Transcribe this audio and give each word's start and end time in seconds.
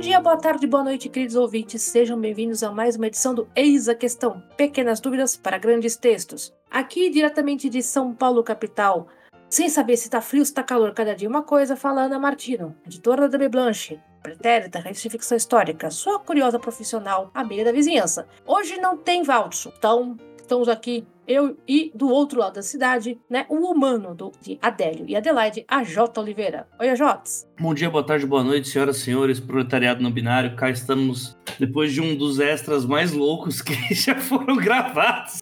dia, 0.00 0.18
boa 0.18 0.38
tarde, 0.38 0.66
boa 0.66 0.82
noite, 0.82 1.10
queridos 1.10 1.36
ouvintes. 1.36 1.82
Sejam 1.82 2.18
bem-vindos 2.18 2.62
a 2.62 2.72
mais 2.72 2.96
uma 2.96 3.06
edição 3.06 3.34
do 3.34 3.46
Eis 3.54 3.86
a 3.86 3.94
Questão. 3.94 4.42
Pequenas 4.56 4.98
dúvidas 4.98 5.36
para 5.36 5.58
grandes 5.58 5.94
textos. 5.94 6.54
Aqui, 6.70 7.10
diretamente 7.10 7.68
de 7.68 7.82
São 7.82 8.14
Paulo, 8.14 8.42
capital. 8.42 9.08
Sem 9.50 9.68
saber 9.68 9.98
se 9.98 10.08
tá 10.08 10.22
frio 10.22 10.40
ou 10.40 10.46
se 10.46 10.54
tá 10.54 10.62
calor, 10.62 10.94
cada 10.94 11.14
dia 11.14 11.28
uma 11.28 11.42
coisa, 11.42 11.76
fala 11.76 12.04
Ana 12.04 12.18
Martino, 12.18 12.74
editora 12.86 13.28
da 13.28 13.36
B 13.36 13.50
Blanche, 13.50 14.00
pretérita, 14.22 14.82
ficção 14.94 15.36
histórica, 15.36 15.90
sua 15.90 16.18
curiosa 16.18 16.58
profissional, 16.58 17.30
amiga 17.34 17.64
da 17.64 17.72
vizinhança. 17.72 18.26
Hoje 18.46 18.78
não 18.78 18.96
tem 18.96 19.22
Valtso, 19.22 19.70
então 19.76 20.16
estamos 20.40 20.70
aqui 20.70 21.06
eu 21.30 21.56
e 21.66 21.92
do 21.94 22.08
outro 22.08 22.40
lado 22.40 22.54
da 22.54 22.62
cidade, 22.62 23.16
né, 23.30 23.46
o 23.48 23.70
humano 23.70 24.14
do, 24.16 24.32
de 24.42 24.58
Adélio 24.60 25.04
e 25.06 25.14
Adelaide, 25.14 25.64
a 25.68 25.84
J. 25.84 26.20
Oliveira. 26.20 26.66
Oi, 26.80 26.88
Ajotes. 26.88 27.48
Bom 27.60 27.72
dia, 27.72 27.88
boa 27.88 28.02
tarde, 28.02 28.26
boa 28.26 28.42
noite, 28.42 28.68
senhoras 28.68 28.96
e 28.96 29.00
senhores, 29.00 29.38
proletariado 29.38 30.02
não 30.02 30.10
binário. 30.10 30.56
Cá 30.56 30.70
estamos 30.70 31.36
depois 31.58 31.92
de 31.92 32.00
um 32.00 32.16
dos 32.16 32.40
extras 32.40 32.84
mais 32.84 33.12
loucos 33.12 33.62
que 33.62 33.74
já 33.94 34.16
foram 34.16 34.56
gravados. 34.56 35.40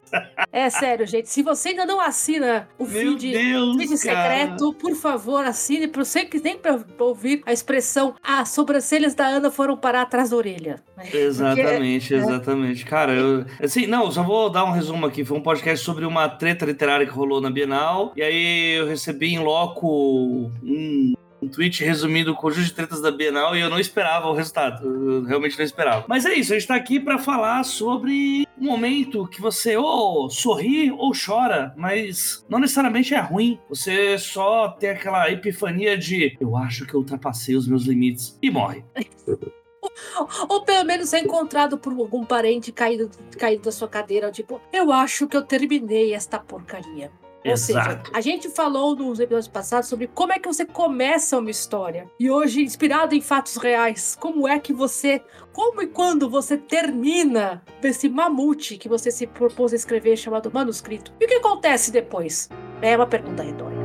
É 0.51 0.69
sério, 0.69 1.07
gente. 1.07 1.29
Se 1.29 1.41
você 1.41 1.69
ainda 1.69 1.85
não 1.85 1.99
assina 1.99 2.67
o 2.77 2.85
Meu 2.85 3.17
feed, 3.17 3.31
Deus, 3.31 3.77
feed 3.77 3.97
secreto, 3.97 4.73
por 4.73 4.93
favor, 4.95 5.45
assine. 5.45 5.87
Para 5.87 6.03
você 6.03 6.25
que 6.25 6.39
nem 6.39 6.57
para 6.57 6.83
ouvir 6.99 7.41
a 7.45 7.53
expressão 7.53 8.13
as 8.21 8.49
sobrancelhas 8.49 9.15
da 9.15 9.25
Ana 9.25 9.49
foram 9.49 9.77
parar 9.77 10.01
atrás 10.01 10.29
da 10.29 10.35
orelha. 10.35 10.83
Exatamente, 11.13 12.09
Porque, 12.09 12.13
é, 12.13 12.17
exatamente. 12.17 12.85
Cara, 12.85 13.13
eu. 13.13 13.45
Assim, 13.63 13.87
não, 13.87 14.11
só 14.11 14.21
vou 14.21 14.49
dar 14.49 14.65
um 14.65 14.71
resumo 14.71 15.05
aqui. 15.05 15.23
Foi 15.23 15.37
um 15.37 15.41
podcast 15.41 15.78
sobre 15.79 16.05
uma 16.05 16.29
treta 16.29 16.65
literária 16.65 17.05
que 17.05 17.11
rolou 17.11 17.41
na 17.41 17.49
Bienal. 17.49 18.13
E 18.15 18.21
aí 18.21 18.77
eu 18.77 18.87
recebi 18.87 19.33
em 19.33 19.39
loco 19.39 20.51
um 20.63 21.13
um 21.41 21.47
tweet 21.47 21.83
resumindo 21.83 22.31
o 22.31 22.35
conjunto 22.35 22.65
de 22.65 22.73
tretas 22.73 23.01
da 23.01 23.11
Bienal 23.11 23.55
e 23.55 23.61
eu 23.61 23.69
não 23.69 23.79
esperava 23.79 24.27
o 24.27 24.33
resultado. 24.33 24.85
Eu 24.85 25.23
realmente 25.23 25.57
não 25.57 25.65
esperava. 25.65 26.05
Mas 26.07 26.25
é 26.25 26.33
isso, 26.33 26.53
a 26.53 26.59
gente 26.59 26.67
tá 26.67 26.75
aqui 26.75 26.99
para 26.99 27.17
falar 27.17 27.63
sobre 27.63 28.47
um 28.59 28.65
momento 28.65 29.27
que 29.27 29.41
você 29.41 29.77
ou 29.77 30.29
sorri 30.29 30.91
ou 30.91 31.11
chora, 31.13 31.73
mas 31.77 32.45
não 32.49 32.59
necessariamente 32.59 33.13
é 33.13 33.19
ruim. 33.19 33.59
Você 33.69 34.17
só 34.17 34.69
tem 34.69 34.89
aquela 34.89 35.31
epifania 35.31 35.97
de 35.97 36.35
eu 36.39 36.57
acho 36.57 36.85
que 36.85 36.93
eu 36.93 36.99
ultrapassei 36.99 37.55
os 37.55 37.67
meus 37.67 37.83
limites 37.83 38.37
e 38.41 38.51
morre. 38.51 38.83
Ou 40.47 40.63
pelo 40.63 40.85
menos 40.85 41.13
é 41.13 41.19
encontrado 41.19 41.77
por 41.77 41.93
algum 41.93 42.25
parente 42.25 42.71
caído, 42.71 43.09
caído 43.37 43.63
da 43.63 43.71
sua 43.71 43.87
cadeira, 43.87 44.31
tipo, 44.31 44.61
eu 44.71 44.91
acho 44.91 45.27
que 45.27 45.37
eu 45.37 45.43
terminei 45.43 46.13
esta 46.13 46.39
porcaria. 46.39 47.11
Ou 47.45 47.55
seja, 47.55 47.79
Exato. 47.79 48.11
a 48.13 48.21
gente 48.21 48.49
falou 48.49 48.95
nos 48.95 49.19
episódios 49.19 49.47
passados 49.47 49.87
sobre 49.87 50.07
como 50.07 50.33
é 50.33 50.39
que 50.39 50.47
você 50.47 50.65
começa 50.65 51.37
uma 51.37 51.49
história. 51.49 52.09
E 52.19 52.29
hoje, 52.29 52.61
inspirado 52.61 53.15
em 53.15 53.21
fatos 53.21 53.55
reais, 53.55 54.17
como 54.19 54.47
é 54.47 54.59
que 54.59 54.73
você, 54.73 55.21
como 55.53 55.81
e 55.81 55.87
quando 55.87 56.29
você 56.29 56.57
termina 56.57 57.63
esse 57.81 58.09
mamute 58.09 58.77
que 58.77 58.89
você 58.89 59.09
se 59.09 59.25
propôs 59.25 59.71
a 59.71 59.77
escrever 59.77 60.17
chamado 60.17 60.51
manuscrito. 60.53 61.13
E 61.19 61.25
o 61.25 61.27
que 61.27 61.35
acontece 61.35 61.91
depois? 61.91 62.49
É 62.81 62.95
uma 62.95 63.07
pergunta 63.07 63.41
retórica. 63.41 63.78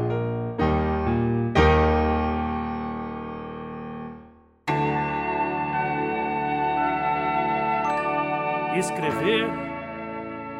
Escrever 8.76 9.44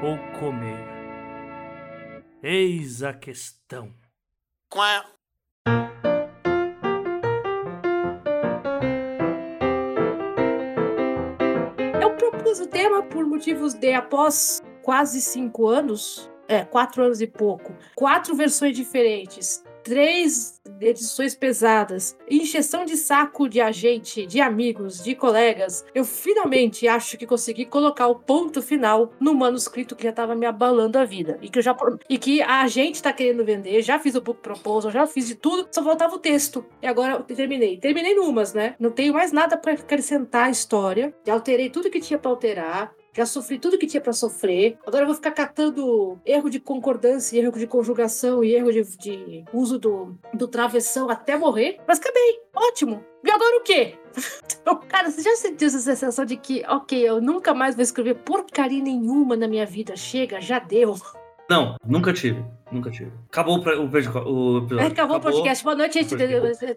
ou 0.00 0.16
comer? 0.38 0.86
Eis 2.40 3.02
a 3.02 3.12
questão. 3.12 3.92
Eu 12.00 12.16
propus 12.16 12.61
o 12.61 12.68
tema 12.68 13.02
por 13.02 13.27
motivos 13.27 13.74
de 13.74 13.92
após 13.92 14.62
quase 14.80 15.20
cinco 15.20 15.66
anos, 15.66 16.30
é, 16.46 16.64
quatro 16.64 17.02
anos 17.02 17.20
e 17.20 17.27
pouco, 17.27 17.74
quatro 17.96 18.36
versões 18.36 18.77
diferentes, 18.77 19.64
três 19.84 20.61
edições 20.80 21.34
pesadas, 21.34 22.17
injeção 22.28 22.84
de 22.84 22.96
saco 22.96 23.48
de 23.48 23.61
agente, 23.61 24.27
de 24.27 24.40
amigos, 24.40 25.05
de 25.05 25.14
colegas, 25.14 25.84
eu 25.95 26.05
finalmente 26.05 26.89
acho 26.89 27.17
que 27.18 27.27
consegui 27.27 27.67
colocar 27.67 28.08
o 28.08 28.17
ponto 28.17 28.62
final 28.62 29.12
no 29.20 29.34
manuscrito 29.34 29.95
que 29.95 30.02
já 30.02 30.11
estava 30.11 30.34
me 30.34 30.46
abalando 30.46 30.98
a 30.98 31.05
vida. 31.05 31.39
E 31.42 31.48
que, 31.48 31.58
eu 31.58 31.62
já, 31.62 31.77
e 32.08 32.18
que 32.18 32.42
a 32.42 32.67
gente 32.67 33.02
tá 33.02 33.12
querendo 33.12 33.45
vender, 33.45 33.83
já 33.83 33.98
fiz 33.98 34.14
o 34.14 34.20
book 34.20 34.40
proposal, 34.40 34.90
já 34.90 35.06
fiz 35.06 35.28
de 35.28 35.34
tudo, 35.34 35.68
só 35.70 35.84
faltava 35.84 36.14
o 36.14 36.18
texto. 36.18 36.64
E 36.83 36.86
agora 36.86 37.14
eu 37.14 37.36
terminei. 37.36 37.77
Terminei 37.77 38.14
numas, 38.14 38.55
né? 38.55 38.74
Não 38.80 38.90
tenho 38.90 39.12
mais 39.12 39.33
nada 39.33 39.56
para 39.56 39.72
acrescentar 39.72 40.46
à 40.46 40.51
história. 40.51 41.14
Já 41.27 41.34
alterei 41.34 41.68
tudo 41.68 41.90
que 41.90 42.01
tinha 42.01 42.18
para 42.18 42.30
alterar. 42.30 42.95
Já 43.14 43.25
sofri 43.25 43.58
tudo 43.58 43.79
que 43.79 43.86
tinha 43.86 44.01
para 44.01 44.13
sofrer. 44.13 44.77
Agora 44.85 45.05
eu 45.05 45.07
vou 45.07 45.14
ficar 45.14 45.30
catando 45.30 46.20
erro 46.27 46.51
de 46.51 46.58
concordância, 46.58 47.39
erro 47.39 47.57
de 47.57 47.67
conjugação 47.67 48.42
e 48.42 48.55
erro 48.55 48.73
de, 48.73 48.83
de 48.98 49.45
uso 49.52 49.79
do, 49.79 50.19
do 50.33 50.48
travessão 50.48 51.08
até 51.08 51.36
morrer. 51.36 51.79
Mas 51.86 52.01
acabei. 52.01 52.41
Ótimo. 52.52 53.05
E 53.23 53.30
agora 53.30 53.58
o 53.58 53.63
quê? 53.63 53.95
Então, 54.64 54.80
cara, 54.89 55.11
você 55.11 55.20
já 55.20 55.36
sentiu 55.36 55.69
essa 55.69 55.79
sensação 55.79 56.25
de 56.25 56.39
que, 56.39 56.64
ok, 56.67 56.98
eu 56.98 57.20
nunca 57.20 57.52
mais 57.52 57.75
vou 57.75 57.83
escrever 57.83 58.14
porcaria 58.14 58.83
nenhuma 58.83 59.36
na 59.36 59.46
minha 59.46 59.67
vida? 59.67 59.95
Chega, 59.95 60.41
já 60.41 60.58
deu. 60.58 60.95
Não, 61.48 61.77
nunca 61.86 62.12
tive. 62.12 62.42
Nunca 62.72 62.90
tive. 62.90 63.12
Acabou 63.28 63.58
o, 63.58 63.60
o, 63.60 63.86
episódio. 63.86 64.80
Acabou 64.80 65.18
o 65.18 65.20
podcast. 65.20 65.62
Boa 65.62 65.77
noite, 65.77 66.02
gente. 66.02 66.14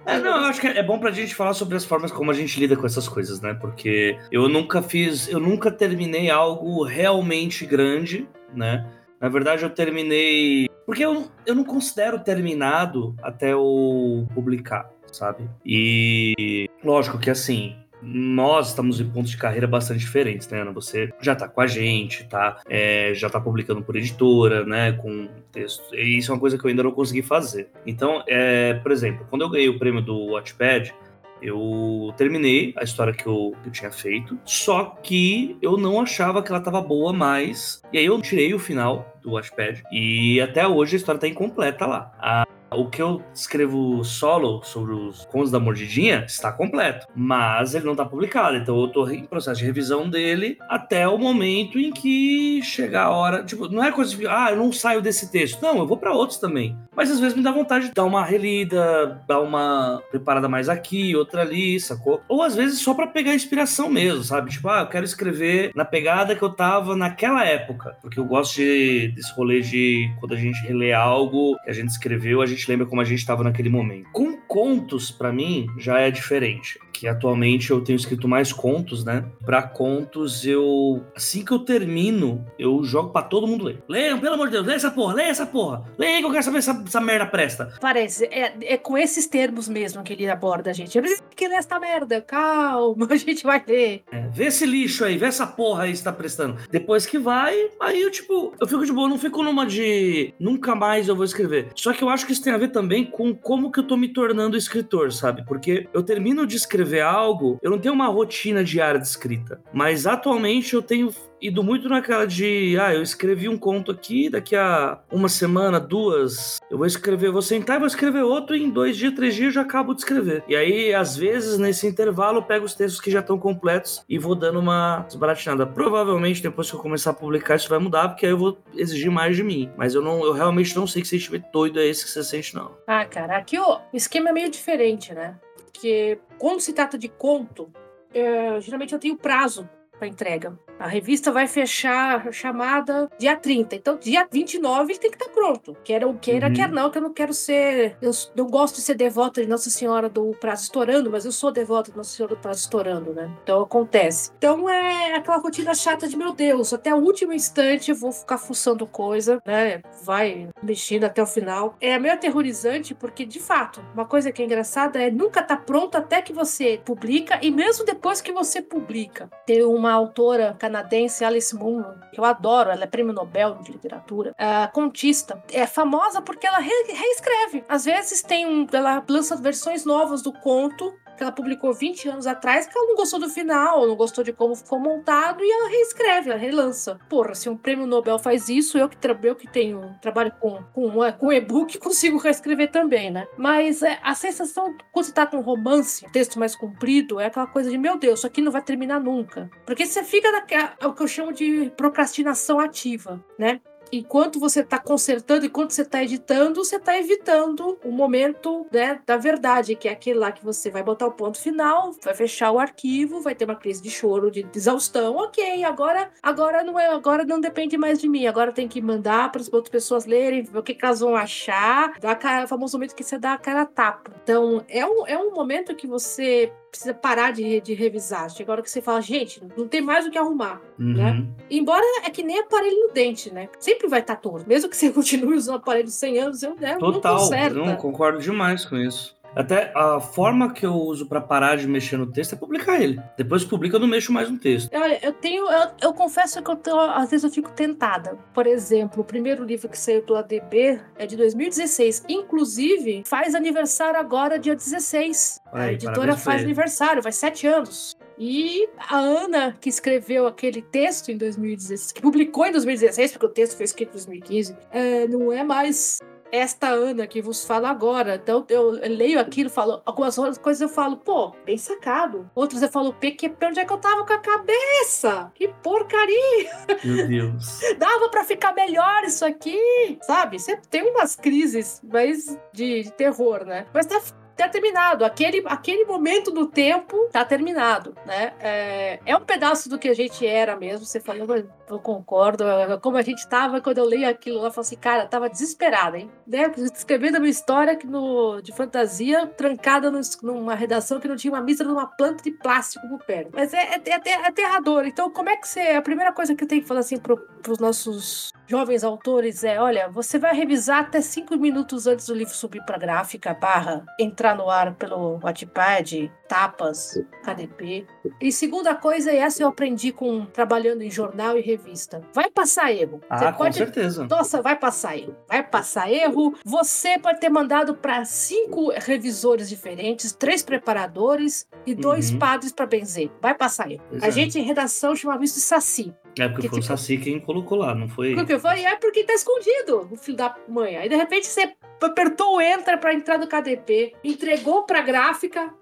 É, 0.05 0.19
não, 0.19 0.41
eu 0.41 0.45
acho 0.45 0.59
que 0.59 0.67
é 0.67 0.83
bom 0.83 0.99
pra 0.99 1.11
gente 1.11 1.33
falar 1.33 1.53
sobre 1.53 1.77
as 1.77 1.85
formas 1.85 2.11
como 2.11 2.29
a 2.29 2.33
gente 2.33 2.59
lida 2.59 2.75
com 2.75 2.85
essas 2.85 3.07
coisas, 3.07 3.41
né? 3.41 3.53
Porque 3.53 4.17
eu 4.31 4.47
nunca 4.49 4.81
fiz, 4.81 5.27
eu 5.29 5.39
nunca 5.39 5.71
terminei 5.71 6.29
algo 6.29 6.83
realmente 6.83 7.65
grande, 7.65 8.27
né? 8.53 8.85
Na 9.19 9.29
verdade, 9.29 9.63
eu 9.63 9.69
terminei. 9.69 10.69
Porque 10.85 11.03
eu, 11.03 11.27
eu 11.45 11.55
não 11.55 11.63
considero 11.63 12.19
terminado 12.19 13.15
até 13.23 13.53
eu 13.53 14.27
publicar, 14.33 14.89
sabe? 15.11 15.49
E 15.65 16.69
lógico 16.83 17.17
que 17.17 17.29
assim. 17.29 17.75
Nós 18.01 18.69
estamos 18.69 18.99
em 19.01 19.09
pontos 19.09 19.31
de 19.31 19.37
carreira 19.37 19.65
bastante 19.67 19.99
diferentes, 19.99 20.47
né, 20.49 20.61
Ana? 20.61 20.71
Você 20.71 21.11
já 21.19 21.35
tá 21.35 21.47
com 21.47 21.59
a 21.61 21.67
gente, 21.67 22.23
tá? 22.25 22.59
É, 22.69 23.11
já 23.15 23.29
tá 23.29 23.39
publicando 23.41 23.81
por 23.81 23.95
editora, 23.95 24.63
né? 24.65 24.91
Com 24.93 25.27
texto. 25.51 25.95
E 25.95 26.17
isso 26.17 26.31
é 26.31 26.35
uma 26.35 26.39
coisa 26.39 26.57
que 26.57 26.65
eu 26.65 26.69
ainda 26.69 26.83
não 26.83 26.91
consegui 26.91 27.21
fazer. 27.23 27.69
Então, 27.85 28.23
é, 28.27 28.75
por 28.75 28.91
exemplo, 28.91 29.25
quando 29.29 29.41
eu 29.41 29.49
ganhei 29.49 29.69
o 29.69 29.79
prêmio 29.79 30.01
do 30.01 30.15
Watchpad, 30.33 30.93
eu 31.41 32.13
terminei 32.17 32.73
a 32.77 32.83
história 32.83 33.13
que 33.13 33.25
eu, 33.27 33.53
que 33.61 33.69
eu 33.69 33.71
tinha 33.71 33.91
feito, 33.91 34.37
só 34.43 34.85
que 35.03 35.55
eu 35.61 35.77
não 35.77 36.01
achava 36.01 36.41
que 36.41 36.51
ela 36.51 36.61
tava 36.61 36.81
boa 36.81 37.13
mais. 37.13 37.81
E 37.93 37.97
aí 37.97 38.05
eu 38.05 38.19
tirei 38.21 38.53
o 38.53 38.59
final 38.59 39.17
do 39.21 39.31
Watchpad 39.33 39.83
e 39.91 40.39
até 40.41 40.67
hoje 40.67 40.95
a 40.95 40.97
história 40.97 41.19
tá 41.21 41.27
incompleta 41.27 41.85
lá. 41.85 42.11
A- 42.19 42.47
o 42.71 42.89
que 42.89 43.01
eu 43.01 43.21
escrevo 43.33 44.03
solo 44.03 44.61
sobre 44.63 44.93
os 44.93 45.25
contos 45.25 45.51
da 45.51 45.59
mordidinha 45.59 46.25
está 46.27 46.51
completo, 46.51 47.07
mas 47.15 47.73
ele 47.73 47.85
não 47.85 47.93
está 47.93 48.05
publicado. 48.05 48.57
Então 48.57 48.79
eu 48.79 48.87
tô 48.87 49.07
em 49.09 49.25
processo 49.25 49.59
de 49.59 49.65
revisão 49.65 50.09
dele 50.09 50.57
até 50.69 51.07
o 51.07 51.17
momento 51.17 51.79
em 51.79 51.91
que 51.91 52.61
chegar 52.63 53.05
a 53.05 53.11
hora. 53.11 53.43
Tipo, 53.43 53.67
não 53.69 53.83
é 53.83 53.91
coisa 53.91 54.15
de, 54.15 54.27
ah, 54.27 54.47
eu 54.51 54.57
não 54.57 54.71
saio 54.71 55.01
desse 55.01 55.31
texto. 55.31 55.61
Não, 55.61 55.77
eu 55.77 55.87
vou 55.87 55.97
para 55.97 56.13
outros 56.13 56.39
também. 56.39 56.77
Mas 56.95 57.11
às 57.11 57.19
vezes 57.19 57.37
me 57.37 57.43
dá 57.43 57.51
vontade 57.51 57.87
de 57.87 57.93
dar 57.93 58.05
uma 58.05 58.25
relida, 58.25 59.21
dar 59.27 59.39
uma 59.39 60.01
preparada 60.09 60.49
mais 60.49 60.67
aqui, 60.67 61.15
outra 61.15 61.41
ali, 61.41 61.79
sacou? 61.79 62.21
Ou 62.27 62.41
às 62.41 62.55
vezes 62.55 62.79
só 62.79 62.93
para 62.93 63.07
pegar 63.07 63.35
inspiração 63.35 63.89
mesmo, 63.89 64.23
sabe? 64.23 64.51
Tipo, 64.51 64.69
ah, 64.69 64.81
eu 64.81 64.87
quero 64.87 65.05
escrever 65.05 65.71
na 65.75 65.85
pegada 65.85 66.35
que 66.35 66.41
eu 66.41 66.49
tava 66.49 66.95
naquela 66.95 67.45
época. 67.45 67.95
Porque 68.01 68.19
eu 68.19 68.25
gosto 68.25 68.55
de, 68.55 69.09
desse 69.09 69.31
rolê 69.33 69.61
de 69.61 70.09
quando 70.19 70.33
a 70.33 70.37
gente 70.37 70.59
relê 70.65 70.91
algo 70.91 71.55
que 71.63 71.69
a 71.69 71.73
gente 71.73 71.89
escreveu, 71.89 72.41
a 72.41 72.45
gente 72.45 72.56
lembra 72.65 72.85
como 72.85 73.01
a 73.01 73.03
gente 73.03 73.19
estava 73.19 73.43
naquele 73.43 73.69
momento. 73.69 74.09
Com 74.11 74.37
contos, 74.37 75.11
para 75.11 75.33
mim, 75.33 75.67
já 75.77 75.99
é 75.99 76.09
diferente. 76.09 76.79
Que 76.97 77.07
atualmente 77.07 77.69
eu 77.69 77.79
tenho 77.79 77.95
escrito 77.95 78.27
mais 78.27 78.51
contos, 78.51 79.05
né? 79.05 79.23
Pra 79.45 79.61
contos, 79.61 80.43
eu. 80.43 81.03
Assim 81.15 81.45
que 81.45 81.51
eu 81.51 81.59
termino, 81.59 82.43
eu 82.57 82.83
jogo 82.83 83.11
pra 83.11 83.21
todo 83.21 83.45
mundo 83.45 83.65
ler. 83.65 83.83
Leiam, 83.87 84.19
pelo 84.19 84.33
amor 84.33 84.47
de 84.47 84.53
Deus, 84.53 84.65
lê 84.65 84.73
essa 84.73 84.89
porra, 84.89 85.13
lê 85.13 85.23
essa 85.25 85.45
porra. 85.45 85.83
Leia 85.95 86.17
que 86.17 86.25
eu 86.25 86.31
quero 86.31 86.43
saber 86.43 86.59
se 86.63 86.71
essa, 86.71 86.83
essa 86.83 86.99
merda 86.99 87.27
presta. 87.27 87.71
Parece, 87.79 88.25
é, 88.25 88.51
é 88.63 88.77
com 88.77 88.97
esses 88.97 89.27
termos 89.27 89.69
mesmo 89.69 90.01
que 90.01 90.13
ele 90.13 90.27
aborda 90.27 90.71
a 90.71 90.73
gente. 90.73 90.97
Eu 90.97 91.03
preciso 91.03 91.21
que 91.35 91.47
ler 91.47 91.57
esta 91.57 91.79
merda, 91.79 92.19
calma, 92.19 93.05
a 93.11 93.15
gente 93.15 93.43
vai 93.43 93.63
ler. 93.67 94.01
É, 94.11 94.27
vê 94.29 94.45
esse 94.45 94.65
lixo 94.65 95.05
aí, 95.05 95.19
vê 95.19 95.27
essa 95.27 95.45
porra 95.45 95.83
aí 95.83 95.95
se 95.95 96.03
tá 96.03 96.11
prestando. 96.11 96.57
Depois 96.71 97.05
que 97.05 97.19
vai, 97.19 97.69
aí 97.79 98.01
eu, 98.01 98.09
tipo, 98.09 98.55
eu 98.59 98.65
fico 98.65 98.83
de 98.83 98.91
boa, 98.91 99.07
não 99.07 99.19
fico 99.19 99.43
numa 99.43 99.67
de 99.67 100.33
nunca 100.39 100.73
mais 100.73 101.07
eu 101.07 101.15
vou 101.15 101.25
escrever. 101.25 101.69
Só 101.75 101.93
que 101.93 102.03
eu 102.03 102.09
acho 102.09 102.25
que 102.25 102.31
isso 102.31 102.43
tem 102.43 102.53
a 102.53 102.57
ver 102.57 102.69
também 102.69 103.05
com 103.05 103.35
como 103.35 103.71
que 103.71 103.81
eu 103.81 103.83
tô 103.83 103.95
me 103.95 104.07
tornando 104.07 104.57
escritor, 104.57 105.13
sabe? 105.13 105.45
Porque 105.45 105.87
eu 105.93 106.01
termino 106.01 106.47
de 106.47 106.55
escrever 106.55 106.86
escrever 106.87 107.01
algo, 107.01 107.59
eu 107.61 107.69
não 107.69 107.77
tenho 107.77 107.93
uma 107.93 108.07
rotina 108.07 108.63
diária 108.63 108.99
de 108.99 109.07
escrita. 109.07 109.59
Mas 109.73 110.07
atualmente 110.07 110.73
eu 110.73 110.81
tenho 110.81 111.13
ido 111.39 111.63
muito 111.63 111.87
naquela 111.87 112.25
de, 112.25 112.77
ah, 112.79 112.95
eu 112.95 113.03
escrevi 113.03 113.47
um 113.47 113.57
conto 113.57 113.91
aqui, 113.91 114.27
daqui 114.27 114.55
a 114.55 114.99
uma 115.11 115.29
semana, 115.29 115.79
duas, 115.79 116.59
eu 116.71 116.77
vou 116.77 116.87
escrever, 116.87 117.29
vou 117.29 117.43
sentar 117.43 117.75
e 117.75 117.79
vou 117.79 117.87
escrever 117.87 118.23
outro, 118.23 118.55
e 118.55 118.63
em 118.63 118.71
dois 118.71 118.97
dias, 118.97 119.13
três 119.13 119.35
dias 119.35 119.47
eu 119.47 119.51
já 119.51 119.61
acabo 119.61 119.93
de 119.93 120.01
escrever. 120.01 120.43
E 120.47 120.55
aí, 120.55 120.93
às 120.95 121.15
vezes, 121.15 121.59
nesse 121.59 121.85
intervalo, 121.85 122.39
eu 122.39 122.43
pego 122.43 122.65
os 122.65 122.73
textos 122.73 122.99
que 122.99 123.11
já 123.11 123.19
estão 123.19 123.37
completos 123.37 124.03
e 124.09 124.17
vou 124.17 124.33
dando 124.33 124.59
uma 124.59 125.01
desbaratinada. 125.01 125.67
Provavelmente, 125.67 126.41
depois 126.41 126.69
que 126.69 126.75
eu 126.75 126.79
começar 126.79 127.11
a 127.11 127.13
publicar, 127.13 127.55
isso 127.55 127.69
vai 127.69 127.79
mudar, 127.79 128.09
porque 128.09 128.25
aí 128.25 128.31
eu 128.31 128.37
vou 128.37 128.57
exigir 128.75 129.11
mais 129.11 129.35
de 129.35 129.43
mim. 129.43 129.69
Mas 129.77 129.93
eu 129.93 130.01
não, 130.01 130.25
eu 130.25 130.33
realmente 130.33 130.75
não 130.75 130.87
sei 130.87 131.03
que 131.03 131.07
sentimento 131.07 131.45
doido 131.53 131.79
é 131.79 131.85
esse 131.85 132.03
que 132.03 132.09
você 132.09 132.23
sente, 132.23 132.55
não. 132.55 132.71
Ah, 132.87 133.05
cara, 133.05 133.37
aqui 133.37 133.59
o 133.59 133.79
esquema 133.93 134.29
é 134.29 134.33
meio 134.33 134.49
diferente, 134.49 135.13
né? 135.13 135.35
Porque 135.71 136.19
quando 136.37 136.61
se 136.61 136.73
trata 136.73 136.97
de 136.97 137.09
conto, 137.09 137.71
é, 138.13 138.59
geralmente 138.61 138.93
eu 138.93 138.99
tenho 138.99 139.17
prazo 139.17 139.69
para 139.91 140.07
entrega. 140.07 140.57
A 140.79 140.87
revista 140.87 141.31
vai 141.31 141.47
fechar 141.47 142.27
a 142.27 142.31
chamada 142.31 143.09
dia 143.17 143.35
30. 143.35 143.75
Então, 143.75 143.97
dia 143.97 144.27
29 144.31 144.91
ele 144.91 144.99
tem 144.99 145.11
que 145.11 145.17
estar 145.17 145.25
tá 145.25 145.31
pronto. 145.31 145.75
Quer 145.83 146.05
ou 146.05 146.13
queira, 146.13 146.47
uhum. 146.47 146.53
quer 146.53 146.69
não, 146.69 146.89
que 146.89 146.97
eu 146.97 147.01
não 147.01 147.13
quero 147.13 147.33
ser. 147.33 147.97
Eu 148.01 148.11
não 148.35 148.45
gosto 148.45 148.75
de 148.75 148.81
ser 148.81 148.95
devota 148.95 149.41
de 149.41 149.47
Nossa 149.47 149.69
Senhora 149.69 150.09
do 150.09 150.31
Prazo 150.39 150.63
Estourando, 150.63 151.11
mas 151.11 151.25
eu 151.25 151.31
sou 151.31 151.51
devota 151.51 151.91
de 151.91 151.97
Nossa 151.97 152.15
Senhora 152.15 152.35
do 152.35 152.41
Prazo 152.41 152.59
Estourando, 152.59 153.13
né? 153.13 153.29
Então 153.43 153.61
acontece. 153.61 154.31
Então 154.37 154.69
é 154.69 155.15
aquela 155.15 155.37
rotina 155.37 155.73
chata 155.73 156.07
de 156.07 156.17
meu 156.17 156.33
Deus, 156.33 156.73
até 156.73 156.93
o 156.93 156.97
último 156.97 157.33
instante 157.33 157.91
eu 157.91 157.95
vou 157.95 158.11
ficar 158.11 158.37
fuçando 158.37 158.85
coisa, 158.85 159.41
né? 159.45 159.81
Vai 160.03 160.49
mexendo 160.61 161.03
até 161.05 161.21
o 161.21 161.25
final. 161.25 161.75
É 161.79 161.97
meio 161.99 162.13
aterrorizante, 162.13 162.93
porque, 162.93 163.25
de 163.25 163.39
fato, 163.39 163.83
uma 163.93 164.05
coisa 164.05 164.31
que 164.31 164.41
é 164.41 164.45
engraçada 164.45 165.01
é 165.01 165.09
nunca 165.09 165.41
tá 165.41 165.55
pronto 165.55 165.95
até 165.95 166.21
que 166.21 166.33
você 166.33 166.79
publica, 166.83 167.39
e 167.41 167.51
mesmo 167.51 167.85
depois 167.85 168.21
que 168.21 168.31
você 168.31 168.61
publica. 168.61 169.29
Tem 169.45 169.63
uma 169.63 169.91
autora 169.91 170.55
canadense 170.67 171.23
Alice 171.23 171.55
Munro, 171.55 171.95
que 172.11 172.19
eu 172.19 172.25
adoro, 172.25 172.69
ela 172.69 172.83
é 172.83 172.87
prêmio 172.87 173.13
Nobel 173.13 173.55
de 173.63 173.71
literatura, 173.71 174.35
contista. 174.73 175.41
É 175.51 175.65
famosa 175.65 176.21
porque 176.21 176.45
ela 176.45 176.59
re 176.59 176.71
reescreve. 176.93 177.63
Às 177.69 177.85
vezes 177.85 178.21
tem 178.21 178.45
um, 178.45 178.67
ela 178.71 179.03
lança 179.07 179.35
versões 179.37 179.85
novas 179.85 180.21
do 180.21 180.33
conto 180.33 180.93
que 181.17 181.23
ela 181.23 181.31
publicou 181.31 181.73
20 181.73 182.07
anos 182.09 182.27
atrás, 182.27 182.67
que 182.67 182.77
ela 182.77 182.87
não 182.87 182.95
gostou 182.95 183.19
do 183.19 183.29
final, 183.29 183.87
não 183.87 183.95
gostou 183.95 184.23
de 184.23 184.31
como 184.31 184.55
ficou 184.55 184.79
montado, 184.79 185.43
e 185.43 185.51
ela 185.51 185.69
reescreve, 185.69 186.29
ela 186.29 186.39
relança. 186.39 186.99
Porra, 187.09 187.33
se 187.33 187.49
um 187.49 187.57
prêmio 187.57 187.87
Nobel 187.87 188.19
faz 188.19 188.47
isso, 188.47 188.77
eu 188.77 188.87
que, 188.87 188.97
eu 189.23 189.35
que 189.35 189.51
tenho, 189.51 189.95
trabalho 190.01 190.31
com, 190.39 190.63
com, 190.73 191.03
é, 191.03 191.11
com 191.11 191.33
e-book, 191.33 191.77
consigo 191.79 192.17
reescrever 192.17 192.71
também, 192.71 193.11
né? 193.11 193.27
Mas 193.37 193.81
é, 193.81 193.99
a 194.03 194.13
sensação, 194.13 194.75
quando 194.91 195.05
você 195.05 195.11
tá 195.11 195.25
com 195.25 195.41
romance, 195.41 196.05
texto 196.11 196.39
mais 196.39 196.55
comprido, 196.55 197.19
é 197.19 197.25
aquela 197.25 197.47
coisa 197.47 197.69
de, 197.69 197.77
meu 197.77 197.97
Deus, 197.97 198.19
isso 198.19 198.27
aqui 198.27 198.41
não 198.41 198.51
vai 198.51 198.61
terminar 198.61 198.99
nunca. 198.99 199.49
Porque 199.65 199.85
você 199.85 200.03
fica 200.03 200.31
naquela, 200.31 200.75
é 200.79 200.85
o 200.85 200.93
que 200.93 201.01
eu 201.01 201.07
chamo 201.07 201.33
de 201.33 201.71
procrastinação 201.75 202.59
ativa, 202.59 203.23
né? 203.39 203.59
Enquanto 203.91 204.39
você 204.39 204.61
está 204.61 204.79
consertando, 204.79 205.45
enquanto 205.45 205.71
você 205.71 205.81
está 205.81 206.03
editando, 206.03 206.63
você 206.63 206.77
está 206.77 206.97
evitando 206.97 207.77
o 207.83 207.91
momento 207.91 208.65
né, 208.71 208.99
da 209.05 209.17
verdade, 209.17 209.75
que 209.75 209.87
é 209.87 209.91
aquele 209.91 210.19
lá 210.19 210.31
que 210.31 210.43
você 210.43 210.69
vai 210.69 210.83
botar 210.83 211.07
o 211.07 211.11
ponto 211.11 211.39
final, 211.39 211.93
vai 212.03 212.13
fechar 212.13 212.51
o 212.51 212.59
arquivo, 212.59 213.21
vai 213.21 213.35
ter 213.35 213.45
uma 213.45 213.55
crise 213.55 213.81
de 213.81 213.89
choro, 213.89 214.31
de 214.31 214.45
exaustão. 214.55 215.15
Ok, 215.15 215.63
agora, 215.63 216.09
agora 216.21 216.63
não 216.63 216.79
é, 216.79 216.87
agora 216.87 217.23
não 217.23 217.39
depende 217.39 217.77
mais 217.77 217.99
de 217.99 218.07
mim. 218.07 218.27
Agora 218.27 218.51
tem 218.51 218.67
que 218.67 218.81
mandar 218.81 219.31
para 219.31 219.41
as 219.41 219.51
outras 219.51 219.71
pessoas 219.71 220.05
lerem, 220.05 220.43
ver 220.43 220.59
o 220.59 220.63
que, 220.63 220.73
que 220.73 220.85
elas 220.85 220.99
vão 220.99 221.15
achar. 221.15 221.93
Dá 221.99 222.15
cara, 222.15 222.45
o 222.45 222.47
famoso 222.47 222.77
momento 222.77 222.95
que 222.95 223.03
você 223.03 223.17
dá 223.17 223.33
a 223.33 223.37
cara 223.37 223.65
tapa. 223.65 224.11
Então 224.23 224.63
é 224.67 224.85
um, 224.85 225.07
é 225.07 225.17
um 225.17 225.33
momento 225.33 225.75
que 225.75 225.87
você 225.87 226.51
precisa 226.77 226.93
parar 226.93 227.31
de, 227.31 227.59
de 227.59 227.73
revisar. 227.73 228.29
Chega 228.29 228.51
a 228.51 228.53
hora 228.53 228.61
que 228.61 228.69
você 228.69 228.81
fala, 228.81 229.01
gente, 229.01 229.41
não 229.57 229.67
tem 229.67 229.81
mais 229.81 230.05
o 230.05 230.11
que 230.11 230.17
arrumar, 230.17 230.61
uhum. 230.79 230.93
né? 230.93 231.25
Embora 231.49 231.83
é 232.05 232.09
que 232.09 232.23
nem 232.23 232.39
aparelho 232.39 232.87
no 232.87 232.93
dente, 232.93 233.33
né? 233.33 233.49
Sempre 233.59 233.87
vai 233.87 233.99
estar 233.99 234.15
tá 234.15 234.21
torto. 234.21 234.47
Mesmo 234.47 234.69
que 234.69 234.77
você 234.77 234.91
continue 234.93 235.35
usando 235.35 235.55
aparelho 235.55 235.87
100 235.87 236.19
anos, 236.19 236.43
eu, 236.43 236.55
né, 236.55 236.77
Total, 236.77 237.13
não 237.15 237.21
conserta. 237.21 237.55
Não, 237.57 237.75
concordo 237.75 238.19
demais 238.19 238.63
com 238.63 238.77
isso. 238.77 239.16
Até 239.37 239.71
a 239.75 239.99
forma 239.99 240.51
que 240.51 240.65
eu 240.65 240.73
uso 240.73 241.05
para 241.05 241.21
parar 241.21 241.57
de 241.57 241.67
mexer 241.67 241.95
no 241.95 242.11
texto 242.11 242.33
é 242.33 242.35
publicar 242.35 242.81
ele. 242.81 242.99
Depois 243.15 243.43
que 243.43 243.49
publica, 243.51 243.75
eu 243.75 243.79
não 243.79 243.87
mexo 243.87 244.11
mais 244.11 244.31
no 244.31 244.39
texto. 244.39 244.73
Olha, 244.73 244.97
eu 245.05 245.13
tenho. 245.13 245.47
Eu, 245.47 245.69
eu 245.79 245.93
confesso 245.93 246.41
que 246.41 246.49
eu 246.49 246.55
tô, 246.55 246.79
às 246.79 247.11
vezes 247.11 247.23
eu 247.23 247.29
fico 247.29 247.51
tentada. 247.51 248.17
Por 248.33 248.47
exemplo, 248.47 249.01
o 249.01 249.05
primeiro 249.05 249.43
livro 249.43 249.69
que 249.69 249.77
saiu 249.77 250.01
pela 250.01 250.23
DB 250.23 250.79
é 250.97 251.05
de 251.05 251.15
2016. 251.15 252.05
Inclusive, 252.09 253.03
faz 253.05 253.35
aniversário 253.35 253.99
agora, 253.99 254.39
dia 254.39 254.55
16. 254.55 255.39
Aí, 255.53 255.69
a 255.69 255.73
editora 255.73 256.17
faz 256.17 256.41
aniversário, 256.41 257.03
vai 257.03 257.11
sete 257.11 257.45
anos. 257.45 257.95
E 258.17 258.67
a 258.89 258.97
Ana, 258.97 259.55
que 259.61 259.69
escreveu 259.69 260.25
aquele 260.25 260.63
texto 260.63 261.11
em 261.11 261.17
2016, 261.17 261.91
que 261.91 262.01
publicou 262.01 262.47
em 262.47 262.51
2016, 262.51 263.11
porque 263.11 263.25
o 263.27 263.29
texto 263.29 263.55
foi 263.55 263.65
escrito 263.65 263.89
em 263.89 263.93
2015, 263.93 264.57
é, 264.71 265.07
não 265.07 265.31
é 265.31 265.43
mais 265.43 265.99
esta 266.31 266.67
Ana 266.67 267.07
que 267.07 267.21
vos 267.21 267.45
fala 267.45 267.69
agora. 267.69 268.15
Então 268.15 268.45
eu, 268.49 268.71
leio 268.71 269.19
aquilo, 269.19 269.49
falo 269.49 269.81
algumas 269.85 270.17
outras 270.17 270.37
coisas 270.37 270.61
eu 270.61 270.69
falo, 270.69 270.97
pô, 270.97 271.33
bem 271.45 271.57
sacado. 271.57 272.29
Outras 272.35 272.61
eu 272.61 272.69
falo, 272.69 272.93
PQP, 272.93 273.45
onde 273.45 273.59
é 273.59 273.65
que 273.65 273.73
eu 273.73 273.77
tava 273.77 274.05
com 274.05 274.13
a 274.13 274.19
cabeça? 274.19 275.31
Que 275.33 275.47
porcaria! 275.63 276.51
Meu 276.83 277.07
Deus. 277.07 277.59
Dava 277.77 278.09
para 278.09 278.23
ficar 278.23 278.53
melhor 278.53 279.03
isso 279.03 279.25
aqui, 279.25 279.97
sabe? 280.01 280.39
Você 280.39 280.57
tem 280.69 280.89
umas 280.89 281.15
crises, 281.15 281.81
mas 281.83 282.37
de, 282.53 282.83
de 282.83 282.91
terror, 282.91 283.45
né? 283.45 283.65
Mas 283.73 283.85
tá 283.85 284.01
tá 284.37 284.47
terminado. 284.47 285.03
Aquele, 285.03 285.43
aquele 285.45 285.85
momento 285.85 286.31
do 286.31 286.45
tempo 286.45 287.09
tá 287.11 287.25
terminado, 287.25 287.95
né? 288.05 288.33
É, 288.39 288.99
é 289.05 289.17
um 289.17 289.25
pedaço 289.25 289.69
do 289.69 289.79
que 289.79 289.89
a 289.89 289.93
gente 289.93 290.25
era 290.25 290.55
mesmo. 290.55 290.85
Você 290.85 290.99
falou, 290.99 291.27
eu 291.69 291.79
concordo. 291.79 292.45
Como 292.81 292.97
a 292.97 293.01
gente 293.01 293.27
tava 293.27 293.59
quando 293.59 293.79
eu 293.79 293.85
leio 293.85 294.07
aquilo 294.09 294.39
lá, 294.39 294.47
eu 294.47 294.51
falo 294.51 294.61
assim, 294.61 294.77
cara, 294.77 295.05
tava 295.05 295.29
desesperada, 295.29 295.97
hein? 295.97 296.09
Né? 296.25 296.51
Escrevendo 296.73 297.17
uma 297.17 297.27
história 297.27 297.75
que 297.75 297.87
no, 297.87 298.39
de 298.41 298.51
fantasia, 298.53 299.27
trancada 299.27 299.91
no, 299.91 299.99
numa 300.21 300.55
redação 300.55 300.99
que 300.99 301.07
não 301.07 301.15
tinha 301.15 301.33
uma 301.33 301.41
missa 301.41 301.63
numa 301.63 301.87
planta 301.87 302.23
de 302.23 302.31
plástico 302.31 302.87
por 302.87 303.03
perto. 303.03 303.31
Mas 303.33 303.53
é, 303.53 303.75
é, 303.75 303.81
é, 303.85 304.09
é 304.09 304.27
aterrador. 304.27 304.85
Então, 304.85 305.09
como 305.09 305.29
é 305.29 305.35
que 305.35 305.47
você. 305.47 305.61
A 305.61 305.81
primeira 305.81 306.11
coisa 306.13 306.35
que 306.35 306.43
eu 306.43 306.47
tenho 306.47 306.61
que 306.61 306.67
falar 306.67 306.81
assim 306.81 306.97
pro, 306.97 307.17
pros 307.41 307.59
nossos 307.59 308.31
jovens 308.47 308.83
autores 308.83 309.43
é: 309.43 309.59
olha, 309.59 309.89
você 309.89 310.17
vai 310.17 310.33
revisar 310.33 310.79
até 310.79 311.01
cinco 311.01 311.35
minutos 311.37 311.85
antes 311.85 312.07
do 312.07 312.13
livro 312.15 312.33
subir 312.33 312.63
pra 312.65 312.77
gráfica, 312.77 313.33
barra, 313.33 313.85
entrar 313.99 314.35
no 314.35 314.49
ar 314.49 314.73
pelo 314.75 315.19
Wattpad, 315.19 316.11
Tapas, 316.27 317.01
KDP. 317.23 317.85
E 318.21 318.31
segunda 318.31 318.75
coisa, 318.75 319.11
e 319.11 319.17
essa 319.17 319.43
eu 319.43 319.47
aprendi 319.47 319.91
com 319.91 320.25
trabalhando 320.25 320.81
em 320.81 320.91
jornal 320.91 321.37
e 321.37 321.41
revista. 321.41 322.01
Vai 322.13 322.29
passar 322.29 322.71
erro. 322.71 323.01
Ah, 323.09 323.17
Você 323.17 323.31
com 323.31 323.37
pode... 323.37 323.57
certeza. 323.57 324.07
Nossa, 324.09 324.41
vai 324.41 324.55
passar 324.57 324.97
erro. 324.97 325.15
Vai 325.27 325.43
passar 325.43 325.91
erro. 325.91 326.35
Você 326.43 326.97
pode 326.99 327.19
ter 327.19 327.29
mandado 327.29 327.75
para 327.75 328.03
cinco 328.05 328.71
revisores 328.71 329.49
diferentes, 329.49 330.11
três 330.11 330.43
preparadores 330.43 331.47
e 331.65 331.73
dois 331.73 332.11
uhum. 332.11 332.19
padres 332.19 332.51
para 332.51 332.65
benzer. 332.65 333.09
Vai 333.21 333.33
passar 333.33 333.71
erro. 333.71 333.83
Exato. 333.91 334.05
A 334.05 334.09
gente 334.09 334.39
em 334.39 334.43
redação 334.43 334.95
chamava 334.95 335.23
isso 335.23 335.35
de 335.35 335.41
saci. 335.41 335.93
É 336.19 336.27
porque 336.27 336.43
que, 336.43 336.49
foi 336.49 336.59
tipo, 336.61 336.73
o 336.73 336.77
Saci 336.77 336.97
quem 336.97 337.19
colocou 337.19 337.57
lá, 337.57 337.75
não 337.75 337.87
foi? 337.87 338.15
Porque 338.15 338.39
foi, 338.39 338.61
é 338.61 338.75
porque 338.75 339.03
tá 339.03 339.13
escondido, 339.13 339.87
o 339.91 339.95
filho 339.95 340.17
da 340.17 340.35
mãe. 340.47 340.75
Aí 340.75 340.89
de 340.89 340.95
repente 340.95 341.27
você 341.27 341.53
apertou 341.81 342.35
o 342.35 342.41
enter 342.41 342.79
para 342.79 342.93
entrar 342.93 343.17
no 343.17 343.27
KDP, 343.27 343.93
entregou 344.03 344.63
pra 344.63 344.81
gráfica, 344.81 345.53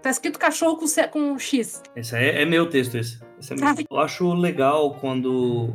tá 0.00 0.10
escrito 0.10 0.38
cachorro 0.38 0.76
com, 0.76 0.86
com 1.10 1.20
um 1.20 1.38
X. 1.38 1.82
Esse 1.96 2.16
é, 2.16 2.42
é 2.42 2.44
meu 2.44 2.68
texto, 2.68 2.96
esse. 2.96 3.18
É 3.50 3.84
eu 3.90 3.98
acho 3.98 4.32
legal 4.34 4.94
quando 4.94 5.74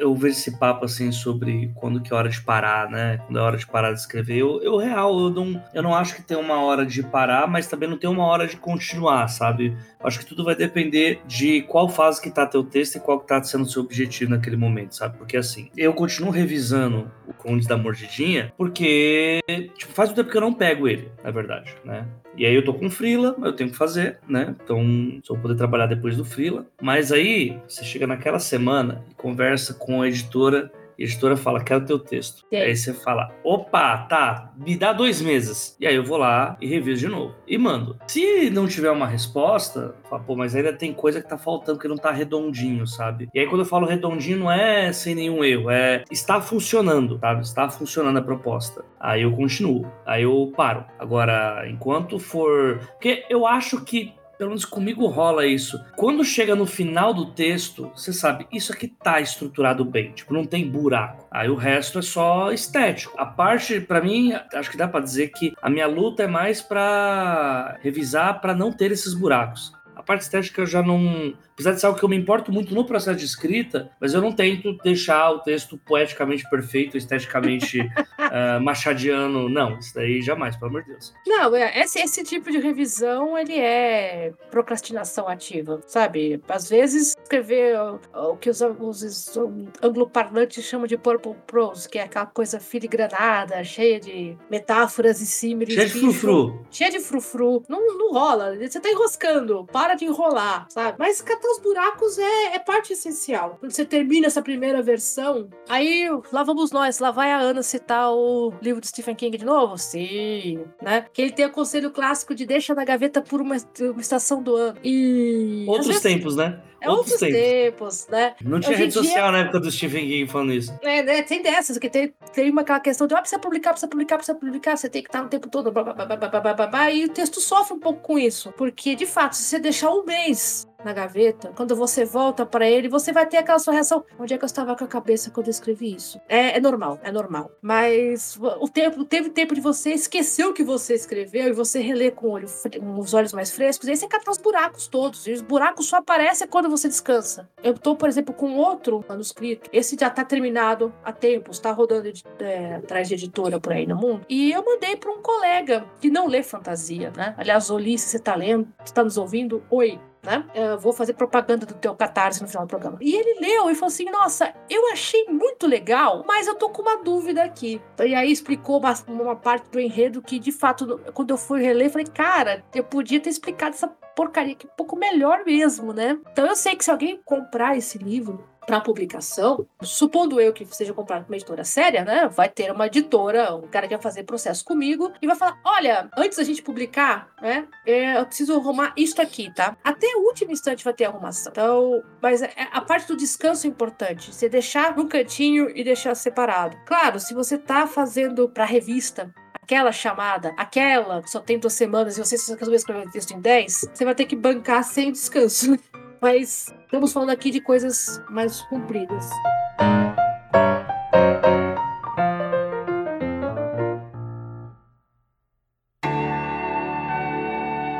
eu 0.00 0.14
vejo, 0.14 0.26
esse 0.26 0.58
papo 0.58 0.84
assim 0.84 1.12
sobre 1.12 1.70
quando 1.74 2.00
que 2.00 2.12
é 2.12 2.16
hora 2.16 2.28
de 2.28 2.40
parar, 2.40 2.90
né? 2.90 3.18
Quando 3.18 3.38
é 3.38 3.42
hora 3.42 3.56
de 3.56 3.66
parar 3.66 3.92
de 3.92 4.00
escrever. 4.00 4.38
Eu, 4.38 4.62
eu 4.62 4.76
real, 4.76 5.18
eu 5.18 5.30
não, 5.30 5.62
eu 5.72 5.82
não 5.82 5.94
acho 5.94 6.14
que 6.16 6.22
tem 6.22 6.36
uma 6.36 6.62
hora 6.62 6.84
de 6.84 7.02
parar, 7.02 7.46
mas 7.46 7.66
também 7.66 7.88
não 7.88 7.96
tem 7.96 8.10
uma 8.10 8.24
hora 8.24 8.46
de 8.46 8.56
continuar, 8.56 9.28
sabe? 9.28 9.76
Eu 10.00 10.06
acho 10.06 10.18
que 10.18 10.26
tudo 10.26 10.44
vai 10.44 10.54
depender 10.54 11.20
de 11.26 11.62
qual 11.62 11.88
fase 11.88 12.20
que 12.20 12.30
tá 12.30 12.46
teu 12.46 12.64
texto 12.64 12.96
e 12.96 13.00
qual 13.00 13.20
que 13.20 13.28
tá 13.28 13.42
sendo 13.42 13.64
o 13.64 13.68
seu 13.68 13.82
objetivo 13.82 14.30
naquele 14.32 14.56
momento, 14.56 14.96
sabe? 14.96 15.16
Porque 15.16 15.36
assim, 15.36 15.70
eu 15.76 15.92
continuo 15.92 16.30
revisando 16.30 17.10
o 17.26 17.32
Conde 17.32 17.66
da 17.66 17.76
Mordidinha 17.76 18.52
porque, 18.56 19.40
tipo, 19.76 19.92
faz 19.92 20.10
um 20.10 20.14
tempo 20.14 20.30
que 20.30 20.36
eu 20.36 20.40
não 20.40 20.52
pego 20.52 20.88
ele, 20.88 21.10
na 21.22 21.30
verdade, 21.30 21.74
né? 21.84 22.06
E 22.36 22.44
aí 22.44 22.54
eu 22.54 22.64
tô 22.64 22.74
com 22.74 22.90
frila, 22.90 23.36
eu 23.42 23.52
tenho 23.52 23.70
que 23.70 23.76
fazer, 23.76 24.18
né? 24.28 24.54
Então, 24.62 24.82
só 25.22 25.34
vou 25.34 25.42
poder 25.42 25.56
trabalhar 25.56 25.86
depois 25.86 26.16
do 26.16 26.24
frila. 26.24 26.66
Mas 26.80 27.12
aí, 27.12 27.58
você 27.68 27.84
chega 27.84 28.06
naquela 28.06 28.38
semana 28.38 29.04
e 29.10 29.14
conversa 29.14 29.74
com 29.74 30.02
a 30.02 30.08
editora 30.08 30.70
a 30.98 31.02
editora 31.02 31.36
fala, 31.36 31.62
quero 31.62 31.84
teu 31.84 31.98
texto. 31.98 32.44
Sim. 32.48 32.56
Aí 32.56 32.76
você 32.76 32.92
fala, 32.92 33.34
opa, 33.42 33.98
tá, 34.08 34.52
me 34.56 34.76
dá 34.76 34.92
dois 34.92 35.20
meses. 35.20 35.76
E 35.80 35.86
aí 35.86 35.94
eu 35.94 36.04
vou 36.04 36.18
lá 36.18 36.56
e 36.60 36.66
reviso 36.66 37.00
de 37.00 37.08
novo. 37.08 37.34
E 37.46 37.58
mando. 37.58 37.98
Se 38.06 38.50
não 38.50 38.66
tiver 38.66 38.90
uma 38.90 39.06
resposta, 39.06 39.94
fala, 40.08 40.22
pô, 40.22 40.36
mas 40.36 40.54
ainda 40.54 40.72
tem 40.72 40.92
coisa 40.92 41.20
que 41.20 41.28
tá 41.28 41.38
faltando, 41.38 41.78
que 41.78 41.88
não 41.88 41.96
tá 41.96 42.10
redondinho, 42.10 42.86
sabe? 42.86 43.28
E 43.34 43.40
aí 43.40 43.46
quando 43.46 43.60
eu 43.60 43.66
falo 43.66 43.86
redondinho, 43.86 44.38
não 44.38 44.50
é 44.50 44.92
sem 44.92 45.14
nenhum 45.14 45.44
erro, 45.44 45.70
é 45.70 46.04
está 46.10 46.40
funcionando, 46.40 47.18
sabe? 47.18 47.42
Está 47.42 47.68
funcionando 47.68 48.18
a 48.18 48.22
proposta. 48.22 48.84
Aí 49.00 49.22
eu 49.22 49.32
continuo. 49.32 49.86
Aí 50.06 50.22
eu 50.22 50.52
paro. 50.56 50.84
Agora, 50.98 51.64
enquanto 51.68 52.18
for. 52.18 52.78
Porque 52.92 53.24
eu 53.28 53.46
acho 53.46 53.84
que 53.84 54.14
pelo 54.38 54.50
menos 54.50 54.64
comigo 54.64 55.06
rola 55.06 55.46
isso. 55.46 55.82
Quando 55.96 56.24
chega 56.24 56.54
no 56.54 56.66
final 56.66 57.12
do 57.12 57.26
texto, 57.26 57.90
você 57.94 58.12
sabe, 58.12 58.46
isso 58.52 58.72
aqui 58.72 58.88
tá 58.88 59.20
estruturado 59.20 59.84
bem, 59.84 60.12
tipo, 60.12 60.34
não 60.34 60.44
tem 60.44 60.68
buraco. 60.68 61.26
Aí 61.30 61.48
o 61.48 61.54
resto 61.54 61.98
é 61.98 62.02
só 62.02 62.52
estético. 62.52 63.14
A 63.18 63.26
parte, 63.26 63.80
para 63.80 64.00
mim, 64.00 64.32
acho 64.52 64.70
que 64.70 64.76
dá 64.76 64.88
para 64.88 65.00
dizer 65.00 65.28
que 65.28 65.54
a 65.60 65.70
minha 65.70 65.86
luta 65.86 66.22
é 66.22 66.26
mais 66.26 66.60
para 66.60 67.78
revisar 67.82 68.40
para 68.40 68.54
não 68.54 68.72
ter 68.72 68.90
esses 68.92 69.14
buracos. 69.14 69.72
A 69.96 70.02
parte 70.02 70.22
estética 70.22 70.62
eu 70.62 70.66
já 70.66 70.82
não, 70.82 71.34
apesar 71.54 71.72
de 71.72 71.80
ser 71.80 71.86
algo 71.86 71.98
que 71.98 72.04
eu 72.04 72.08
me 72.08 72.16
importo 72.16 72.52
muito 72.52 72.74
no 72.74 72.84
processo 72.84 73.18
de 73.18 73.24
escrita, 73.24 73.90
mas 74.00 74.12
eu 74.12 74.20
não 74.20 74.32
tento 74.32 74.76
deixar 74.84 75.30
o 75.30 75.38
texto 75.38 75.78
poeticamente 75.78 76.48
perfeito, 76.50 76.96
esteticamente 76.96 77.80
uh, 77.80 78.60
machadiano. 78.62 79.48
Não, 79.48 79.78
isso 79.78 79.94
daí 79.94 80.20
jamais, 80.20 80.56
pelo 80.56 80.70
amor 80.70 80.82
de 80.82 80.90
Deus. 80.90 81.14
Não, 81.26 81.54
é, 81.54 81.80
esse, 81.80 82.00
esse 82.00 82.22
tipo 82.24 82.50
de 82.50 82.58
revisão, 82.58 83.38
ele 83.38 83.58
é 83.58 84.32
procrastinação 84.50 85.28
ativa, 85.28 85.80
sabe? 85.86 86.42
Às 86.48 86.68
vezes, 86.68 87.14
escrever 87.22 87.76
o 88.12 88.36
que 88.36 88.50
os, 88.50 88.60
os 88.60 89.38
angloparlantes 89.82 90.64
chamam 90.64 90.86
de 90.86 90.96
purple 90.96 91.34
prose, 91.46 91.88
que 91.88 91.98
é 91.98 92.02
aquela 92.02 92.26
coisa 92.26 92.58
filigranada, 92.58 93.62
cheia 93.62 94.00
de 94.00 94.36
metáforas 94.50 95.20
e 95.20 95.26
símiles. 95.26 95.74
Cheia 95.74 95.86
de 95.86 96.00
frufru. 96.00 96.66
Cheia 96.70 96.90
de 96.90 97.00
frufru. 97.00 97.62
Não, 97.68 97.96
não 97.96 98.12
rola. 98.12 98.56
Você 98.56 98.80
tá 98.80 98.88
enroscando. 98.88 99.66
Para 99.72 99.94
de 99.94 100.04
enrolar, 100.04 100.66
sabe? 100.70 100.96
Mas 100.98 101.20
os 101.46 101.58
buracos 101.58 102.18
é, 102.18 102.54
é 102.54 102.58
parte 102.58 102.92
essencial. 102.92 103.56
Quando 103.60 103.72
você 103.72 103.84
termina 103.84 104.26
essa 104.26 104.42
primeira 104.42 104.82
versão, 104.82 105.48
aí 105.68 106.08
lá 106.32 106.42
vamos 106.42 106.70
nós, 106.70 106.98
lá 106.98 107.10
vai 107.10 107.32
a 107.32 107.38
Ana 107.38 107.62
citar 107.62 108.12
o 108.12 108.52
livro 108.62 108.80
do 108.80 108.86
Stephen 108.86 109.14
King 109.14 109.36
de 109.36 109.44
novo? 109.44 109.76
Sim, 109.78 110.64
né? 110.82 111.06
Que 111.12 111.22
ele 111.22 111.32
tem 111.32 111.46
o 111.46 111.50
conselho 111.50 111.90
clássico 111.90 112.34
de 112.34 112.46
deixa 112.46 112.74
na 112.74 112.84
gaveta 112.84 113.20
por 113.20 113.40
uma, 113.40 113.56
uma 113.80 114.00
estação 114.00 114.42
do 114.42 114.56
ano. 114.56 114.78
E. 114.82 115.64
Outros 115.68 115.86
vezes, 115.86 116.02
tempos, 116.02 116.36
né? 116.36 116.60
É 116.84 116.90
outros, 116.90 117.18
tempos. 117.18 117.34
tempos. 117.34 118.08
né? 118.08 118.34
Não 118.42 118.60
tinha 118.60 118.72
Hoje 118.72 118.82
rede 118.82 118.92
dia... 118.92 119.02
social 119.02 119.32
na 119.32 119.38
época 119.38 119.60
do 119.60 119.70
Stephen 119.70 120.06
King 120.06 120.30
falando 120.30 120.52
isso. 120.52 120.78
É, 120.82 121.02
né? 121.02 121.22
Tem 121.22 121.42
dessas, 121.42 121.78
que 121.78 121.88
tem, 121.88 122.12
tem 122.34 122.50
uma 122.50 122.60
aquela 122.60 122.80
questão 122.80 123.06
de, 123.06 123.14
ah, 123.14 123.20
precisa 123.20 123.40
publicar, 123.40 123.70
precisa 123.70 123.88
publicar, 123.88 124.16
precisa 124.16 124.38
publicar, 124.38 124.76
você 124.76 124.88
tem 124.88 125.02
que 125.02 125.08
estar 125.08 125.22
o 125.22 125.28
tempo 125.28 125.48
todo, 125.48 125.72
blá, 125.72 125.82
blá, 125.82 125.94
blá, 125.94 126.04
blá, 126.16 126.28
blá, 126.28 126.54
blá, 126.54 126.66
blá, 126.66 126.90
e 126.90 127.04
o 127.04 127.08
texto 127.08 127.40
sofre 127.40 127.74
um 127.74 127.80
pouco 127.80 128.00
com 128.00 128.18
isso. 128.18 128.52
Porque, 128.56 128.94
de 128.94 129.06
fato, 129.06 129.34
se 129.34 129.44
você 129.44 129.58
deixar 129.58 129.90
um 129.90 130.04
mês 130.04 130.68
na 130.84 130.92
gaveta, 130.92 131.52
quando 131.56 131.74
você 131.74 132.04
volta 132.04 132.44
para 132.44 132.68
ele, 132.68 132.88
você 132.88 133.12
vai 133.12 133.26
ter 133.26 133.38
aquela 133.38 133.58
sua 133.58 133.74
reação. 133.74 134.04
Onde 134.18 134.34
é 134.34 134.38
que 134.38 134.44
eu 134.44 134.46
estava 134.46 134.76
com 134.76 134.84
a 134.84 134.88
cabeça 134.88 135.30
quando 135.30 135.46
eu 135.46 135.50
escrevi 135.50 135.94
isso? 135.94 136.20
É, 136.28 136.56
é 136.56 136.60
normal, 136.60 136.98
é 137.02 137.10
normal. 137.10 137.50
Mas 137.62 138.38
o 138.60 138.68
tempo 138.68 139.04
teve 139.04 139.30
tempo 139.30 139.54
de 139.54 139.60
você 139.60 139.90
esquecer 139.90 140.44
o 140.44 140.52
que 140.52 140.62
você 140.62 140.94
escreveu 140.94 141.48
e 141.48 141.52
você 141.52 141.80
reler 141.80 142.12
com, 142.12 142.28
olho, 142.28 142.46
com 142.78 142.98
os 142.98 143.14
olhos 143.14 143.32
mais 143.32 143.50
frescos. 143.50 143.88
E 143.88 143.92
aí 143.92 143.96
você 143.96 144.06
cata 144.06 144.30
os 144.30 144.38
buracos 144.38 144.86
todos. 144.86 145.26
E 145.26 145.32
os 145.32 145.40
buracos 145.40 145.86
só 145.86 145.96
aparecem 145.96 146.46
quando 146.46 146.68
você 146.68 146.88
descansa. 146.88 147.48
Eu 147.62 147.72
estou, 147.74 147.96
por 147.96 148.08
exemplo, 148.08 148.34
com 148.34 148.56
outro 148.56 149.04
manuscrito. 149.08 149.70
Esse 149.72 149.96
já 149.98 150.08
está 150.08 150.24
terminado 150.24 150.92
há 151.04 151.12
tempos, 151.12 151.56
está 151.56 151.72
rodando 151.72 152.12
de, 152.12 152.22
é, 152.38 152.76
atrás 152.76 153.08
de 153.08 153.14
editora 153.14 153.58
por 153.58 153.72
aí 153.72 153.86
no 153.86 153.96
mundo. 153.96 154.24
E 154.28 154.52
eu 154.52 154.64
mandei 154.64 154.96
para 154.96 155.10
um 155.10 155.22
colega 155.22 155.84
que 156.00 156.10
não 156.10 156.26
lê 156.26 156.42
fantasia, 156.42 157.12
né? 157.16 157.34
Aliás, 157.38 157.70
Ulisses, 157.70 158.10
você 158.10 158.16
está 158.16 158.34
lendo? 158.34 158.68
Você 158.78 158.84
está 158.84 159.02
nos 159.02 159.16
ouvindo? 159.16 159.62
Oi, 159.70 159.98
né? 160.24 160.44
Eu 160.54 160.78
vou 160.78 160.92
fazer 160.92 161.14
propaganda 161.14 161.66
do 161.66 161.74
teu 161.74 161.94
catarse 161.94 162.42
no 162.42 162.48
final 162.48 162.64
do 162.64 162.68
programa. 162.68 162.98
E 163.00 163.14
ele 163.14 163.40
leu 163.40 163.70
e 163.70 163.74
falou 163.74 163.88
assim: 163.88 164.04
Nossa, 164.06 164.52
eu 164.68 164.90
achei 164.92 165.26
muito 165.28 165.66
legal, 165.66 166.24
mas 166.26 166.46
eu 166.46 166.54
tô 166.54 166.70
com 166.70 166.82
uma 166.82 167.02
dúvida 167.02 167.42
aqui. 167.42 167.80
E 168.04 168.14
aí 168.14 168.30
explicou 168.30 168.78
uma, 168.78 168.94
uma 169.08 169.36
parte 169.36 169.70
do 169.70 169.78
enredo 169.78 170.22
que, 170.22 170.38
de 170.38 170.52
fato, 170.52 171.00
quando 171.12 171.30
eu 171.30 171.36
fui 171.36 171.60
reler, 171.60 171.90
falei: 171.90 172.06
Cara, 172.06 172.64
eu 172.74 172.84
podia 172.84 173.20
ter 173.20 173.30
explicado 173.30 173.74
essa 173.74 173.88
porcaria 174.14 174.52
aqui 174.52 174.66
um 174.66 174.76
pouco 174.76 174.96
melhor 174.96 175.44
mesmo, 175.44 175.92
né? 175.92 176.18
Então 176.32 176.46
eu 176.46 176.56
sei 176.56 176.76
que 176.76 176.84
se 176.84 176.90
alguém 176.90 177.20
comprar 177.24 177.76
esse 177.76 177.98
livro, 177.98 178.48
para 178.66 178.80
publicação, 178.80 179.66
supondo 179.82 180.40
eu 180.40 180.52
que 180.52 180.66
seja 180.66 180.92
comprado 180.92 181.24
por 181.24 181.30
uma 181.30 181.36
editora 181.36 181.64
séria, 181.64 182.04
né? 182.04 182.28
Vai 182.28 182.48
ter 182.48 182.70
uma 182.70 182.86
editora, 182.86 183.54
um 183.54 183.68
cara 183.68 183.86
que 183.86 183.94
vai 183.94 184.02
fazer 184.02 184.24
processo 184.24 184.64
comigo 184.64 185.12
e 185.20 185.26
vai 185.26 185.36
falar: 185.36 185.58
olha, 185.64 186.08
antes 186.16 186.38
da 186.38 186.44
gente 186.44 186.62
publicar, 186.62 187.28
né? 187.40 187.66
É, 187.86 188.18
eu 188.18 188.26
preciso 188.26 188.54
arrumar 188.54 188.92
isto 188.96 189.20
aqui, 189.20 189.52
tá? 189.54 189.76
Até 189.82 190.06
o 190.16 190.26
último 190.26 190.52
instante 190.52 190.84
vai 190.84 190.94
ter 190.94 191.04
arrumação. 191.04 191.52
Então, 191.52 192.02
mas 192.20 192.42
é, 192.42 192.52
a 192.72 192.80
parte 192.80 193.08
do 193.08 193.16
descanso 193.16 193.66
é 193.66 193.70
importante. 193.70 194.32
Você 194.32 194.48
deixar 194.48 194.96
no 194.96 195.06
cantinho 195.06 195.70
e 195.74 195.84
deixar 195.84 196.14
separado. 196.14 196.76
Claro, 196.86 197.20
se 197.20 197.34
você 197.34 197.58
tá 197.58 197.86
fazendo 197.86 198.48
para 198.48 198.64
revista, 198.64 199.32
aquela 199.64 199.92
chamada, 199.92 200.54
aquela 200.56 201.22
que 201.22 201.30
só 201.30 201.40
tem 201.40 201.58
duas 201.58 201.72
semanas 201.72 202.16
e 202.16 202.20
você 202.20 202.36
só 202.36 202.54
resolver 202.54 202.76
escrever 202.76 203.06
o 203.06 203.10
texto 203.10 203.32
em 203.32 203.40
10, 203.40 203.90
você 203.92 204.04
vai 204.04 204.14
ter 204.14 204.26
que 204.26 204.36
bancar 204.36 204.84
sem 204.84 205.10
descanso. 205.10 205.78
Mas 206.20 206.72
estamos 206.84 207.12
falando 207.12 207.30
aqui 207.30 207.50
de 207.50 207.60
coisas 207.60 208.22
mais 208.30 208.62
compridas. 208.62 209.28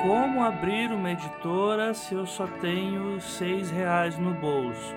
Como 0.02 0.42
abrir 0.42 0.90
uma 0.90 1.12
editora 1.12 1.94
se 1.94 2.14
eu 2.14 2.26
só 2.26 2.46
tenho 2.60 3.20
seis 3.20 3.70
reais 3.70 4.18
no 4.18 4.34
bolso? 4.34 4.94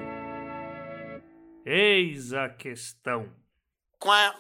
Eis 1.66 2.34
a 2.34 2.50
questão. 2.50 3.28
Quá. 4.00 4.34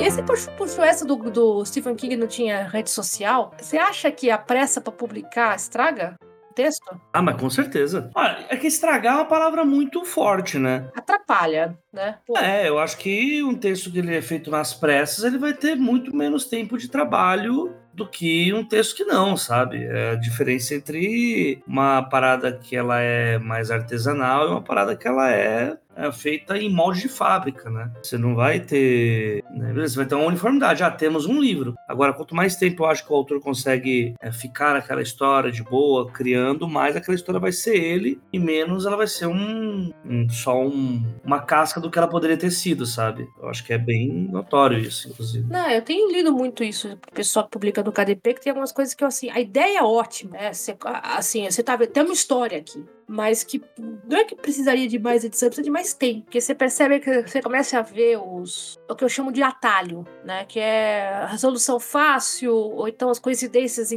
E 0.00 0.02
esse 0.02 0.22
puxou 0.56 0.82
essa 0.82 1.04
do, 1.04 1.14
do 1.30 1.62
Stephen 1.62 1.94
King 1.94 2.16
não 2.16 2.26
tinha 2.26 2.66
rede 2.66 2.88
social. 2.88 3.52
Você 3.60 3.76
acha 3.76 4.10
que 4.10 4.30
a 4.30 4.38
pressa 4.38 4.80
para 4.80 4.90
publicar 4.90 5.54
estraga? 5.54 6.16
texto? 6.54 7.00
Ah, 7.12 7.22
mas 7.22 7.40
com 7.40 7.48
certeza. 7.48 8.10
Olha, 8.14 8.44
é 8.48 8.56
que 8.56 8.66
estragar 8.66 9.14
é 9.14 9.16
uma 9.18 9.24
palavra 9.24 9.64
muito 9.64 10.04
forte, 10.04 10.58
né? 10.58 10.88
Atrapalha, 10.94 11.78
né? 11.92 12.18
Pô. 12.26 12.36
É, 12.36 12.68
eu 12.68 12.78
acho 12.78 12.98
que 12.98 13.42
um 13.42 13.54
texto 13.54 13.90
que 13.90 13.98
ele 13.98 14.14
é 14.14 14.20
feito 14.20 14.50
nas 14.50 14.74
pressas, 14.74 15.24
ele 15.24 15.38
vai 15.38 15.52
ter 15.52 15.76
muito 15.76 16.14
menos 16.14 16.44
tempo 16.44 16.76
de 16.76 16.88
trabalho 16.88 17.74
do 17.94 18.06
que 18.06 18.52
um 18.52 18.64
texto 18.64 18.96
que 18.96 19.04
não, 19.04 19.36
sabe? 19.36 19.84
É 19.84 20.10
a 20.12 20.14
diferença 20.16 20.74
entre 20.74 21.62
uma 21.66 22.02
parada 22.02 22.52
que 22.52 22.76
ela 22.76 23.00
é 23.00 23.38
mais 23.38 23.70
artesanal 23.70 24.46
e 24.46 24.50
uma 24.50 24.62
parada 24.62 24.96
que 24.96 25.06
ela 25.06 25.30
é 25.30 25.76
é 26.00 26.12
feita 26.12 26.56
em 26.56 26.70
molde 26.70 27.02
de 27.02 27.08
fábrica, 27.08 27.70
né? 27.70 27.90
Você 28.02 28.16
não 28.16 28.34
vai 28.34 28.60
ter. 28.60 29.44
Né? 29.50 29.72
Você 29.74 29.96
vai 29.96 30.06
ter 30.06 30.14
uma 30.14 30.26
uniformidade. 30.26 30.82
Ah, 30.82 30.90
temos 30.90 31.26
um 31.26 31.40
livro. 31.40 31.74
Agora, 31.86 32.12
quanto 32.12 32.34
mais 32.34 32.56
tempo 32.56 32.82
eu 32.82 32.86
acho 32.86 33.06
que 33.06 33.12
o 33.12 33.16
autor 33.16 33.40
consegue 33.40 34.14
é, 34.20 34.32
ficar 34.32 34.74
naquela 34.74 35.02
história 35.02 35.50
de 35.50 35.62
boa, 35.62 36.10
criando, 36.10 36.68
mais 36.68 36.96
aquela 36.96 37.14
história 37.14 37.40
vai 37.40 37.52
ser 37.52 37.76
ele 37.76 38.20
e 38.32 38.38
menos 38.38 38.86
ela 38.86 38.96
vai 38.96 39.06
ser 39.06 39.26
um, 39.26 39.92
um 40.04 40.28
só 40.28 40.60
um, 40.60 41.04
uma 41.24 41.40
casca 41.40 41.80
do 41.80 41.90
que 41.90 41.98
ela 41.98 42.08
poderia 42.08 42.36
ter 42.36 42.50
sido, 42.50 42.86
sabe? 42.86 43.26
Eu 43.40 43.48
acho 43.48 43.64
que 43.64 43.72
é 43.72 43.78
bem 43.78 44.28
notório 44.30 44.78
isso, 44.78 45.08
inclusive. 45.08 45.46
Não, 45.48 45.68
eu 45.70 45.82
tenho 45.82 46.10
lido 46.10 46.32
muito 46.32 46.64
isso. 46.64 46.88
O 46.92 47.12
pessoal 47.12 47.44
que 47.44 47.50
publica 47.50 47.82
no 47.82 47.92
KDP, 47.92 48.34
que 48.34 48.40
tem 48.40 48.50
algumas 48.50 48.72
coisas 48.72 48.94
que 48.94 49.04
eu, 49.04 49.08
assim, 49.08 49.30
a 49.30 49.40
ideia 49.40 49.78
é 49.78 49.82
ótima, 49.82 50.32
né? 50.32 50.52
Você, 50.52 50.76
assim, 51.02 51.50
você 51.50 51.62
tá 51.62 51.76
vendo, 51.76 51.90
tem 51.90 52.02
uma 52.02 52.12
história 52.12 52.58
aqui 52.58 52.84
mas 53.10 53.42
que 53.42 53.60
não 54.08 54.18
é 54.18 54.24
que 54.24 54.36
precisaria 54.36 54.86
de 54.86 54.96
mais 54.96 55.24
edição, 55.24 55.48
precisa 55.48 55.64
de 55.64 55.70
mais 55.70 55.92
tempo, 55.92 56.22
porque 56.22 56.40
você 56.40 56.54
percebe 56.54 57.00
que 57.00 57.22
você 57.22 57.42
começa 57.42 57.76
a 57.76 57.82
ver 57.82 58.16
os 58.18 58.78
o 58.88 58.94
que 58.94 59.02
eu 59.02 59.08
chamo 59.08 59.32
de 59.32 59.42
atalho, 59.42 60.06
né, 60.24 60.44
que 60.44 60.60
é 60.60 61.26
resolução 61.28 61.80
fácil 61.80 62.54
ou 62.54 62.86
então 62.86 63.10
as 63.10 63.18
coincidências 63.18 63.90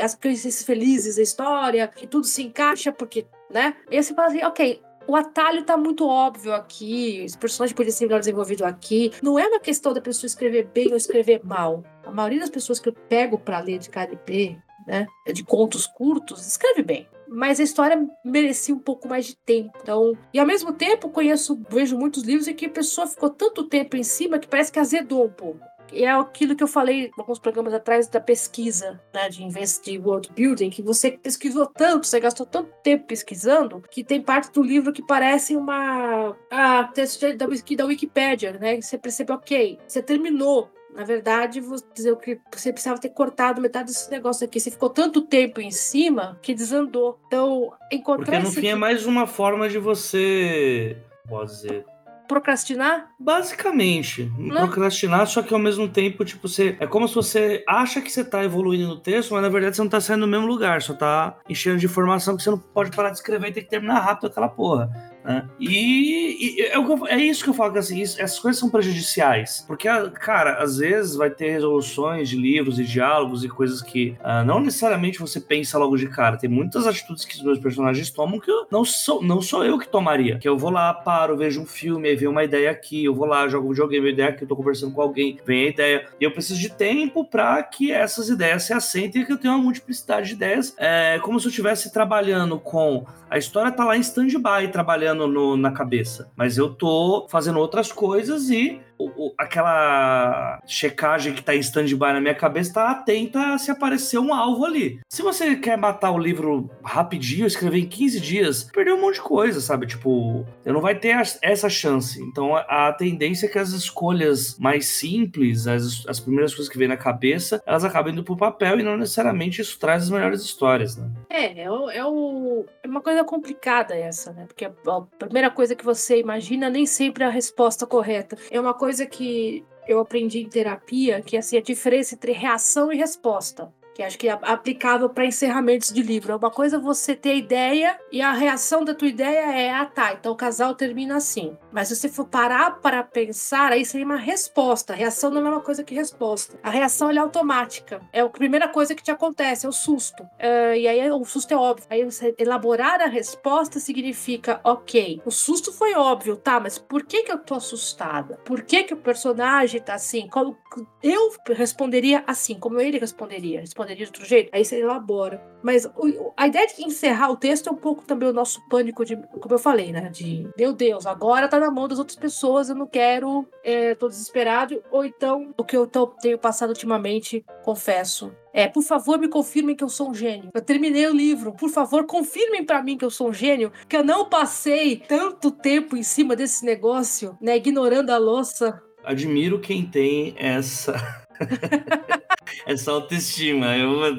as 0.00 0.14
coincidências 0.14 0.62
felizes 0.62 1.16
da 1.16 1.22
história, 1.22 1.88
que 1.88 2.06
tudo 2.06 2.24
se 2.24 2.40
encaixa 2.40 2.92
porque, 2.92 3.26
né? 3.50 3.74
E 3.90 4.00
você 4.00 4.14
fala 4.14 4.28
assim, 4.28 4.44
OK, 4.44 4.80
o 5.08 5.16
atalho 5.16 5.64
tá 5.64 5.76
muito 5.76 6.06
óbvio 6.06 6.54
aqui, 6.54 7.24
os 7.26 7.34
personagens 7.34 7.74
poderiam 7.74 7.96
ser 7.96 8.06
melhor 8.06 8.20
desenvolvidos 8.20 8.62
aqui. 8.62 9.10
Não 9.20 9.36
é 9.36 9.48
uma 9.48 9.58
questão 9.58 9.92
da 9.92 10.00
pessoa 10.00 10.28
escrever 10.28 10.68
bem 10.72 10.90
ou 10.90 10.96
escrever 10.96 11.40
mal. 11.42 11.82
A 12.04 12.12
maioria 12.12 12.38
das 12.38 12.50
pessoas 12.50 12.78
que 12.78 12.88
eu 12.88 12.92
pego 12.92 13.38
para 13.38 13.58
ler 13.58 13.78
de 13.78 13.90
KDP, 13.90 14.56
né, 14.86 15.08
de 15.32 15.42
contos 15.42 15.84
curtos, 15.84 16.46
escreve 16.46 16.84
bem 16.84 17.08
mas 17.32 17.58
a 17.58 17.62
história 17.62 18.06
merecia 18.24 18.74
um 18.74 18.78
pouco 18.78 19.08
mais 19.08 19.26
de 19.26 19.36
tempo. 19.36 19.78
Então, 19.82 20.16
e 20.32 20.38
ao 20.38 20.46
mesmo 20.46 20.72
tempo, 20.72 21.08
conheço, 21.08 21.60
vejo 21.70 21.98
muitos 21.98 22.22
livros 22.22 22.46
em 22.46 22.54
que 22.54 22.66
a 22.66 22.70
pessoa 22.70 23.06
ficou 23.06 23.30
tanto 23.30 23.64
tempo 23.64 23.96
em 23.96 24.02
cima 24.02 24.38
que 24.38 24.46
parece 24.46 24.70
que 24.70 24.78
azedou 24.78 25.24
um 25.24 25.30
pouco. 25.30 25.60
É 25.94 26.08
aquilo 26.10 26.56
que 26.56 26.62
eu 26.62 26.68
falei 26.68 27.10
alguns 27.18 27.38
programas 27.38 27.74
atrás 27.74 28.08
da 28.08 28.18
pesquisa, 28.18 28.98
né, 29.12 29.28
de 29.28 29.44
Invest 29.44 29.98
World 29.98 30.32
Building, 30.34 30.70
que 30.70 30.80
você 30.80 31.10
pesquisou 31.10 31.66
tanto, 31.66 32.06
você 32.06 32.18
gastou 32.18 32.46
tanto 32.46 32.72
tempo 32.82 33.06
pesquisando, 33.06 33.82
que 33.90 34.02
tem 34.02 34.22
parte 34.22 34.50
do 34.52 34.62
livro 34.62 34.92
que 34.92 35.04
parece 35.04 35.54
uma 35.54 36.34
ah, 36.50 36.84
texto 36.94 37.20
da, 37.36 37.46
da 37.46 37.86
Wikipédia, 37.86 38.52
né? 38.54 38.80
Você 38.80 38.96
percebe, 38.96 39.32
ok, 39.32 39.78
você 39.86 40.02
terminou 40.02 40.70
na 40.94 41.04
verdade, 41.04 41.60
você 41.60 41.84
dizer 41.94 42.16
que 42.16 42.40
você 42.54 42.72
precisava 42.72 43.00
ter 43.00 43.08
cortado 43.08 43.60
metade 43.60 43.88
desse 43.88 44.10
negócio 44.10 44.44
aqui. 44.44 44.60
Você 44.60 44.70
ficou 44.70 44.90
tanto 44.90 45.22
tempo 45.22 45.60
em 45.60 45.70
cima 45.70 46.38
que 46.42 46.54
desandou. 46.54 47.18
Então, 47.26 47.72
encontrar 47.90 48.42
Porque 48.42 48.46
no 48.46 48.50
fim 48.50 48.68
é 48.68 48.74
mais 48.74 49.06
uma 49.06 49.26
forma 49.26 49.68
de 49.68 49.78
você, 49.78 50.96
pode 51.28 51.50
dizer, 51.50 51.84
procrastinar? 52.28 53.10
Basicamente, 53.18 54.30
Né? 54.38 54.60
procrastinar, 54.60 55.26
só 55.26 55.42
que 55.42 55.52
ao 55.52 55.60
mesmo 55.60 55.88
tempo, 55.88 56.24
tipo, 56.24 56.48
você. 56.48 56.76
É 56.80 56.86
como 56.86 57.06
se 57.06 57.14
você 57.14 57.62
acha 57.68 58.00
que 58.00 58.10
você 58.10 58.24
tá 58.24 58.44
evoluindo 58.44 58.88
no 58.88 58.96
texto, 58.96 59.32
mas 59.34 59.42
na 59.42 59.48
verdade 59.48 59.76
você 59.76 59.82
não 59.82 59.90
tá 59.90 60.00
saindo 60.00 60.22
do 60.22 60.28
mesmo 60.28 60.46
lugar, 60.46 60.80
só 60.80 60.94
tá 60.94 61.36
enchendo 61.48 61.78
de 61.78 61.86
informação 61.86 62.36
que 62.36 62.42
você 62.42 62.50
não 62.50 62.58
pode 62.58 62.90
parar 62.90 63.10
de 63.10 63.16
escrever 63.16 63.48
e 63.48 63.52
tem 63.52 63.62
que 63.62 63.70
terminar 63.70 64.00
rápido 64.00 64.28
aquela 64.28 64.48
porra. 64.48 65.11
Né? 65.24 65.48
E, 65.60 66.56
e 66.58 66.62
é, 66.62 67.14
é 67.14 67.18
isso 67.18 67.42
que 67.44 67.50
eu 67.50 67.54
falo, 67.54 67.72
que 67.72 67.78
assim, 67.78 68.00
isso- 68.00 68.20
essas 68.20 68.38
coisas 68.38 68.58
são 68.58 68.68
prejudiciais. 68.70 69.64
Porque, 69.66 69.88
ah, 69.88 70.08
cara, 70.10 70.62
às 70.62 70.78
vezes 70.78 71.14
vai 71.16 71.30
ter 71.30 71.50
resoluções 71.50 72.28
de 72.28 72.36
livros 72.36 72.78
e 72.78 72.84
diálogos 72.84 73.44
e 73.44 73.48
coisas 73.48 73.82
que 73.82 74.16
ah, 74.22 74.44
não 74.44 74.60
necessariamente 74.60 75.18
você 75.18 75.40
pensa 75.40 75.78
logo 75.78 75.96
de 75.96 76.08
cara. 76.08 76.36
Tem 76.36 76.48
muitas 76.50 76.86
atitudes 76.86 77.24
que 77.24 77.36
os 77.36 77.42
meus 77.42 77.58
personagens 77.58 78.10
tomam 78.10 78.38
que 78.40 78.50
eu, 78.50 78.66
não, 78.70 78.84
sou, 78.84 79.22
não 79.22 79.40
sou 79.40 79.64
eu 79.64 79.78
que 79.78 79.88
tomaria. 79.88 80.38
Que 80.38 80.48
eu 80.48 80.56
vou 80.58 80.70
lá, 80.70 80.92
paro, 80.92 81.36
vejo 81.36 81.60
um 81.62 81.66
filme, 81.66 82.08
aí 82.08 82.16
vem 82.16 82.28
uma 82.28 82.44
ideia 82.44 82.70
aqui, 82.70 83.04
eu 83.04 83.14
vou 83.14 83.26
lá, 83.26 83.46
jogo 83.48 83.66
um 83.66 83.70
videogame, 83.70 84.06
uma 84.06 84.12
ideia 84.12 84.28
aqui, 84.30 84.44
eu 84.44 84.48
tô 84.48 84.56
conversando 84.56 84.92
com 84.92 85.00
alguém, 85.02 85.38
vem 85.44 85.66
a 85.66 85.68
ideia. 85.70 86.06
E 86.20 86.24
eu 86.24 86.30
preciso 86.30 86.58
de 86.60 86.70
tempo 86.70 87.24
pra 87.24 87.62
que 87.62 87.90
essas 87.92 88.28
ideias 88.28 88.62
se 88.64 88.72
assentem 88.72 89.22
e 89.22 89.24
que 89.26 89.32
eu 89.32 89.38
tenha 89.38 89.54
uma 89.54 89.62
multiplicidade 89.62 90.28
de 90.28 90.34
ideias. 90.34 90.74
É 90.78 91.18
como 91.22 91.38
se 91.38 91.46
eu 91.46 91.50
estivesse 91.50 91.92
trabalhando 91.92 92.58
com. 92.58 93.04
A 93.30 93.38
história 93.38 93.70
tá 93.72 93.84
lá 93.84 93.96
em 93.96 94.00
stand-by, 94.00 94.68
trabalhando 94.70 95.11
no- 95.14 95.56
na 95.56 95.70
cabeça. 95.72 96.30
Mas 96.36 96.58
eu 96.58 96.72
tô 96.74 97.26
fazendo 97.28 97.58
outras 97.58 97.90
coisas 97.92 98.50
e 98.50 98.80
o- 99.16 99.34
aquela 99.38 100.60
checagem 100.66 101.32
que 101.34 101.42
tá 101.42 101.54
em 101.54 101.60
stand-by 101.60 102.12
na 102.12 102.20
minha 102.20 102.34
cabeça 102.34 102.72
tá 102.74 102.90
atenta 102.90 103.56
se 103.58 103.70
aparecer 103.70 104.18
um 104.18 104.32
alvo 104.34 104.64
ali. 104.64 105.00
Se 105.10 105.22
você 105.22 105.56
quer 105.56 105.76
matar 105.76 106.10
o 106.10 106.18
livro 106.18 106.70
rapidinho, 106.84 107.46
escrever 107.46 107.78
em 107.78 107.86
15 107.88 108.20
dias, 108.20 108.64
perdeu 108.72 108.96
um 108.96 109.00
monte 109.00 109.14
de 109.16 109.22
coisa, 109.22 109.60
sabe? 109.60 109.86
Tipo, 109.86 110.44
eu 110.64 110.72
não 110.72 110.80
vai 110.80 110.94
ter 110.94 111.16
essa 111.42 111.68
chance. 111.68 112.20
Então 112.22 112.54
a, 112.56 112.88
a 112.88 112.92
tendência 112.92 113.46
é 113.46 113.48
que 113.48 113.58
as 113.58 113.70
escolhas 113.70 114.56
mais 114.58 114.86
simples, 114.86 115.66
as, 115.66 116.04
as 116.06 116.20
primeiras 116.20 116.54
coisas 116.54 116.70
que 116.72 116.78
vem 116.78 116.88
na 116.88 116.96
cabeça, 116.96 117.62
elas 117.66 117.84
acabem 117.84 118.12
indo 118.12 118.24
pro 118.24 118.36
papel 118.36 118.80
e 118.80 118.82
não 118.82 118.96
necessariamente 118.96 119.60
isso 119.60 119.78
traz 119.78 120.04
as 120.04 120.10
melhores 120.10 120.42
histórias, 120.42 120.96
né? 120.96 121.08
É, 121.30 121.62
é, 121.62 121.70
o- 121.70 121.90
é, 121.90 122.04
o- 122.04 122.64
é 122.82 122.88
uma 122.88 123.00
coisa 123.00 123.24
complicada 123.24 123.94
essa, 123.94 124.32
né? 124.32 124.44
Porque 124.46 124.64
a, 124.64 124.70
a 124.86 125.00
primeira 125.18 125.50
coisa 125.50 125.74
que 125.74 125.84
você 125.84 126.18
imagina 126.18 126.68
nem 126.68 126.86
sempre 126.86 127.24
é 127.24 127.26
a 127.26 127.30
resposta 127.30 127.86
correta. 127.86 128.36
É 128.50 128.60
uma 128.60 128.74
coisa 128.74 128.91
que 129.06 129.64
eu 129.86 129.98
aprendi 129.98 130.40
em 130.40 130.48
terapia, 130.48 131.20
que 131.22 131.36
é 131.36 131.38
assim, 131.40 131.56
a 131.56 131.62
diferença 131.62 132.14
entre 132.14 132.32
reação 132.32 132.92
e 132.92 132.96
resposta. 132.96 133.72
Que 133.94 134.02
acho 134.02 134.18
que 134.18 134.28
é 134.28 134.32
aplicável 134.32 135.08
para 135.10 135.26
encerramentos 135.26 135.92
de 135.92 136.02
livro. 136.02 136.32
É 136.32 136.36
uma 136.36 136.50
coisa 136.50 136.78
você 136.78 137.14
ter 137.14 137.36
ideia 137.36 137.98
e 138.10 138.22
a 138.22 138.32
reação 138.32 138.84
da 138.84 138.94
tua 138.94 139.08
ideia 139.08 139.52
é, 139.52 139.70
ah 139.70 139.84
tá, 139.84 140.14
então 140.14 140.32
o 140.32 140.36
casal 140.36 140.74
termina 140.74 141.16
assim. 141.16 141.56
Mas 141.72 141.88
se 141.88 141.96
você 141.96 142.08
for 142.08 142.26
parar 142.26 142.80
para 142.80 143.02
pensar, 143.02 143.72
aí 143.72 143.84
seria 143.84 144.06
uma 144.06 144.16
resposta. 144.16 144.92
A 144.92 144.96
reação 144.96 145.30
não 145.30 145.38
é 145.38 145.40
a 145.40 145.44
mesma 145.44 145.60
coisa 145.60 145.82
que 145.82 145.94
resposta. 145.94 146.58
A 146.62 146.70
reação 146.70 147.10
é 147.10 147.18
automática. 147.18 148.00
É 148.12 148.20
a 148.20 148.28
primeira 148.28 148.68
coisa 148.68 148.94
que 148.94 149.02
te 149.02 149.10
acontece, 149.10 149.66
é 149.66 149.68
o 149.68 149.72
susto. 149.72 150.26
Ah, 150.38 150.76
e 150.76 150.86
aí 150.86 151.10
o 151.10 151.24
susto 151.24 151.52
é 151.52 151.56
óbvio. 151.56 151.86
Aí 151.90 152.04
você 152.04 152.34
elaborar 152.38 153.00
a 153.00 153.06
resposta 153.06 153.78
significa, 153.80 154.60
ok, 154.64 155.22
o 155.24 155.30
susto 155.30 155.72
foi 155.72 155.94
óbvio, 155.94 156.36
tá, 156.36 156.60
mas 156.60 156.78
por 156.78 157.04
que 157.04 157.22
que 157.22 157.32
eu 157.32 157.38
tô 157.38 157.54
assustada? 157.54 158.38
Por 158.44 158.62
que 158.62 158.84
que 158.84 158.94
o 158.94 158.96
personagem 158.96 159.80
tá 159.80 159.94
assim? 159.94 160.28
Como 160.28 160.56
eu 161.02 161.32
responderia 161.48 162.22
assim, 162.26 162.58
como 162.58 162.80
ele 162.80 162.98
responderia? 162.98 163.60
Responderia 163.60 164.04
de 164.04 164.10
outro 164.10 164.24
jeito? 164.24 164.50
Aí 164.52 164.64
você 164.64 164.80
elabora. 164.80 165.42
Mas 165.62 165.88
a 166.36 166.46
ideia 166.46 166.66
de 166.66 166.82
encerrar 166.84 167.30
o 167.30 167.36
texto 167.36 167.68
é 167.68 167.72
um 167.72 167.76
pouco 167.76 168.04
também 168.04 168.28
o 168.28 168.32
nosso 168.32 168.60
pânico 168.68 169.04
de, 169.04 169.16
como 169.16 169.54
eu 169.54 169.58
falei, 169.58 169.92
né? 169.92 170.08
De, 170.10 170.48
meu 170.58 170.72
Deus, 170.72 171.06
agora 171.06 171.46
tá 171.48 171.58
na 171.62 171.70
mão 171.70 171.88
das 171.88 171.98
outras 171.98 172.16
pessoas, 172.16 172.68
eu 172.68 172.74
não 172.74 172.86
quero, 172.86 173.46
é, 173.64 173.94
tô 173.94 174.08
desesperado. 174.08 174.82
Ou 174.90 175.04
então, 175.04 175.54
o 175.56 175.64
que 175.64 175.76
eu 175.76 175.86
tô- 175.86 176.06
tenho 176.08 176.38
passado 176.38 176.70
ultimamente, 176.70 177.44
confesso, 177.64 178.32
é, 178.52 178.68
por 178.68 178.82
favor, 178.82 179.18
me 179.18 179.28
confirmem 179.28 179.74
que 179.74 179.82
eu 179.84 179.88
sou 179.88 180.10
um 180.10 180.14
gênio. 180.14 180.50
Eu 180.52 180.60
terminei 180.60 181.06
o 181.06 181.14
livro. 181.14 181.52
Por 181.52 181.70
favor, 181.70 182.04
confirmem 182.06 182.64
pra 182.64 182.82
mim 182.82 182.98
que 182.98 183.04
eu 183.04 183.10
sou 183.10 183.30
um 183.30 183.32
gênio, 183.32 183.72
que 183.88 183.96
eu 183.96 184.04
não 184.04 184.28
passei 184.28 184.96
tanto 184.96 185.50
tempo 185.50 185.96
em 185.96 186.02
cima 186.02 186.36
desse 186.36 186.64
negócio, 186.64 187.36
né, 187.40 187.56
ignorando 187.56 188.10
a 188.10 188.18
louça. 188.18 188.82
Admiro 189.04 189.58
quem 189.60 189.86
tem 189.86 190.34
essa. 190.38 190.94
essa 192.66 192.90
autoestima. 192.92 193.76
Eu... 193.76 193.90
Não, 193.90 194.16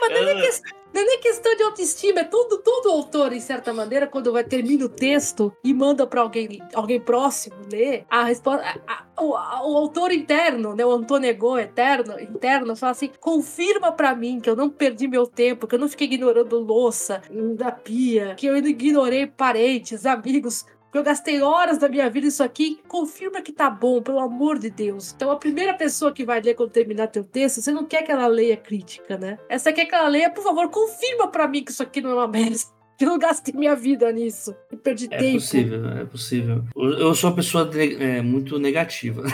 mas 0.00 0.10
não 0.10 0.16
é, 0.16 0.34
nem 0.34 0.40
ques- 0.42 0.62
não 0.92 1.00
é 1.02 1.04
nem 1.04 1.20
questão 1.20 1.54
de 1.56 1.62
autoestima, 1.62 2.20
é 2.20 2.24
tudo, 2.24 2.58
todo 2.58 2.90
autor, 2.90 3.32
em 3.32 3.40
certa 3.40 3.72
maneira, 3.72 4.06
quando 4.06 4.32
vai 4.32 4.42
termina 4.44 4.84
o 4.84 4.88
texto 4.88 5.52
e 5.62 5.72
manda 5.72 6.06
pra 6.06 6.20
alguém, 6.22 6.60
alguém 6.74 7.00
próximo 7.00 7.56
ler, 7.70 8.04
a 8.10 8.24
resposta. 8.24 8.64
a- 8.86 8.92
a- 9.16 9.22
o, 9.22 9.36
a- 9.36 9.62
o 9.68 9.76
autor 9.76 10.12
interno, 10.12 10.74
né? 10.74 10.84
O 10.84 10.90
Antonegô 10.92 11.58
eterno, 11.58 12.18
interno, 12.18 12.74
fala 12.74 12.92
assim: 12.92 13.10
confirma 13.20 13.92
pra 13.92 14.14
mim 14.14 14.40
que 14.40 14.48
eu 14.48 14.56
não 14.56 14.70
perdi 14.70 15.06
meu 15.06 15.26
tempo, 15.26 15.66
que 15.66 15.74
eu 15.74 15.78
não 15.78 15.88
fiquei 15.88 16.06
ignorando 16.06 16.58
louça 16.58 17.20
da 17.56 17.70
pia, 17.70 18.34
que 18.36 18.46
eu 18.46 18.56
ignorei 18.56 19.26
parentes, 19.26 20.06
amigos. 20.06 20.64
Que 20.90 20.98
eu 20.98 21.02
gastei 21.02 21.40
horas 21.40 21.78
da 21.78 21.88
minha 21.88 22.08
vida 22.10 22.26
isso 22.26 22.42
aqui, 22.42 22.80
confirma 22.88 23.40
que 23.40 23.52
tá 23.52 23.70
bom, 23.70 24.02
pelo 24.02 24.18
amor 24.18 24.58
de 24.58 24.70
Deus. 24.70 25.12
Então, 25.14 25.30
a 25.30 25.36
primeira 25.36 25.72
pessoa 25.74 26.12
que 26.12 26.24
vai 26.24 26.40
ler 26.40 26.54
quando 26.54 26.70
terminar 26.70 27.06
teu 27.06 27.22
texto, 27.24 27.60
você 27.62 27.70
não 27.70 27.84
quer 27.84 28.02
que 28.02 28.10
ela 28.10 28.26
leia 28.26 28.56
crítica, 28.56 29.16
né? 29.16 29.38
Essa 29.48 29.72
quer 29.72 29.86
que 29.86 29.94
ela 29.94 30.08
leia, 30.08 30.30
por 30.30 30.42
favor, 30.42 30.68
confirma 30.68 31.28
pra 31.28 31.46
mim 31.46 31.62
que 31.62 31.70
isso 31.70 31.82
aqui 31.82 32.00
não 32.00 32.10
é 32.10 32.14
uma 32.14 32.26
merda. 32.28 32.56
Que 32.98 33.04
eu 33.06 33.08
não 33.08 33.18
gastei 33.18 33.54
minha 33.54 33.74
vida 33.76 34.10
nisso. 34.12 34.54
E 34.70 34.76
perdi 34.76 35.06
É 35.10 35.16
tempo. 35.16 35.34
possível, 35.34 35.88
é 35.90 36.04
possível. 36.04 36.64
Eu 36.76 37.14
sou 37.14 37.30
uma 37.30 37.36
pessoa 37.36 37.70
é, 37.98 38.20
muito 38.20 38.58
negativa. 38.58 39.22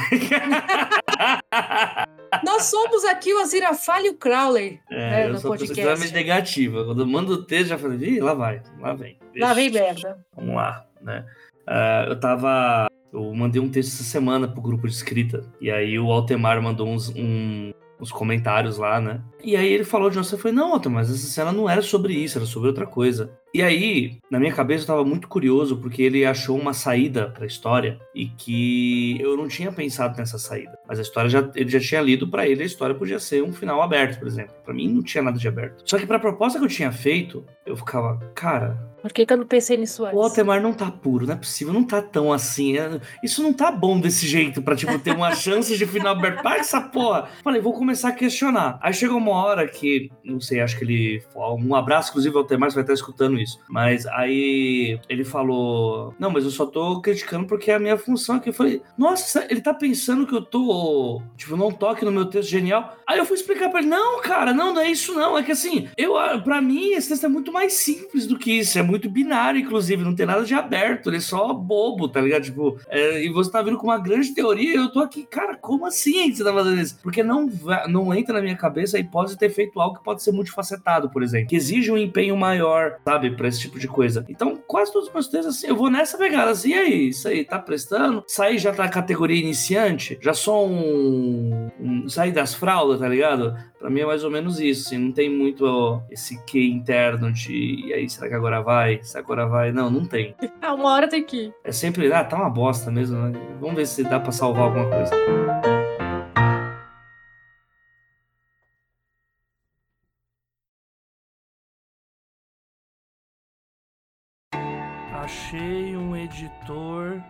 Nós 2.45 2.65
somos 2.65 3.05
aqui 3.05 3.33
o 3.33 3.39
Azirafale 3.41 4.07
e 4.09 4.11
o 4.11 4.15
Crowley. 4.15 4.79
É, 4.91 5.23
É, 5.23 5.27
eu 5.27 5.33
no 5.33 5.39
sou 5.39 5.51
uma 5.51 5.57
pessoa 5.57 5.69
podcast. 5.69 5.73
extremamente 5.81 6.13
negativa. 6.13 6.85
Quando 6.85 7.01
eu 7.03 7.07
mando 7.07 7.33
o 7.33 7.43
texto, 7.45 7.69
já 7.69 7.79
falei, 7.79 7.99
Ih, 8.09 8.21
lá 8.21 8.35
vai, 8.35 8.63
lá 8.81 8.93
vem. 8.95 9.19
Lá 9.37 9.53
vem 9.55 9.71
merda. 9.71 10.19
Vamos 10.35 10.55
lá, 10.55 10.87
né? 11.01 11.25
Ah, 11.67 12.07
eu 12.09 12.19
tava. 12.19 12.89
Eu 13.13 13.33
mandei 13.35 13.61
um 13.63 13.69
texto 13.71 13.95
essa 13.95 14.03
semana 14.05 14.47
pro 14.47 14.61
grupo 14.61 14.87
de 14.87 14.93
escrita. 14.95 15.45
E 15.61 15.71
aí 15.71 15.99
o 15.99 16.11
Altemar 16.11 16.61
mandou 16.61 16.87
uns, 16.89 17.09
um- 17.17 17.73
uns 17.99 18.13
comentários 18.13 18.77
lá, 18.77 19.01
né? 19.01 19.23
E 19.43 19.57
aí 19.57 19.73
ele 19.73 19.85
falou 19.85 20.11
de 20.11 20.17
novo. 20.17 20.29
Eu 20.31 20.39
falei, 20.39 20.55
não, 20.57 20.73
Altemar, 20.75 20.99
mas 21.03 21.11
essa 21.11 21.27
cena 21.27 21.51
não 21.53 21.69
era 21.69 21.81
sobre 21.81 22.13
isso, 22.13 22.37
era 22.39 22.47
sobre 22.47 22.69
outra 22.69 22.87
coisa. 22.87 23.31
E 23.57 23.63
aí, 23.63 24.19
na 24.31 24.39
minha 24.39 24.53
cabeça, 24.53 24.83
eu 24.83 24.89
tava 24.89 25.03
muito 25.03 25.27
curioso, 25.29 25.79
porque 25.79 26.03
ele 26.03 26.27
achou 26.27 26.59
uma 26.59 26.75
saída 26.75 27.31
pra 27.31 27.47
história 27.47 27.99
e 28.15 28.27
que 28.27 29.19
eu 29.19 29.35
não 29.35 29.49
tinha 29.49 29.73
pensado 29.73 30.15
nessa 30.19 30.37
saída. 30.37 30.79
Mas 30.87 30.99
a 30.99 31.03
história 31.03 31.31
já, 31.31 31.51
ele 31.55 31.71
já 31.71 31.81
tinha 31.81 32.03
lido 32.03 32.29
pra 32.29 32.47
ele, 32.47 32.63
a 32.63 32.67
história 32.67 32.95
podia 32.95 33.19
ser 33.19 33.43
um 33.43 33.55
final 33.55 33.81
aberto, 33.81 34.19
por 34.19 34.29
exemplo. 34.29 34.55
Pra 34.63 34.75
mim 34.75 34.93
não 34.93 35.03
tinha 35.03 35.23
nada 35.25 35.39
de 35.39 35.49
aberto. 35.49 35.83
Só 35.89 35.97
que 35.97 36.05
pra 36.07 36.19
proposta 36.19 36.59
que 36.59 36.67
eu 36.67 36.69
tinha 36.69 36.93
feito, 36.93 37.47
eu 37.65 37.75
ficava, 37.75 38.19
cara, 38.35 38.77
Por 39.01 39.11
que, 39.13 39.25
que 39.25 39.33
eu 39.33 39.37
não 39.39 39.47
pensei 39.47 39.77
nisso 39.79 40.05
antes? 40.05 40.19
o 40.19 40.23
Altemar 40.23 40.61
não 40.61 40.73
tá 40.75 40.91
puro, 40.91 41.27
não 41.27 41.35
é 41.35 41.37
possível, 41.37 41.73
não 41.73 41.85
tá 41.85 42.03
tão 42.03 42.33
assim. 42.33 42.77
é- 42.77 43.01
Isso 43.25 43.43
não 43.43 43.53
tá 43.55 43.71
bom 43.73 43.99
desse 44.01 44.27
jeito 44.27 44.61
pra, 44.61 44.77
tipo, 44.77 44.99
ter 44.99 45.13
uma 45.15 45.33
chance 45.35 45.79
de 45.79 45.87
final 45.87 46.15
aberto. 46.15 46.43
Para 46.43 46.59
essa 46.59 46.81
porra! 46.81 47.29
Falei, 47.43 47.61
vou 47.63 47.73
começar 47.73 48.09
a 48.09 48.13
questionar. 48.13 48.79
Aí 48.83 48.93
chegou 48.93 49.17
uma 49.17 49.31
hora 49.33 49.67
que, 49.67 50.11
não 50.25 50.41
sei, 50.41 50.61
acho 50.61 50.77
que 50.77 50.85
ele. 50.85 51.23
Um 51.37 51.75
abraço, 51.75 52.11
inclusive, 52.11 52.35
ao 52.35 52.43
Altemar, 52.43 52.71
você 52.71 52.75
vai 52.75 52.83
estar 52.85 52.95
escutando 52.95 53.39
isso. 53.39 53.46
Mas 53.69 54.07
aí 54.07 54.99
ele 55.09 55.25
falou: 55.25 56.15
Não, 56.19 56.31
mas 56.31 56.45
eu 56.45 56.51
só 56.51 56.67
tô 56.67 57.01
criticando 57.01 57.47
porque 57.47 57.71
é 57.71 57.75
a 57.75 57.79
minha 57.79 57.97
função 57.97 58.37
aqui. 58.37 58.49
Eu 58.49 58.55
falei, 58.55 58.83
nossa, 58.97 59.47
ele 59.51 59.61
tá 59.61 59.75
pensando 59.75 60.27
que 60.27 60.35
eu 60.35 60.43
tô. 60.43 61.23
Tipo, 61.37 61.57
não 61.57 61.71
toque 61.71 62.05
no 62.05 62.13
meu 62.13 62.27
texto 62.27 62.51
genial. 62.51 62.97
Aí 63.07 63.19
eu 63.19 63.27
fui 63.27 63.37
explicar 63.37 63.69
pra 63.69 63.81
ele: 63.81 63.89
Não, 63.89 64.21
cara, 64.21 64.53
não, 64.53 64.75
não 64.75 64.81
é 64.81 64.91
isso 64.91 65.15
não. 65.15 65.39
É 65.39 65.43
que 65.43 65.53
assim, 65.53 65.89
eu, 65.97 66.15
pra 66.43 66.61
mim, 66.61 66.93
esse 66.93 67.09
texto 67.09 67.25
é 67.25 67.29
muito 67.29 67.53
mais 67.53 67.75
simples 67.75 68.27
do 68.27 68.39
que 68.39 68.53
isso. 68.53 68.79
É 68.79 68.83
muito 68.83 69.09
binário, 69.09 69.61
inclusive, 69.61 70.05
não 70.05 70.15
tem 70.15 70.27
nada 70.27 70.45
de 70.45 70.55
aberto. 70.55 71.11
Ele 71.11 71.19
é 71.19 71.21
só 71.21 71.53
bobo, 71.53 72.09
tá 72.09 72.21
ligado? 72.21 72.45
Tipo, 72.45 72.79
é, 72.89 73.25
e 73.25 73.29
você 73.31 73.51
tá 73.51 73.63
vindo 73.63 73.79
com 73.79 73.87
uma 73.87 73.99
grande 73.99 74.35
teoria 74.35 74.73
e 74.73 74.77
eu 74.77 74.91
tô 74.91 75.01
aqui, 75.01 75.25
cara, 75.25 75.57
como 75.57 75.87
assim 75.87 76.33
você 76.33 76.45
tá 76.45 76.53
fazendo 76.53 76.81
isso? 76.81 76.99
Porque 77.03 77.23
não, 77.23 77.49
não 77.89 78.15
entra 78.15 78.35
na 78.35 78.43
minha 78.43 78.57
cabeça 78.57 78.97
a 78.97 79.01
hipótese 79.01 79.35
de 79.35 79.41
ter 79.41 79.51
feito 79.51 79.81
algo 79.81 79.99
que 79.99 80.05
pode 80.05 80.23
ser 80.23 80.33
multifacetado, 80.33 81.11
por 81.11 81.23
exemplo, 81.23 81.49
que 81.49 81.57
exige 81.57 81.91
um 81.91 81.99
empenho 81.99 82.37
maior, 82.37 82.99
sabe, 83.05 83.36
pra 83.37 83.49
esse 83.49 83.61
tipo 83.61 83.79
de 83.79 83.89
coisa. 83.89 84.25
Então, 84.29 84.57
quase 84.67 84.93
todos 84.93 85.09
os 85.09 85.15
meus 85.15 85.29
textos, 85.29 85.57
assim, 85.57 85.69
eu 85.69 85.77
vou 85.77 85.91
nessa 85.91 86.19
pegada, 86.19 86.51
assim, 86.51 86.71
e 86.71 86.75
aí, 86.75 87.09
isso 87.09 87.29
aí, 87.29 87.45
tá 87.45 87.59
prestando? 87.59 88.25
Saí 88.27 88.59
já 88.59 88.73
tá 88.73 88.89
categoria 88.89 89.41
iniciante? 89.41 90.19
Já 90.21 90.35
sou 90.35 90.69
um. 90.69 91.71
um 91.81 92.09
saí 92.09 92.33
das 92.33 92.55
fraldas, 92.55 93.01
tá 93.01 93.09
ligado? 93.09 93.57
Pra 93.79 93.91
mim 93.91 94.01
é 94.01 94.07
mais 94.07 94.25
ou 94.25 94.31
menos 94.31 94.59
isso, 94.59 94.89
assim, 94.89 94.99
não 94.99 95.13
tem 95.13 95.31
muito 95.31 95.65
ó, 95.65 96.01
esse 96.11 96.43
que 96.45 96.67
interno 96.67 97.33
de. 97.33 97.87
E 97.87 97.93
aí, 97.93 98.09
será 98.09 98.29
que 98.29 98.35
agora 98.35 98.61
vai? 98.61 99.01
Será 99.03 99.23
que 99.23 99.33
agora 99.33 99.47
vai? 99.47 99.73
Não, 99.73 99.91
não 99.91 100.05
tem. 100.05 100.35
Ah, 100.61 100.73
uma 100.75 100.93
hora 100.93 101.09
tem 101.09 101.23
que 101.23 101.47
ir. 101.47 101.55
É 101.63 101.73
sempre, 101.73 102.13
ah, 102.13 102.25
tá 102.25 102.37
uma 102.37 102.51
bosta 102.51 102.91
mesmo, 102.91 103.19
né? 103.19 103.39
Vamos 103.61 103.77
ver 103.77 103.87
se 103.87 104.03
dá 104.03 104.19
pra 104.19 104.33
salvar 104.33 104.65
alguma 104.65 104.89
coisa. 104.89 105.76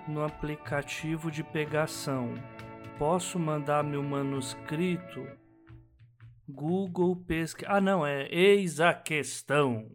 No 0.09 0.25
aplicativo 0.25 1.31
de 1.31 1.43
pegação. 1.43 2.35
Posso 2.99 3.39
mandar 3.39 3.85
meu 3.85 4.03
manuscrito? 4.03 5.27
Google 6.49 7.17
pesquisa. 7.17 7.71
Ah, 7.71 7.81
não, 7.81 8.07
é 8.07 8.29
eis 8.31 8.81
a 8.81 8.95
questão. 8.95 9.87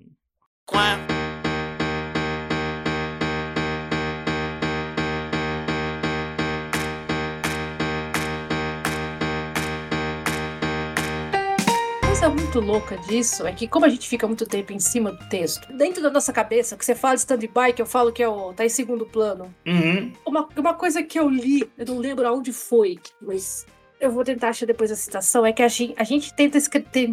Coisa 12.21 12.35
muito 12.35 12.59
louca 12.59 12.97
disso 12.97 13.47
é 13.47 13.51
que, 13.51 13.67
como 13.67 13.83
a 13.83 13.89
gente 13.89 14.07
fica 14.07 14.27
muito 14.27 14.45
tempo 14.45 14.71
em 14.71 14.77
cima 14.77 15.11
do 15.11 15.27
texto, 15.27 15.73
dentro 15.73 16.03
da 16.03 16.11
nossa 16.11 16.31
cabeça, 16.31 16.77
que 16.77 16.85
você 16.85 16.93
fala 16.93 17.15
de 17.15 17.21
stand-by, 17.21 17.73
que 17.73 17.81
eu 17.81 17.85
falo 17.85 18.11
que 18.11 18.21
é 18.21 18.27
o, 18.27 18.53
tá 18.53 18.63
em 18.63 18.69
segundo 18.69 19.07
plano. 19.07 19.51
Uhum. 19.65 20.13
Uma, 20.23 20.47
uma 20.55 20.73
coisa 20.75 21.01
que 21.01 21.19
eu 21.19 21.27
li, 21.27 21.67
eu 21.75 21.85
não 21.87 21.97
lembro 21.97 22.27
aonde 22.27 22.53
foi, 22.53 22.99
mas 23.19 23.65
eu 23.99 24.11
vou 24.11 24.23
tentar 24.23 24.49
achar 24.49 24.67
depois 24.67 24.91
a 24.91 24.95
citação, 24.95 25.43
é 25.43 25.51
que 25.51 25.63
a 25.63 25.67
gente, 25.67 25.95
a 25.97 26.03
gente 26.03 26.31
tenta 26.35 26.59
escrever, 26.59 27.11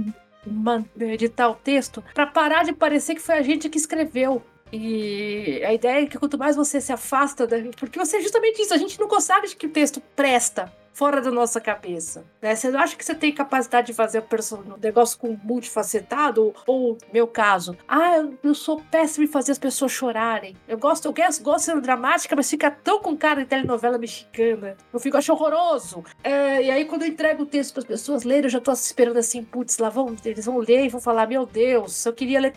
editar 1.01 1.49
o 1.49 1.55
texto 1.55 2.05
para 2.12 2.27
parar 2.27 2.64
de 2.64 2.75
parecer 2.75 3.14
que 3.14 3.23
foi 3.23 3.37
a 3.37 3.42
gente 3.42 3.71
que 3.71 3.79
escreveu. 3.79 4.42
E 4.71 5.62
a 5.64 5.73
ideia 5.73 6.03
é 6.03 6.07
que 6.07 6.18
quanto 6.18 6.37
mais 6.37 6.55
você 6.55 6.83
se 6.83 6.92
afasta 6.92 7.47
da 7.47 7.57
porque 7.81 7.99
você 7.99 8.18
é 8.18 8.21
justamente 8.21 8.61
isso, 8.61 8.75
a 8.75 8.79
gente 8.79 9.01
não 9.01 9.09
consegue 9.09 9.49
de 9.49 9.57
que 9.57 9.66
o 9.66 9.71
texto 9.71 10.03
presta 10.14 10.71
fora 10.99 11.21
da 11.21 11.31
nossa 11.31 11.61
cabeça. 11.61 12.25
Né? 12.43 12.57
Você 12.57 12.67
acha 12.77 12.97
que 12.97 13.05
você 13.05 13.15
tem 13.15 13.33
capacidade 13.33 13.87
de 13.87 13.95
fazer 13.95 14.21
um 14.21 14.77
negócio 14.83 15.17
com 15.17 15.39
multifacetado? 15.45 16.53
Ou, 16.67 16.99
meu 17.13 17.29
caso, 17.29 17.77
ah, 17.87 18.27
eu 18.43 18.53
sou 18.53 18.83
péssimo 18.91 19.25
em 19.25 19.29
fazer 19.29 19.53
as 19.53 19.61
pessoas 19.61 19.93
chorarem. 19.93 20.57
Eu 20.67 20.77
gosto, 20.77 21.07
eu 21.07 21.15
gosto, 21.41 21.59
de 21.59 21.63
ser 21.63 21.81
dramática, 21.81 22.35
mas 22.35 22.51
fica 22.51 22.69
tão 22.69 23.01
com 23.01 23.17
cara 23.17 23.43
de 23.43 23.47
telenovela 23.47 23.97
mexicana. 23.97 24.77
Eu 24.93 24.99
fico, 24.99 25.17
acho 25.17 25.33
horroroso. 25.33 26.03
É, 26.25 26.65
e 26.65 26.71
aí, 26.73 26.85
quando 26.85 27.03
eu 27.03 27.09
entrego 27.09 27.45
o 27.45 27.47
texto 27.47 27.75
para 27.75 27.83
as 27.83 27.87
pessoas 27.87 28.25
lerem, 28.25 28.45
eu 28.45 28.51
já 28.51 28.61
tô 28.61 28.73
esperando 28.73 29.19
assim, 29.19 29.45
putz, 29.45 29.79
lá 29.79 29.89
vão, 29.89 30.17
eles 30.25 30.47
vão 30.47 30.59
ler 30.59 30.87
e 30.87 30.89
vão 30.89 31.01
falar, 31.01 31.29
meu 31.29 31.47
Deus, 31.47 32.05
eu 32.07 32.13
queria 32.13 32.41
ler 32.41 32.53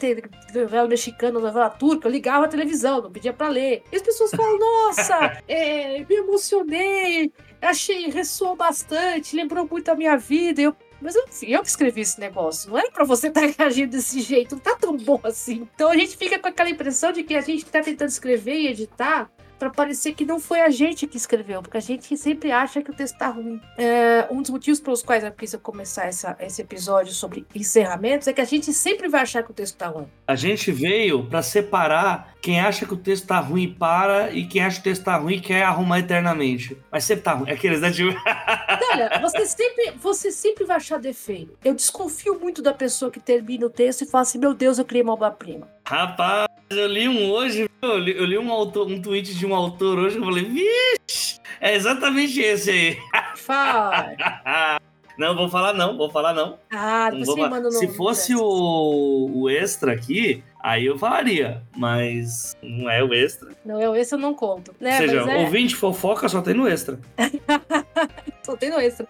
novela 0.55 0.87
mexicana, 0.87 1.39
novela 1.39 1.69
turca, 1.69 2.07
eu 2.07 2.11
ligava 2.11 2.45
a 2.45 2.47
televisão, 2.47 3.03
não 3.03 3.11
pedia 3.11 3.33
para 3.33 3.49
ler. 3.49 3.83
E 3.91 3.95
as 3.95 4.01
pessoas 4.01 4.31
falam, 4.31 4.57
nossa, 4.57 5.37
é, 5.47 5.99
me 5.99 6.15
emocionei, 6.15 7.31
achei, 7.61 8.09
ressoou 8.09 8.55
bastante, 8.55 9.35
lembrou 9.35 9.67
muito 9.69 9.89
a 9.89 9.95
minha 9.95 10.17
vida. 10.17 10.61
Eu, 10.61 10.75
mas 11.01 11.15
eu, 11.15 11.25
eu 11.43 11.61
que 11.61 11.69
escrevi 11.69 12.01
esse 12.01 12.19
negócio, 12.19 12.69
não 12.69 12.77
era 12.77 12.91
para 12.91 13.03
você 13.03 13.27
estar 13.27 13.41
tá 13.53 13.53
reagindo 13.57 13.91
desse 13.91 14.21
jeito, 14.21 14.55
não 14.55 14.61
tá 14.61 14.75
tão 14.75 14.95
bom 14.97 15.19
assim. 15.23 15.67
Então 15.75 15.89
a 15.89 15.97
gente 15.97 16.17
fica 16.17 16.37
com 16.39 16.47
aquela 16.47 16.69
impressão 16.69 17.11
de 17.11 17.23
que 17.23 17.35
a 17.35 17.41
gente 17.41 17.65
tá 17.65 17.81
tentando 17.81 18.09
escrever 18.09 18.55
e 18.55 18.67
editar 18.67 19.29
para 19.61 19.69
parecer 19.69 20.13
que 20.13 20.25
não 20.25 20.39
foi 20.39 20.59
a 20.59 20.71
gente 20.71 21.05
que 21.05 21.15
escreveu, 21.15 21.61
porque 21.61 21.77
a 21.77 21.81
gente 21.81 22.17
sempre 22.17 22.51
acha 22.51 22.81
que 22.81 22.89
o 22.89 22.93
texto 22.95 23.15
tá 23.15 23.27
ruim. 23.27 23.61
É, 23.77 24.25
um 24.31 24.41
dos 24.41 24.49
motivos 24.49 24.79
pelos 24.79 25.03
quais 25.03 25.23
eu 25.23 25.31
quis 25.31 25.53
começar 25.61 26.07
essa, 26.07 26.35
esse 26.39 26.63
episódio 26.63 27.13
sobre 27.13 27.45
encerramentos 27.53 28.27
é 28.27 28.33
que 28.33 28.41
a 28.41 28.45
gente 28.45 28.73
sempre 28.73 29.07
vai 29.07 29.21
achar 29.21 29.43
que 29.43 29.51
o 29.51 29.53
texto 29.53 29.77
tá 29.77 29.87
ruim. 29.87 30.07
A 30.25 30.35
gente 30.35 30.71
veio 30.71 31.25
para 31.25 31.43
separar 31.43 32.33
quem 32.41 32.59
acha 32.59 32.87
que 32.87 32.93
o 32.95 32.97
texto 32.97 33.27
tá 33.27 33.39
ruim 33.39 33.71
para 33.71 34.31
e 34.31 34.47
quem 34.47 34.63
acha 34.63 34.77
que 34.77 34.81
o 34.81 34.91
texto 34.91 35.03
tá 35.03 35.15
ruim 35.15 35.39
quer 35.39 35.61
arrumar 35.61 35.99
eternamente. 35.99 36.75
Mas 36.91 37.03
sempre 37.03 37.23
tá 37.23 37.33
ruim. 37.33 37.51
Aqueles, 37.51 37.81
né? 37.81 37.91
Olha, 38.93 39.19
você 39.21 39.45
sempre, 39.45 39.91
você 39.91 40.31
sempre 40.31 40.65
vai 40.65 40.77
achar 40.77 40.97
defeito. 40.97 41.55
Eu 41.63 41.75
desconfio 41.75 42.39
muito 42.39 42.63
da 42.63 42.73
pessoa 42.73 43.11
que 43.11 43.19
termina 43.19 43.67
o 43.67 43.69
texto 43.69 44.01
e 44.01 44.07
fala 44.07 44.23
assim: 44.23 44.39
meu 44.39 44.55
Deus, 44.55 44.79
eu 44.79 44.85
criei 44.85 45.03
uma 45.03 45.13
obra-prima. 45.13 45.67
Rapaz, 45.85 46.47
eu 46.69 46.87
li 46.87 47.07
um 47.07 47.29
hoje, 47.31 47.69
eu 47.81 47.97
li, 47.97 48.17
eu 48.17 48.25
li 48.25 48.37
um, 48.37 48.51
autor, 48.51 48.87
um 48.87 49.01
tweet 49.01 49.35
de 49.35 49.45
um 49.45 49.53
autor 49.55 49.99
hoje, 49.99 50.17
eu 50.17 50.23
falei, 50.23 50.45
vixe, 50.45 51.39
é 51.59 51.75
exatamente 51.75 52.39
esse 52.39 52.71
aí. 52.71 52.97
Fala. 53.35 54.15
Não, 55.17 55.35
vou 55.35 55.49
falar 55.49 55.73
não, 55.73 55.97
vou 55.97 56.09
falar 56.09 56.33
não. 56.33 56.57
Ah, 56.71 57.11
não 57.11 57.23
você 57.23 57.47
manda 57.47 57.67
o 57.67 57.71
Se 57.71 57.87
fosse 57.89 58.33
o, 58.33 59.29
o 59.31 59.49
extra 59.49 59.91
aqui, 59.91 60.43
aí 60.59 60.85
eu 60.85 60.97
falaria, 60.97 61.61
mas 61.75 62.55
não 62.63 62.89
é 62.89 63.03
o 63.03 63.13
extra. 63.13 63.49
Não 63.63 63.79
é 63.79 63.87
o 63.87 63.93
extra, 63.93 64.17
eu 64.17 64.21
não 64.21 64.33
conto. 64.33 64.73
Né? 64.79 64.93
Ou 64.93 64.97
seja, 64.97 65.25
Mas 65.25 65.35
é... 65.35 65.43
ouvinte 65.43 65.75
fofoca 65.75 66.27
só 66.27 66.41
tem 66.41 66.55
no 66.55 66.67
extra. 66.67 66.99
só 68.43 68.55
tem 68.55 68.69
extra. 68.73 69.07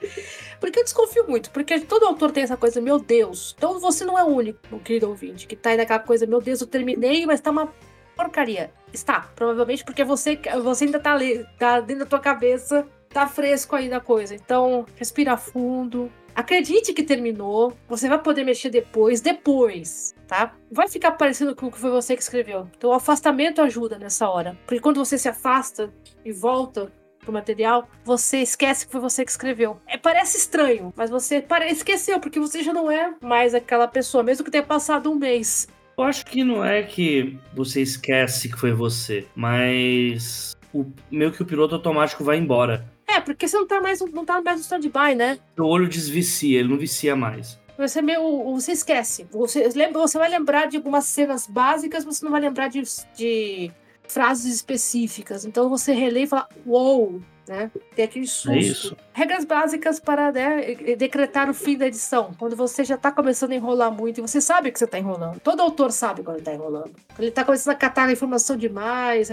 Porque 0.59 0.79
eu 0.79 0.83
desconfio 0.83 1.27
muito, 1.27 1.51
porque 1.51 1.79
todo 1.81 2.05
autor 2.05 2.31
tem 2.31 2.43
essa 2.43 2.57
coisa, 2.57 2.81
meu 2.81 2.99
Deus. 2.99 3.55
Então 3.57 3.79
você 3.79 4.03
não 4.03 4.17
é 4.17 4.23
o 4.23 4.27
único, 4.27 4.79
querido 4.79 5.09
ouvinte, 5.09 5.47
que 5.47 5.55
tá 5.55 5.71
aí 5.71 5.77
naquela 5.77 5.99
coisa, 5.99 6.25
meu 6.25 6.41
Deus, 6.41 6.61
eu 6.61 6.67
terminei, 6.67 7.25
mas 7.25 7.41
tá 7.41 7.51
uma 7.51 7.73
porcaria. 8.15 8.71
Está, 8.93 9.29
provavelmente 9.35 9.83
porque 9.83 10.03
você, 10.03 10.39
você 10.63 10.85
ainda 10.85 10.99
tá, 10.99 11.13
ali, 11.13 11.45
tá 11.57 11.79
dentro 11.79 12.03
da 12.03 12.09
tua 12.09 12.19
cabeça 12.19 12.85
tá 13.11 13.27
fresco 13.27 13.75
ainda 13.75 13.97
a 13.97 14.01
coisa. 14.01 14.33
Então, 14.33 14.85
respira 14.95 15.37
fundo. 15.37 16.11
Acredite 16.33 16.93
que 16.93 17.03
terminou. 17.03 17.73
Você 17.87 18.07
vai 18.07 18.21
poder 18.21 18.43
mexer 18.43 18.69
depois, 18.69 19.21
depois, 19.21 20.15
tá? 20.27 20.55
Vai 20.71 20.87
ficar 20.87 21.11
parecendo 21.11 21.55
que 21.55 21.69
foi 21.71 21.91
você 21.91 22.15
que 22.15 22.23
escreveu. 22.23 22.67
Então, 22.77 22.89
o 22.89 22.93
afastamento 22.93 23.61
ajuda 23.61 23.99
nessa 23.99 24.29
hora. 24.29 24.57
Porque 24.65 24.81
quando 24.81 25.03
você 25.03 25.17
se 25.17 25.27
afasta 25.27 25.93
e 26.23 26.31
volta 26.31 26.91
pro 27.21 27.31
material, 27.31 27.87
você 28.03 28.39
esquece 28.39 28.85
que 28.85 28.91
foi 28.91 29.01
você 29.01 29.23
que 29.23 29.31
escreveu. 29.31 29.79
É, 29.87 29.97
parece 29.97 30.37
estranho, 30.37 30.93
mas 30.95 31.09
você 31.09 31.41
pare... 31.41 31.71
esqueceu, 31.71 32.19
porque 32.19 32.39
você 32.39 32.63
já 32.63 32.73
não 32.73 32.91
é 32.91 33.13
mais 33.21 33.53
aquela 33.53 33.87
pessoa, 33.87 34.23
mesmo 34.23 34.43
que 34.43 34.51
tenha 34.51 34.63
passado 34.63 35.11
um 35.11 35.15
mês. 35.15 35.67
Eu 35.97 36.03
acho 36.03 36.25
que 36.25 36.43
não 36.43 36.63
é 36.63 36.81
que 36.83 37.37
você 37.53 37.81
esquece 37.81 38.49
que 38.49 38.57
foi 38.57 38.73
você, 38.73 39.27
mas 39.35 40.55
o 40.73 40.85
meio 41.11 41.31
que 41.31 41.41
o 41.41 41.45
piloto 41.45 41.75
automático 41.75 42.23
vai 42.23 42.37
embora. 42.37 42.85
É, 43.07 43.19
porque 43.19 43.47
você 43.47 43.57
não 43.57 43.67
tá 43.67 43.81
mais, 43.81 43.99
não 43.99 44.25
tá 44.25 44.41
mais 44.41 44.57
no 44.57 44.61
stand-by, 44.61 45.15
né? 45.15 45.37
O 45.59 45.65
olho 45.65 45.87
desvicia, 45.87 46.59
ele 46.59 46.69
não 46.69 46.77
vicia 46.77 47.15
mais. 47.15 47.59
Você 47.77 48.01
meio. 48.01 48.43
Você 48.53 48.71
esquece. 48.71 49.27
Você, 49.31 49.67
lembra, 49.75 50.01
você 50.01 50.17
vai 50.17 50.29
lembrar 50.29 50.67
de 50.67 50.77
algumas 50.77 51.05
cenas 51.05 51.47
básicas, 51.47 52.05
você 52.05 52.23
não 52.23 52.31
vai 52.31 52.41
lembrar 52.41 52.67
de, 52.67 52.83
de 53.15 53.71
frases 54.11 54.55
específicas. 54.55 55.45
Então 55.45 55.69
você 55.69 55.93
relê 55.93 56.23
e 56.23 56.27
fala, 56.27 56.47
uou, 56.65 57.11
wow, 57.11 57.21
né? 57.47 57.71
Tem 57.95 58.05
aquele 58.05 58.27
susto. 58.27 58.95
É. 58.99 59.19
Regras 59.19 59.43
básicas 59.43 59.99
para 59.99 60.31
né, 60.31 60.75
decretar 60.95 61.49
o 61.49 61.53
fim 61.53 61.77
da 61.77 61.87
edição. 61.87 62.31
Quando 62.37 62.55
você 62.55 62.83
já 62.83 62.97
tá 62.97 63.11
começando 63.11 63.51
a 63.51 63.55
enrolar 63.55 63.91
muito 63.91 64.19
e 64.19 64.21
você 64.21 64.39
sabe 64.39 64.71
que 64.71 64.79
você 64.79 64.87
tá 64.87 64.97
enrolando. 64.97 65.39
Todo 65.39 65.61
autor 65.61 65.91
sabe 65.91 66.23
quando 66.23 66.37
ele 66.37 66.45
tá 66.45 66.53
enrolando. 66.53 66.91
Ele 67.19 67.31
tá 67.31 67.43
começando 67.43 67.73
a 67.73 67.77
catar 67.77 68.07
a 68.07 68.11
informação 68.11 68.55
demais, 68.55 69.29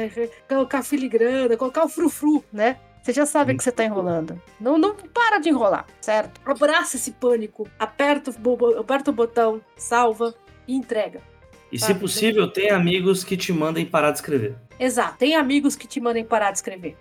colocar 0.49 0.83
filigrana, 0.83 1.57
colocar 1.57 1.85
o 1.85 1.89
frufru, 1.89 2.43
né? 2.53 2.79
Você 3.03 3.13
já 3.13 3.25
sabe 3.25 3.57
que 3.57 3.63
você 3.63 3.73
tá 3.73 3.85
enrolando. 3.85 4.41
Não, 4.61 4.77
não 4.77 4.95
para 4.95 5.39
de 5.39 5.49
enrolar, 5.49 5.87
certo? 6.01 6.41
Abraça 6.45 6.97
esse 6.97 7.13
pânico, 7.13 7.69
aperta 7.79 8.31
o, 8.31 8.79
aperta 8.81 9.11
o 9.11 9.15
botão, 9.15 9.63
salva 9.77 10.35
e 10.67 10.75
entrega. 10.75 11.23
E 11.71 11.79
se 11.79 11.95
possível, 11.95 12.49
tem 12.49 12.71
amigos 12.71 13.23
que 13.23 13.37
te 13.37 13.53
mandem 13.53 13.87
parar 13.87 14.11
de 14.11 14.19
escrever. 14.19 14.57
Exato, 14.79 15.19
tem 15.19 15.35
amigos 15.35 15.77
que 15.77 15.87
te 15.87 16.01
mandem 16.01 16.25
parar 16.25 16.51
de 16.51 16.59
escrever. 16.59 16.97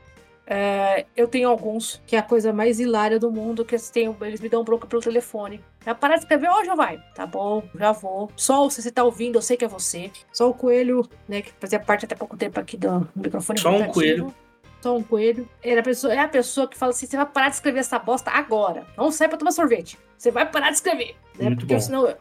É, 0.49 1.05
eu 1.15 1.27
tenho 1.27 1.49
alguns 1.49 2.01
que 2.07 2.15
é 2.15 2.19
a 2.19 2.23
coisa 2.23 2.53
mais 2.53 2.79
hilária 2.79 3.19
do 3.19 3.29
mundo, 3.29 3.65
que 3.65 3.75
eles, 3.75 3.89
têm, 3.89 4.15
eles 4.21 4.39
me 4.39 4.47
dão 4.47 4.63
bronca 4.63 4.87
pelo 4.87 5.01
telefone. 5.01 5.61
Já 5.85 5.93
parar 5.93 6.15
de 6.15 6.21
escrever, 6.21 6.47
ó, 6.47 6.61
oh, 6.61 6.65
já 6.65 6.73
vai. 6.73 7.03
Tá 7.13 7.25
bom, 7.25 7.63
já 7.75 7.91
vou. 7.91 8.31
Sol, 8.35 8.69
se 8.69 8.81
você 8.81 8.89
tá 8.89 9.03
ouvindo, 9.03 9.37
eu 9.37 9.41
sei 9.41 9.57
que 9.57 9.65
é 9.65 9.67
você. 9.67 10.09
Só 10.31 10.49
o 10.49 10.53
coelho, 10.53 11.07
né, 11.27 11.41
que 11.41 11.51
fazia 11.59 11.79
parte 11.79 12.05
até 12.05 12.15
pouco 12.15 12.37
tempo 12.37 12.59
aqui 12.59 12.77
do 12.77 13.07
microfone. 13.13 13.59
Só 13.59 13.71
um 13.71 13.87
coelho 13.87 14.33
só 14.81 14.95
um 14.95 15.03
coelho. 15.03 15.47
Ele 15.63 15.75
é, 15.75 15.79
a 15.79 15.83
pessoa, 15.83 16.13
é 16.13 16.19
a 16.19 16.27
pessoa 16.27 16.67
que 16.67 16.77
fala 16.77 16.91
assim: 16.91 17.05
você 17.05 17.17
vai 17.17 17.25
parar 17.25 17.49
de 17.49 17.55
escrever 17.55 17.79
essa 17.79 17.99
bosta 17.99 18.31
agora. 18.31 18.85
Não 18.97 19.11
sai 19.11 19.27
pra 19.27 19.37
tomar 19.37 19.51
sorvete. 19.51 19.97
Você 20.17 20.31
vai 20.31 20.49
parar 20.49 20.69
de 20.69 20.75
escrever. 20.75 21.15
Né? 21.37 21.47
Muito 21.47 21.59
Porque 21.59 21.73
bom. 21.73 21.79
senão 21.79 22.15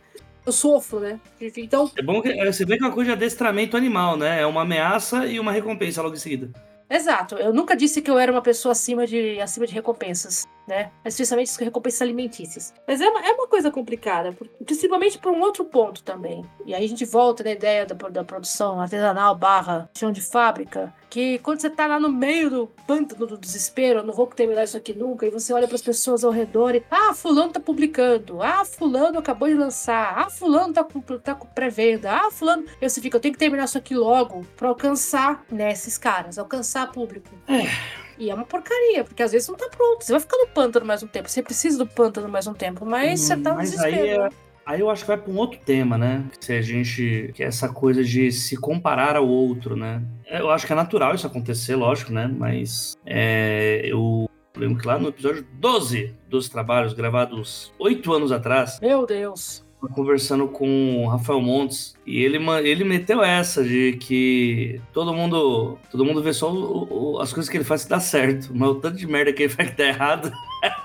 eu, 0.47 0.53
sofro, 0.53 1.01
né? 1.01 1.21
Então. 1.41 1.91
É 1.97 2.03
bom 2.03 2.23
que 2.23 2.29
é, 2.29 2.53
você 2.53 2.65
vê 2.65 2.77
que 2.79 2.85
é 2.85 2.87
uma 2.87 2.95
coisa 2.95 3.11
de 3.11 3.17
adestramento 3.17 3.77
animal, 3.77 4.17
né? 4.17 4.41
É 4.41 4.47
uma 4.47 4.63
ameaça 4.63 5.27
e 5.27 5.39
uma 5.41 5.53
recompensa 5.53 6.01
logo 6.01 6.15
em 6.15 6.19
seguida. 6.19 6.51
Exato. 6.89 7.35
Eu 7.37 7.53
nunca 7.53 7.77
disse 7.77 8.01
que 8.01 8.11
eu 8.11 8.19
era 8.19 8.31
uma 8.31 8.43
pessoa 8.43 8.73
acima 8.73 9.07
de, 9.07 9.41
acima 9.41 9.67
de 9.67 9.75
recompensas, 9.75 10.47
né? 10.67 10.91
Especialmente 11.05 11.53
recompensas 11.63 12.03
alimentícias. 12.03 12.75
Mas 12.87 13.01
é 13.01 13.09
uma, 13.09 13.21
é 13.21 13.33
uma 13.33 13.47
coisa 13.47 13.71
complicada, 13.71 14.37
principalmente 14.65 15.19
por 15.19 15.33
um 15.33 15.41
outro 15.41 15.65
ponto 15.65 16.03
também. 16.03 16.45
E 16.65 16.75
aí 16.75 16.85
a 16.85 16.89
gente 16.89 17.05
volta 17.05 17.45
na 17.45 17.53
ideia 17.53 17.87
da, 17.87 17.95
da 18.09 18.25
produção 18.25 18.81
artesanal 18.81 19.35
barra 19.35 19.89
chão 19.97 20.11
de 20.11 20.21
fábrica, 20.21 20.93
que 21.09 21.39
quando 21.39 21.61
você 21.61 21.71
tá 21.71 21.87
lá 21.87 22.01
no 22.01 22.09
meio 22.09 22.51
do 22.51 22.67
pântano 22.87 23.27
do 23.27 23.39
desespero, 23.39 24.01
eu 24.01 24.05
não 24.05 24.13
vou 24.13 24.27
terminar 24.27 24.65
isso 24.65 24.77
aqui 24.77 24.93
nunca, 24.93 25.27
e 25.27 25.31
você 25.31 25.53
olha 25.53 25.67
para 25.67 25.77
as 25.77 25.83
pessoas 25.83 26.25
ao 26.25 26.31
redor 26.31 26.75
e, 26.75 26.85
ah, 26.91 27.15
fulano 27.15 27.53
tá 27.53 27.61
publicando, 27.61 28.43
ah, 28.43 28.65
fulano 28.65 29.19
acabou 29.19 29.49
de 29.49 29.55
lançar, 29.55 30.19
ah, 30.19 30.29
fulano 30.29 30.75
tá 30.75 30.85
com, 30.85 31.01
tá 31.01 31.35
com 31.35 31.47
pré-venda, 31.47 32.13
ah, 32.13 32.31
fulano... 32.31 32.65
E 32.81 32.89
você 32.89 33.01
fica, 33.01 33.17
eu 33.17 33.21
tenho 33.21 33.33
que 33.33 33.39
terminar 33.39 33.65
isso 33.65 33.79
aqui 33.79 33.95
logo 33.95 34.45
para 34.57 34.69
alcançar, 34.69 35.45
né, 35.51 35.73
esses 35.73 35.97
caras, 35.97 36.39
alcançar 36.39 36.91
público. 36.93 37.31
É. 37.49 38.06
E 38.19 38.31
é 38.31 38.35
uma 38.35 38.45
porcaria, 38.45 39.05
porque 39.05 39.23
às 39.23 39.33
vezes 39.33 39.49
não 39.49 39.57
tá 39.57 39.69
pronto. 39.69 40.05
Você 40.05 40.13
vai 40.13 40.21
ficar 40.21 40.39
no 40.39 40.47
pântano 40.49 40.87
mais 40.87 41.03
um 41.03 41.07
tempo. 41.07 41.29
Você 41.29 41.43
precisa 41.43 41.79
do 41.79 41.87
pântano 41.87 42.29
mais 42.29 42.47
um 42.47 42.55
tempo, 42.55 42.87
mas 42.87 43.21
hum, 43.21 43.25
você 43.25 43.37
tá 43.37 43.51
no 43.51 43.57
mas 43.57 43.71
desespero. 43.71 44.23
Aí 44.23 44.29
é, 44.29 44.29
Aí 44.67 44.81
eu 44.81 44.91
acho 44.91 45.03
que 45.03 45.09
vai 45.09 45.17
para 45.17 45.33
um 45.33 45.37
outro 45.37 45.61
tema, 45.65 45.97
né? 45.97 46.25
Se 46.41 46.53
a 46.53 46.61
gente. 46.61 47.31
Que 47.35 47.45
é 47.45 47.47
essa 47.47 47.69
coisa 47.69 48.03
de 48.03 48.33
se 48.33 48.57
comparar 48.57 49.15
ao 49.15 49.29
outro, 49.29 49.77
né? 49.77 50.03
Eu 50.29 50.51
acho 50.51 50.67
que 50.67 50.73
é 50.73 50.77
natural 50.77 51.15
isso 51.15 51.25
acontecer, 51.25 51.77
lógico, 51.77 52.13
né? 52.13 52.27
Mas 52.27 52.97
é, 53.07 53.83
eu 53.85 54.29
lembro 54.57 54.79
que 54.79 54.87
lá 54.87 54.99
no 54.99 55.09
episódio 55.09 55.47
12 55.53 56.17
dos 56.29 56.49
trabalhos, 56.49 56.93
gravados 56.95 57.73
oito 57.79 58.13
anos 58.13 58.33
atrás. 58.33 58.81
Meu 58.81 59.07
Deus! 59.07 59.66
Conversando 59.89 60.49
com 60.49 61.05
o 61.05 61.09
Rafael 61.09 61.41
Montes 61.41 61.95
e 62.07 62.23
ele, 62.23 62.39
ele 62.65 62.85
meteu 62.85 63.23
essa 63.23 63.63
de 63.65 63.97
que 64.01 64.81
todo 64.93 65.13
mundo 65.13 65.79
todo 65.91 66.05
mundo 66.05 66.23
vê 66.23 66.33
só 66.33 66.53
o, 66.53 67.15
o, 67.15 67.21
as 67.21 67.33
coisas 67.33 67.51
que 67.51 67.57
ele 67.57 67.65
faz 67.65 67.85
que 67.85 67.91
dá 67.91 68.01
certo, 68.01 68.51
mas 68.55 68.69
o 68.69 68.75
tanto 68.77 68.97
de 68.97 69.07
merda 69.07 69.33
que 69.33 69.45
ele 69.45 69.53
faz 69.53 69.71
que 69.71 69.77
dá 69.77 69.89
errado 69.89 70.33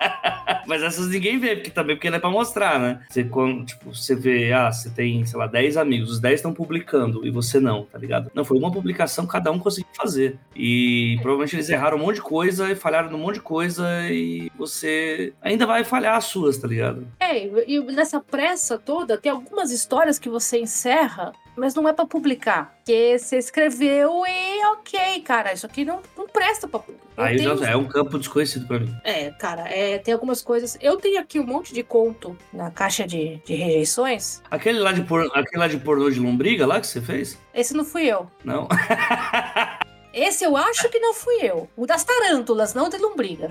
Mas 0.66 0.84
essas 0.84 1.08
ninguém 1.08 1.40
vê, 1.40 1.56
porque 1.56 1.70
também 1.70 1.96
porque 1.96 2.10
não 2.10 2.18
é 2.18 2.20
pra 2.20 2.30
mostrar, 2.30 2.80
né? 2.80 3.02
Você, 3.10 3.24
quando, 3.24 3.66
tipo, 3.66 3.94
você 3.94 4.16
vê, 4.16 4.52
ah, 4.54 4.72
você 4.72 4.90
tem, 4.90 5.26
sei 5.26 5.38
lá, 5.38 5.48
10 5.48 5.78
amigos, 5.78 6.12
os 6.12 6.20
10 6.20 6.36
estão 6.36 6.54
publicando 6.54 7.26
e 7.26 7.32
você 7.32 7.60
não, 7.60 7.84
tá 7.86 7.98
ligado? 7.98 8.32
Não, 8.34 8.46
foi 8.46 8.58
uma 8.58 8.72
publicação 8.72 9.26
cada 9.26 9.52
um 9.52 9.60
conseguiu 9.60 9.92
fazer. 9.94 10.38
E 10.56 11.18
provavelmente 11.22 11.56
eles 11.56 11.70
erraram 11.70 11.98
um 11.98 12.02
monte 12.02 12.16
de 12.16 12.22
coisa 12.22 12.72
e 12.72 12.76
falharam 12.76 13.10
num 13.10 13.18
monte 13.18 13.36
de 13.36 13.42
coisa 13.42 13.88
e 14.10 14.52
você 14.58 15.34
ainda 15.42 15.66
vai 15.66 15.84
falhar 15.84 16.16
as 16.16 16.26
suas, 16.26 16.58
tá 16.58 16.68
ligado? 16.68 17.08
É, 17.20 17.46
e 17.68 17.80
nessa 17.82 18.20
pressa 18.20 18.78
toda, 18.78 19.18
tem 19.18 19.32
algumas 19.32 19.72
histórias 19.72 20.20
que 20.20 20.30
você 20.30 20.60
encerra 20.60 21.32
mas 21.56 21.76
não 21.76 21.88
é 21.88 21.94
para 21.94 22.06
publicar. 22.06 22.74
Porque 22.78 23.18
você 23.20 23.38
escreveu 23.38 24.24
e 24.26 24.66
ok, 24.74 25.22
cara, 25.22 25.54
isso 25.54 25.66
aqui 25.66 25.86
não, 25.86 26.02
não 26.18 26.28
presta 26.28 26.68
pra 26.68 26.80
publicar. 26.80 27.02
Aí 27.18 27.38
tenho... 27.38 27.64
é 27.64 27.76
um 27.76 27.86
campo 27.86 28.18
desconhecido 28.18 28.66
para 28.68 28.80
mim. 28.80 28.96
É, 29.04 29.30
cara, 29.32 29.68
é, 29.68 29.98
tem 30.00 30.14
algumas 30.14 30.42
coisas. 30.52 30.78
Eu 30.82 30.98
tenho 30.98 31.18
aqui 31.18 31.40
um 31.40 31.46
monte 31.46 31.74
de 31.74 31.82
conto 31.82 32.38
na 32.52 32.70
caixa 32.70 33.08
de, 33.08 33.38
de 33.46 33.56
rejeições. 33.56 34.42
Aquele 34.52 34.80
lá 34.80 34.92
de, 34.92 35.02
por... 35.02 35.22
Aquele 35.34 35.62
lá 35.62 35.68
de 35.70 35.78
pornô 35.78 36.10
de 36.10 36.20
lombriga 36.20 36.68
lá 36.68 36.82
que 36.82 36.88
você 36.88 37.00
fez? 37.00 37.38
Esse 37.54 37.74
não 37.74 37.86
fui 37.86 38.08
eu. 38.08 38.30
Não. 38.44 38.68
Esse 40.14 40.44
eu 40.44 40.58
acho 40.58 40.90
que 40.90 41.00
não 41.00 41.14
fui 41.14 41.36
eu. 41.42 41.70
O 41.74 41.86
das 41.86 42.04
tarântulas, 42.04 42.74
não 42.74 42.90
de 42.90 42.98
lombriga. 42.98 43.48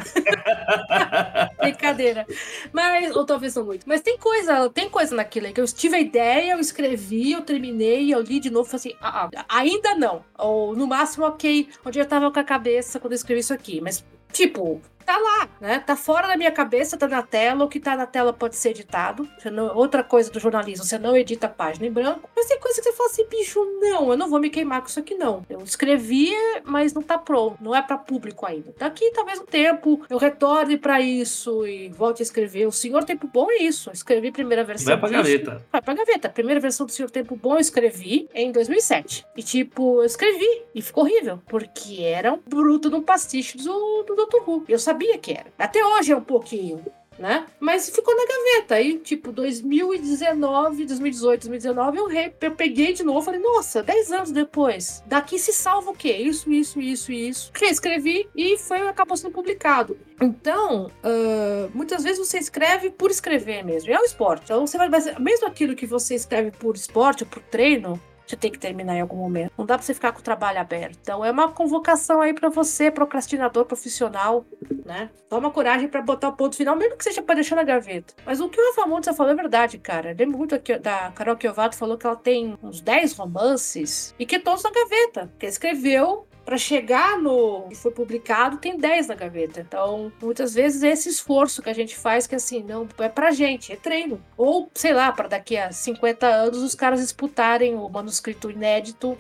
Brincadeira. 1.59 2.27
Mas, 2.71 3.17
ou 3.17 3.25
talvez 3.25 3.55
não 3.55 3.65
muito. 3.65 3.89
Mas 3.89 4.03
tem 4.03 4.19
coisa, 4.19 4.69
tem 4.69 4.91
coisa 4.91 5.17
naquilo 5.17 5.47
aí 5.47 5.55
que 5.55 5.61
eu 5.63 5.65
tive 5.65 5.97
a 5.97 6.01
ideia, 6.01 6.53
eu 6.53 6.61
escrevi, 6.61 7.33
eu 7.33 7.41
terminei, 7.41 8.13
eu 8.13 8.21
li 8.21 8.39
de 8.39 8.51
novo 8.51 8.69
e 8.69 8.71
falei 8.73 8.93
assim: 8.93 8.99
ah, 9.01 9.31
ah, 9.35 9.45
ainda 9.49 9.95
não. 9.95 10.23
Ou 10.37 10.77
no 10.77 10.87
máximo, 10.87 11.25
ok, 11.25 11.67
onde 11.83 11.99
eu 11.99 12.05
tava 12.05 12.31
com 12.31 12.39
a 12.39 12.45
cabeça 12.45 13.01
quando 13.01 13.13
eu 13.13 13.17
escrevi 13.17 13.41
isso 13.41 13.55
aqui. 13.55 13.81
Mas, 13.81 14.05
tipo, 14.31 14.83
tá 15.11 15.19
lá, 15.19 15.49
né? 15.61 15.81
Tá 15.81 15.97
fora 15.97 16.29
da 16.29 16.37
minha 16.37 16.53
cabeça, 16.53 16.97
tá 16.97 17.09
na 17.09 17.23
tela. 17.23 17.65
O 17.65 17.69
que 17.69 17.81
tá 17.81 17.97
na 17.97 18.07
tela 18.07 18.33
pode 18.33 18.55
ser 18.55 18.71
editado. 18.71 19.29
Não, 19.51 19.77
outra 19.77 20.05
coisa 20.05 20.31
do 20.31 20.39
jornalismo, 20.39 20.85
você 20.85 20.99
não 20.99 21.17
edita 21.17 21.47
a 21.47 21.51
página 21.51 21.87
em 21.87 21.91
branco. 21.91 22.31
Mas 22.37 22.47
tem 22.47 22.61
coisa 22.61 22.81
que 22.81 22.89
você 22.89 22.97
fala 22.97 23.11
assim, 23.11 23.27
bicho, 23.29 23.65
não, 23.81 24.11
eu 24.11 24.17
não 24.17 24.29
vou 24.31 24.39
me 24.39 24.51
queimar 24.51 24.81
com 24.81 24.87
isso 24.87 25.01
aqui, 25.01 25.15
não. 25.15 25.45
Eu 25.51 25.61
escrevi, 25.61 26.33
mas 26.65 26.93
não 26.93 27.03
tá 27.03 27.19
pronto. 27.19 27.59
Não 27.61 27.75
é 27.75 27.83
para 27.83 27.99
público 27.99 28.47
ainda. 28.47 28.73
Daqui 28.79 29.11
talvez 29.11 29.41
um 29.41 29.45
tempo 29.45 30.01
eu 30.09 30.17
retorne 30.17 30.77
para 30.77 31.01
isso 31.01 31.67
e 31.67 31.89
volte 31.89 32.23
a 32.23 32.25
escrever. 32.25 32.67
O 32.67 32.73
Senhor 32.73 33.03
Tempo 33.05 33.27
Bom 33.27 33.51
é 33.51 33.63
isso. 33.63 33.91
Eu 33.91 33.95
escrevi 33.95 34.31
primeira 34.31 34.63
versão. 34.63 34.87
Vai 34.87 34.99
pra 34.99 35.09
disso. 35.09 35.23
gaveta. 35.23 35.67
Vai 35.73 35.83
pra 35.83 35.95
gaveta. 35.95 36.29
A 36.29 36.31
primeira 36.31 36.61
versão 36.61 36.87
do 36.87 36.93
Senhor 36.93 37.11
Tempo 37.11 37.35
Bom 37.35 37.55
eu 37.55 37.61
escrevi 37.61 38.29
em 38.33 38.53
2007. 38.53 39.27
E 39.37 39.43
tipo, 39.43 40.01
eu 40.01 40.05
escrevi 40.05 40.63
e 40.75 40.81
ficou 40.81 41.05
horrível. 41.05 41.41
Porque 41.49 42.03
era 42.03 42.33
um 42.33 42.41
bruto 42.47 42.89
no 42.91 43.03
pastiche 43.03 43.59
do, 43.59 44.03
do 44.05 44.15
Dr. 44.15 44.49
Who. 44.49 44.65
Eu 44.69 44.79
sabia 44.79 45.00
sabia 45.01 45.19
que 45.19 45.33
era. 45.33 45.47
Até 45.59 45.85
hoje 45.85 46.13
é 46.13 46.17
um 46.17 46.23
pouquinho. 46.23 46.85
Né? 47.19 47.45
Mas 47.59 47.91
ficou 47.91 48.17
na 48.17 48.25
gaveta. 48.25 48.77
Aí, 48.77 48.97
tipo, 48.99 49.31
2019, 49.31 50.87
2018, 50.87 51.49
2019, 51.49 51.99
eu, 51.99 52.07
re, 52.07 52.33
eu 52.41 52.53
peguei 52.53 52.95
de 52.95 53.03
novo 53.03 53.21
falei, 53.21 53.39
nossa, 53.39 53.83
10 53.83 54.13
anos 54.13 54.31
depois, 54.31 55.03
daqui 55.05 55.39
se 55.39 55.53
salva 55.53 55.91
o 55.91 55.95
quê? 55.95 56.17
Isso, 56.17 56.51
isso, 56.51 56.81
isso, 56.81 57.13
isso. 57.13 57.53
Reescrevi 57.55 58.27
e 58.35 58.57
foi, 58.57 58.89
acabou 58.89 59.19
sendo 59.19 59.33
publicado. 59.33 59.99
Então, 60.19 60.87
uh, 60.87 61.71
muitas 61.75 62.05
vezes 62.05 62.27
você 62.27 62.39
escreve 62.39 62.89
por 62.89 63.11
escrever 63.11 63.63
mesmo. 63.67 63.93
É 63.93 64.01
o 64.01 64.05
esporte. 64.05 64.45
Então, 64.45 64.67
você 64.67 64.79
vai, 64.79 64.89
mesmo 65.19 65.47
aquilo 65.47 65.77
que 65.77 65.85
você 65.85 66.15
escreve 66.15 66.53
por 66.53 66.75
esporte 66.75 67.27
por 67.27 67.43
treino, 67.43 68.01
você 68.31 68.37
tem 68.37 68.51
que 68.51 68.59
terminar 68.59 68.97
em 68.97 69.01
algum 69.01 69.17
momento. 69.17 69.53
Não 69.59 69.67
dá 69.67 69.77
para 69.77 69.85
você 69.85 69.95
ficar 69.95 70.13
com 70.13 70.21
o 70.21 70.23
trabalho 70.23 70.61
aberto. 70.61 70.99
Então 71.03 71.25
é 71.25 71.31
uma 71.31 71.51
convocação 71.51 72.21
aí 72.21 72.33
para 72.33 72.49
você, 72.49 72.91
procrastinador 72.91 73.65
profissional, 73.65 74.45
né? 74.85 75.11
Toma 75.29 75.51
coragem 75.51 75.89
para 75.89 76.03
botar 76.03 76.29
o 76.29 76.33
ponto 76.33 76.57
final, 76.57 76.77
mesmo 76.77 76.97
que 76.97 77.05
seja 77.05 77.23
para 77.23 77.37
deixar 77.37 77.57
na 77.57 77.63
gaveta. 77.63 78.15
Mas 78.25 78.41
o 78.41 78.49
que 78.49 78.61
o 78.61 78.67
Rafa 78.71 78.87
Montes 78.87 79.17
falou 79.17 79.33
é 79.33 79.37
verdade, 79.37 79.79
cara. 79.79 80.15
lembro 80.17 80.39
muito 80.39 80.55
aqui 80.55 80.79
da 80.79 81.11
Carol 81.13 81.37
Kiovato 81.37 81.77
falou 81.77 81.99
que 81.99 82.07
ela 82.07 82.17
tem 82.17 82.57
uns 82.63 82.81
10 82.81 83.13
romances 83.15 84.15
e 84.19 84.25
que 84.25 84.39
todos 84.39 84.63
na 84.63 84.71
gaveta. 84.71 85.31
Que 85.39 85.47
escreveu 85.47 86.27
para 86.45 86.57
chegar 86.57 87.19
no 87.19 87.69
que 87.69 87.75
foi 87.77 87.91
publicado, 87.91 88.57
tem 88.57 88.77
10 88.77 89.09
na 89.09 89.15
gaveta. 89.15 89.61
Então, 89.61 90.13
muitas 90.21 90.55
vezes 90.55 90.83
esse 90.83 91.09
esforço 91.09 91.63
que 91.63 91.71
a 91.71 91.75
gente 91.75 91.97
faz, 91.97 92.27
que 92.27 92.35
assim, 92.35 92.63
não 92.63 92.89
é 92.99 93.09
pra 93.09 93.31
gente, 93.31 93.73
é 93.73 93.77
treino. 93.77 94.23
Ou, 94.37 94.71
sei 94.75 94.93
lá, 94.93 95.13
para 95.13 95.29
daqui 95.29 95.57
a 95.57 95.71
50 95.71 96.27
anos 96.27 96.63
os 96.63 96.75
caras 96.75 97.01
disputarem 97.01 97.75
o 97.75 97.89
manuscrito 97.89 98.51
inédito, 98.51 99.17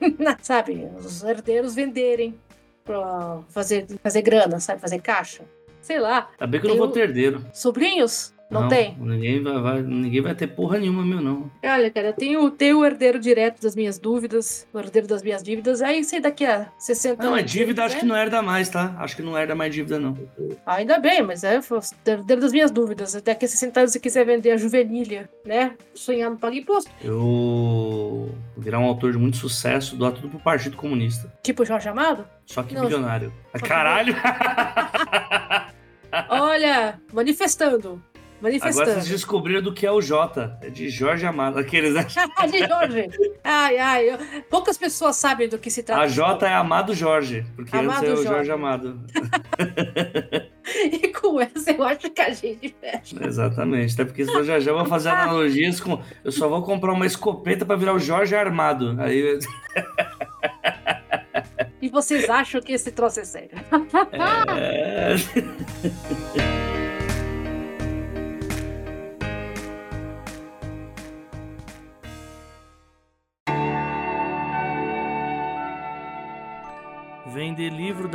sabe? 0.40 0.88
Os 0.98 1.22
herdeiros 1.22 1.74
venderem 1.74 2.34
pra 2.84 3.40
fazer, 3.48 3.86
fazer 4.02 4.22
grana, 4.22 4.58
sabe? 4.60 4.80
Fazer 4.80 5.00
caixa. 5.00 5.44
Sei 5.80 5.98
lá. 5.98 6.30
Tá 6.38 6.46
bem 6.46 6.60
que 6.60 6.66
eu 6.66 6.70
não 6.70 6.78
vou 6.78 6.88
ter 6.88 7.00
herdeiro. 7.00 7.44
Sobrinhos? 7.52 8.34
Não, 8.50 8.62
não, 8.62 8.68
tem? 8.68 8.96
Ninguém 8.98 9.42
vai, 9.42 9.60
vai, 9.60 9.82
ninguém 9.82 10.20
vai 10.20 10.34
ter 10.34 10.48
porra 10.48 10.78
nenhuma, 10.78 11.04
meu, 11.04 11.20
não. 11.20 11.48
Olha, 11.62 11.90
cara, 11.90 12.08
eu 12.08 12.12
tenho, 12.12 12.50
tenho 12.50 12.80
o 12.80 12.84
herdeiro 12.84 13.20
direto 13.20 13.62
das 13.62 13.76
minhas 13.76 13.96
dúvidas, 13.96 14.66
o 14.74 14.78
herdeiro 14.78 15.06
das 15.06 15.22
minhas 15.22 15.40
dívidas, 15.40 15.80
aí 15.80 16.02
sei 16.02 16.20
daqui 16.20 16.44
a 16.44 16.66
60 16.76 17.22
não, 17.22 17.30
anos. 17.30 17.40
Não, 17.40 17.46
dívida 17.46 17.84
acho 17.84 17.98
que 17.98 18.04
não 18.04 18.16
herda 18.16 18.42
mais, 18.42 18.68
tá? 18.68 18.96
Acho 18.98 19.14
que 19.14 19.22
não 19.22 19.38
herda 19.38 19.54
mais 19.54 19.72
dívida, 19.72 20.00
não. 20.00 20.18
Ainda 20.66 20.98
bem, 20.98 21.22
mas 21.22 21.44
é 21.44 21.60
o 21.60 22.10
herdeiro 22.10 22.42
das 22.42 22.50
minhas 22.52 22.72
dúvidas. 22.72 23.14
Daqui 23.22 23.44
a 23.44 23.48
60 23.48 23.80
anos, 23.80 23.92
se 23.92 24.00
quiser 24.00 24.26
vender 24.26 24.50
a 24.50 24.56
juvenilha, 24.56 25.30
né? 25.46 25.76
Sonhar 25.94 26.28
não 26.28 26.36
paga 26.36 26.56
imposto. 26.56 26.90
Eu 27.04 28.34
virar 28.56 28.80
um 28.80 28.84
autor 28.84 29.12
de 29.12 29.18
muito 29.18 29.36
sucesso, 29.36 29.94
doar 29.94 30.12
tudo 30.12 30.28
pro 30.28 30.40
Partido 30.40 30.76
Comunista. 30.76 31.32
Tipo 31.42 31.64
Jorge 31.64 31.88
Amado? 31.88 32.26
Só 32.46 32.64
que 32.64 32.74
não, 32.74 32.82
bilionário. 32.82 33.32
Caralho! 33.62 34.14
Olha, 36.28 37.00
manifestando. 37.12 38.02
Manifestando. 38.40 38.82
Agora 38.82 39.00
vocês 39.00 39.08
descobriram 39.08 39.62
do 39.62 39.72
que 39.72 39.86
é 39.86 39.92
o 39.92 40.00
J. 40.00 40.58
É 40.62 40.70
de 40.70 40.88
Jorge 40.88 41.26
Amado. 41.26 41.58
Aqueles, 41.58 41.94
né? 41.94 42.04
de 42.50 42.58
Jorge. 42.66 43.10
Ai, 43.44 43.78
ai. 43.78 44.10
Eu... 44.10 44.18
Poucas 44.48 44.78
pessoas 44.78 45.16
sabem 45.16 45.48
do 45.48 45.58
que 45.58 45.70
se 45.70 45.82
trata. 45.82 46.02
A 46.02 46.06
J 46.06 46.46
é 46.46 46.54
Amado 46.54 46.94
Jorge, 46.94 47.44
porque 47.54 47.76
Amado 47.76 48.06
antes 48.06 48.08
é 48.08 48.12
o 48.14 48.22
Jorge, 48.22 48.50
Amado. 48.50 49.00
e 50.74 51.08
com 51.08 51.40
essa 51.40 51.70
eu 51.70 51.84
acho 51.84 52.10
que 52.10 52.20
a 52.20 52.30
gente 52.30 52.74
fecha. 52.80 53.16
Exatamente. 53.24 53.94
Até 53.94 54.04
porque 54.04 54.24
senão 54.24 54.42
já 54.42 54.58
já 54.58 54.72
vou 54.72 54.86
fazer 54.86 55.10
analogias 55.10 55.80
com. 55.80 56.00
Eu 56.24 56.32
só 56.32 56.48
vou 56.48 56.62
comprar 56.62 56.92
uma 56.92 57.06
escopeta 57.06 57.66
para 57.66 57.76
virar 57.76 57.94
o 57.94 57.98
Jorge 57.98 58.34
Armado. 58.34 58.96
Aí. 59.00 59.38
E 61.82 61.88
vocês 61.88 62.28
acham 62.28 62.60
que 62.60 62.72
esse 62.72 62.90
troço 62.90 63.20
é 63.20 63.24
sério? 63.24 63.50
É... 64.52 65.14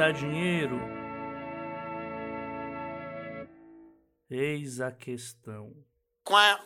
Dá 0.06 0.12
dinheiro? 0.12 0.80
Eis 4.30 4.80
a 4.80 4.92
questão. 4.92 5.74
Quá. 6.24 6.64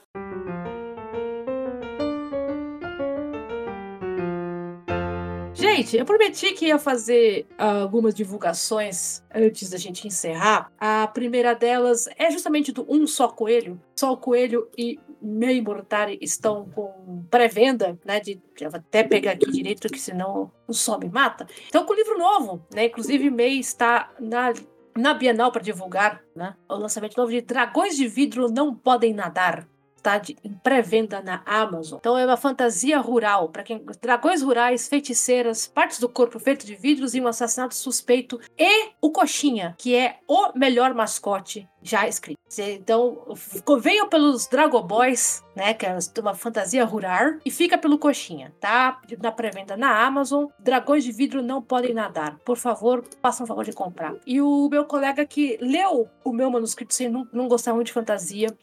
Gente, 5.54 5.95
eu 5.95 6.04
prometi 6.04 6.52
que 6.52 6.65
ia 6.65 6.78
fazer 6.78 7.47
algumas 7.58 8.13
divulgações 8.13 9.23
antes 9.34 9.69
da 9.69 9.78
gente 9.78 10.06
encerrar. 10.06 10.69
A 10.78 11.08
primeira 11.08 11.56
delas 11.56 12.10
é 12.17 12.30
justamente 12.30 12.73
do 12.73 12.86
Um 12.89 13.08
Só 13.08 13.30
Coelho. 13.30 13.82
Só 13.95 14.12
o 14.12 14.17
Coelho 14.17 14.69
e 14.78 14.99
Meio 15.21 15.63
Mortari 15.63 16.17
estão 16.21 16.65
com 16.69 17.23
pré-venda, 17.29 17.97
né? 18.05 18.19
De, 18.19 18.41
vou 18.62 18.69
até 18.73 19.03
pegar 19.03 19.32
aqui 19.32 19.51
direito, 19.51 19.89
que 19.89 19.99
senão 19.99 20.51
o 20.67 20.73
sol 20.73 20.99
me 20.99 21.10
mata. 21.10 21.47
Então, 21.67 21.86
com 21.86 21.93
livro 21.93 22.17
novo, 22.17 22.65
né? 22.73 22.86
Inclusive, 22.86 23.29
Meio 23.29 23.60
está 23.60 24.12
na 24.19 24.53
na 24.97 25.13
Bienal 25.13 25.51
para 25.51 25.62
divulgar 25.62 26.21
né, 26.36 26.55
o 26.67 26.75
lançamento 26.75 27.15
novo 27.15 27.32
de 27.32 27.39
Dragões 27.39 27.95
de 27.95 28.05
Vidro 28.08 28.51
Não 28.51 28.75
Podem 28.75 29.13
Nadar 29.13 29.65
está 29.99 30.21
em 30.43 30.53
pré-venda 30.53 31.21
na 31.21 31.41
Amazon. 31.45 31.99
Então 31.99 32.17
é 32.17 32.25
uma 32.25 32.38
fantasia 32.38 32.97
rural, 32.99 33.49
para 33.49 33.63
quem 33.63 33.84
dragões 34.01 34.41
rurais, 34.41 34.88
feiticeiras, 34.88 35.67
partes 35.67 35.99
do 35.99 36.10
corpo 36.10 36.39
feito 36.39 36.65
de 36.65 36.75
vidros 36.75 37.13
e 37.13 37.21
um 37.21 37.27
assassinato 37.27 37.75
suspeito 37.75 38.39
e 38.58 38.91
o 39.01 39.12
coxinha, 39.12 39.75
que 39.77 39.95
é 39.95 40.17
o 40.27 40.58
melhor 40.58 40.93
mascote 40.93 41.67
já 41.81 42.07
escritos. 42.07 42.39
Então, 42.57 43.35
venham 43.79 44.09
pelos 44.09 44.47
Dragon 44.47 44.81
Boys, 44.81 45.43
né? 45.55 45.73
Que 45.73 45.85
é 45.85 45.97
uma 46.19 46.33
fantasia 46.33 46.83
rural, 46.83 47.35
e 47.45 47.51
fica 47.51 47.77
pelo 47.77 47.99
Coxinha, 47.99 48.53
tá? 48.59 48.99
Na 49.21 49.31
pré-venda 49.31 49.77
na 49.77 50.03
Amazon. 50.05 50.47
Dragões 50.57 51.03
de 51.03 51.11
vidro 51.11 51.41
não 51.41 51.61
podem 51.61 51.93
nadar. 51.93 52.37
Por 52.39 52.57
favor, 52.57 53.03
façam 53.21 53.43
o 53.43 53.47
favor 53.47 53.63
de 53.63 53.73
comprar. 53.73 54.15
E 54.25 54.41
o 54.41 54.67
meu 54.69 54.85
colega 54.85 55.25
que 55.25 55.57
leu 55.61 56.09
o 56.23 56.33
meu 56.33 56.49
manuscrito 56.49 56.93
sem 56.93 57.09
não, 57.09 57.27
não 57.31 57.47
gostar 57.47 57.73
muito 57.73 57.87
de 57.87 57.93
fantasia, 57.93 58.55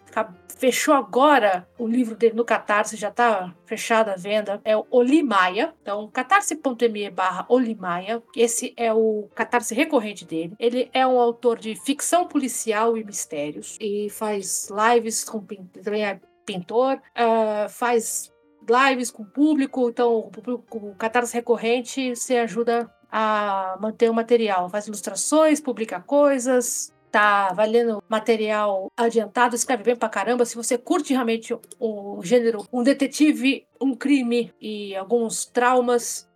fechou 0.59 0.95
agora 0.95 1.69
o 1.79 1.87
livro 1.87 2.17
dele 2.17 2.35
no 2.35 2.45
Catarse, 2.45 2.97
já 2.97 3.11
tá 3.11 3.55
fechada 3.67 4.13
a 4.13 4.17
venda, 4.17 4.61
é 4.65 4.77
o 4.77 4.87
Olimaia. 4.91 5.75
Então, 5.83 6.09
catarse.me 6.09 7.11
barra 7.11 7.45
Olimaia. 7.49 8.23
Esse 8.35 8.73
é 8.77 8.93
o 8.93 9.29
catarse 9.35 9.75
recorrente 9.75 10.25
dele. 10.25 10.55
Ele 10.59 10.89
é 10.93 11.07
um 11.07 11.21
autor 11.21 11.59
de 11.59 11.75
ficção 11.85 12.27
policial 12.27 12.97
e 12.97 13.06
mistérios 13.07 13.77
e 13.81 14.11
faz 14.11 14.69
lives 14.71 15.25
com 15.25 15.45
é 15.93 16.21
pintor, 16.45 16.97
uh, 16.97 17.69
faz 17.69 18.33
lives 18.69 19.11
com 19.11 19.23
o 19.23 19.27
público, 19.27 19.89
então 19.89 20.31
o, 20.71 20.95
catarse 20.97 21.35
recorrente 21.35 22.15
você 22.15 22.37
ajuda 22.37 22.91
a 23.11 23.79
manter 23.81 24.11
o 24.11 24.15
material, 24.15 24.69
faz 24.69 24.87
ilustrações, 24.87 25.61
publica 25.61 26.01
coisas, 26.01 26.93
tá 27.11 27.53
valendo 27.53 28.03
material 28.09 28.91
adiantado, 28.97 29.55
escreve 29.55 29.85
bem 29.85 29.97
pra 29.97 30.09
caramba. 30.09 30.45
Se 30.45 30.57
você 30.57 30.77
curte 30.77 31.13
realmente 31.13 31.57
o 31.79 32.21
gênero, 32.23 32.67
um 32.73 32.83
detetive, 32.83 33.67
um 33.81 33.95
crime 33.95 34.53
e 34.61 34.95
alguns 34.97 35.47
traumas, 35.47 36.29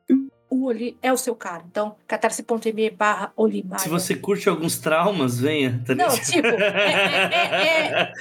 o 0.50 0.66
Oli 0.66 0.98
é 1.00 1.12
o 1.12 1.16
seu 1.16 1.34
cara. 1.34 1.62
Então, 1.70 1.94
catarse.me 2.06 2.90
barra 2.90 3.32
Olimaia. 3.36 3.78
Se 3.78 3.88
você 3.88 4.14
curte 4.16 4.48
alguns 4.48 4.78
traumas, 4.78 5.38
venha. 5.38 5.80
Tá 5.86 5.94
Não, 5.94 6.08
tipo, 6.08 6.48
é, 6.60 6.92
é, 6.92 7.30
é, 7.32 7.92
é, 7.92 8.12